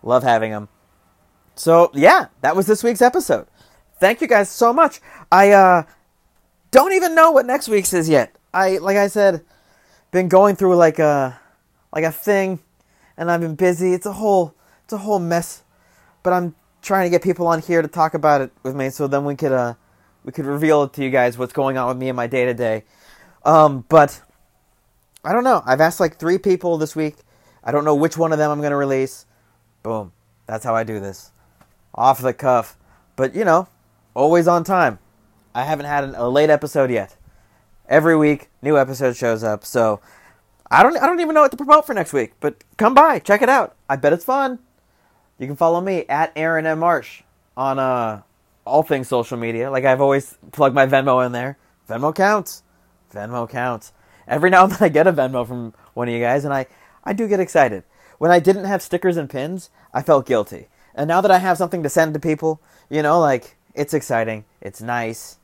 Love 0.04 0.24
having 0.24 0.52
them. 0.52 0.70
So, 1.56 1.92
yeah, 1.94 2.28
that 2.42 2.56
was 2.56 2.68
this 2.68 2.84
week's 2.84 3.02
episode. 3.02 3.48
Thank 4.00 4.22
you 4.22 4.28
guys 4.28 4.50
so 4.50 4.72
much. 4.72 5.02
I 5.32 5.52
uh, 5.52 5.84
don't 6.72 6.94
even 6.94 7.16
know 7.16 7.32
what 7.32 7.46
next 7.46 7.68
week's 7.68 7.94
is 7.94 8.08
yet. 8.08 8.36
I 8.54 8.78
like 8.78 8.98
I 8.98 9.08
said, 9.08 9.44
been 10.12 10.30
going 10.30 10.56
through 10.56 10.76
like 10.78 11.00
a 11.00 11.40
like 11.94 12.06
a 12.06 12.12
thing, 12.12 12.60
and 13.18 13.30
I've 13.30 13.42
been 13.42 13.56
busy. 13.56 13.94
It's 13.94 14.06
a 14.06 14.14
whole 14.14 14.56
it's 14.86 14.94
a 14.94 15.00
whole 15.00 15.20
mess, 15.20 15.64
but 16.24 16.34
I'm 16.34 16.56
trying 16.82 17.06
to 17.06 17.10
get 17.10 17.22
people 17.22 17.46
on 17.48 17.62
here 17.62 17.82
to 17.82 17.88
talk 17.88 18.14
about 18.14 18.42
it 18.42 18.52
with 18.64 18.76
me, 18.76 18.90
so 18.90 19.08
then 19.08 19.26
we 19.26 19.36
could 19.36 19.52
uh 19.52 19.74
we 20.24 20.32
could 20.32 20.46
reveal 20.46 20.84
it 20.84 20.94
to 20.94 21.04
you 21.04 21.10
guys 21.10 21.38
what's 21.38 21.54
going 21.54 21.78
on 21.78 21.90
with 21.90 21.98
me 21.98 22.10
in 22.10 22.16
my 22.16 22.28
day 22.28 22.46
to 22.46 22.54
day. 22.54 22.86
But 23.44 24.22
I 25.26 25.34
don't 25.34 25.44
know. 25.44 25.62
I've 25.66 25.82
asked 25.82 26.00
like 26.00 26.18
three 26.18 26.38
people 26.38 26.78
this 26.78 26.96
week. 26.96 27.18
I 27.64 27.72
don't 27.72 27.84
know 27.86 27.96
which 27.96 28.18
one 28.18 28.32
of 28.32 28.38
them 28.38 28.50
I'm 28.50 28.62
gonna 28.62 28.78
release. 28.78 29.26
Boom. 29.84 30.12
That's 30.46 30.66
how 30.66 30.76
I 30.76 30.84
do 30.84 31.00
this. 31.00 31.32
Off 31.94 32.22
the 32.22 32.34
cuff. 32.34 32.78
But 33.16 33.36
you 33.36 33.46
know, 33.46 33.68
always 34.14 34.48
on 34.48 34.64
time. 34.64 35.00
I 35.54 35.64
haven't 35.64 35.88
had 35.88 36.04
a 36.04 36.30
late 36.30 36.50
episode 36.50 36.92
yet. 36.92 37.16
Every 37.88 38.16
week, 38.16 38.50
new 38.62 38.78
episode 38.78 39.16
shows 39.16 39.44
up. 39.44 39.66
So 39.66 40.00
I 40.70 40.84
don't 40.84 40.98
I 40.98 41.06
don't 41.06 41.20
even 41.20 41.34
know 41.36 41.42
what 41.42 41.52
to 41.52 41.58
promote 41.58 41.86
for 41.86 41.94
next 41.94 42.14
week. 42.14 42.34
But 42.40 42.64
come 42.78 42.94
by, 42.94 43.20
check 43.20 43.42
it 43.42 43.50
out. 43.50 43.76
I 43.90 43.96
bet 43.96 44.14
it's 44.14 44.26
fun. 44.26 44.60
You 45.38 45.48
can 45.48 45.56
follow 45.56 45.82
me 45.82 46.06
at 46.08 46.32
Aaron 46.36 46.66
M 46.66 46.80
Marsh 46.80 47.24
on 47.58 47.80
uh 47.80 48.22
all 48.66 48.84
things 48.84 49.08
social 49.08 49.38
media. 49.38 49.72
Like 49.72 49.86
I've 49.86 50.02
always 50.02 50.38
plugged 50.52 50.76
my 50.76 50.86
Venmo 50.86 51.26
in 51.26 51.32
there. 51.32 51.58
Venmo 51.90 52.14
counts. 52.14 52.64
Venmo 53.14 53.50
counts. 53.50 53.94
Every 54.28 54.50
now 54.52 54.66
and 54.66 54.74
then 54.74 54.80
I 54.82 54.90
get 54.90 55.08
a 55.08 55.14
Venmo 55.14 55.48
from 55.48 55.74
one 55.96 56.08
of 56.08 56.14
you 56.14 56.22
guys, 56.22 56.46
and 56.46 56.54
I 56.54 56.68
I 57.04 57.14
do 57.14 57.28
get 57.28 57.40
excited. 57.40 57.84
When 58.20 58.32
I 58.32 58.40
didn't 58.40 58.66
have 58.66 58.82
stickers 58.82 59.16
and 59.18 59.30
pins, 59.30 59.70
I 59.94 60.04
felt 60.04 60.26
guilty. 60.28 60.68
And 60.94 61.08
now 61.08 61.22
that 61.22 61.32
I 61.32 61.38
have 61.38 61.58
something 61.58 61.82
to 61.84 61.90
send 61.90 62.14
to 62.14 62.20
people, 62.20 62.62
you 62.90 63.02
know, 63.02 63.20
like 63.20 63.56
it's 63.74 63.94
exciting. 63.94 64.44
It's 64.62 64.82
nice. 64.82 65.38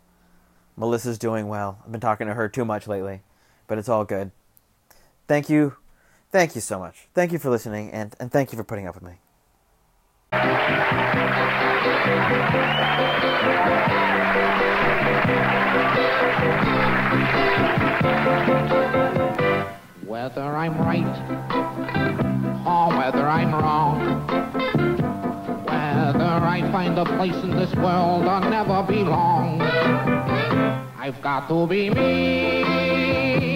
Melissa's 0.77 1.17
doing 1.17 1.47
well. 1.47 1.79
I've 1.85 1.91
been 1.91 2.01
talking 2.01 2.27
to 2.27 2.33
her 2.33 2.49
too 2.49 2.65
much 2.65 2.85
lately, 2.85 3.21
but 3.67 3.77
it's 3.77 3.87
all 3.87 4.03
good. 4.03 4.31
Thank 5.25 5.49
you. 5.49 5.77
Thank 6.31 6.53
you 6.53 6.59
so 6.59 6.77
much. 6.77 7.07
Thank 7.13 7.31
you 7.31 7.39
for 7.39 7.49
listening, 7.49 7.91
and, 7.91 8.13
and 8.19 8.29
thank 8.29 8.51
you 8.51 8.57
for 8.57 8.65
putting 8.65 8.87
up 8.87 8.95
with 8.95 9.03
me. 9.03 9.13
Whether 20.05 20.41
I'm 20.41 20.77
right 20.77 22.25
whether 23.05 23.27
I'm 23.27 23.53
wrong, 23.53 24.25
whether 25.65 26.25
I 26.43 26.67
find 26.71 26.97
a 26.97 27.05
place 27.05 27.35
in 27.43 27.51
this 27.51 27.71
world 27.75 28.25
or 28.25 28.39
never 28.49 28.81
belong, 28.81 29.61
I've 29.61 31.21
got 31.21 31.47
to 31.49 31.67
be 31.67 31.91
me. 31.91 33.54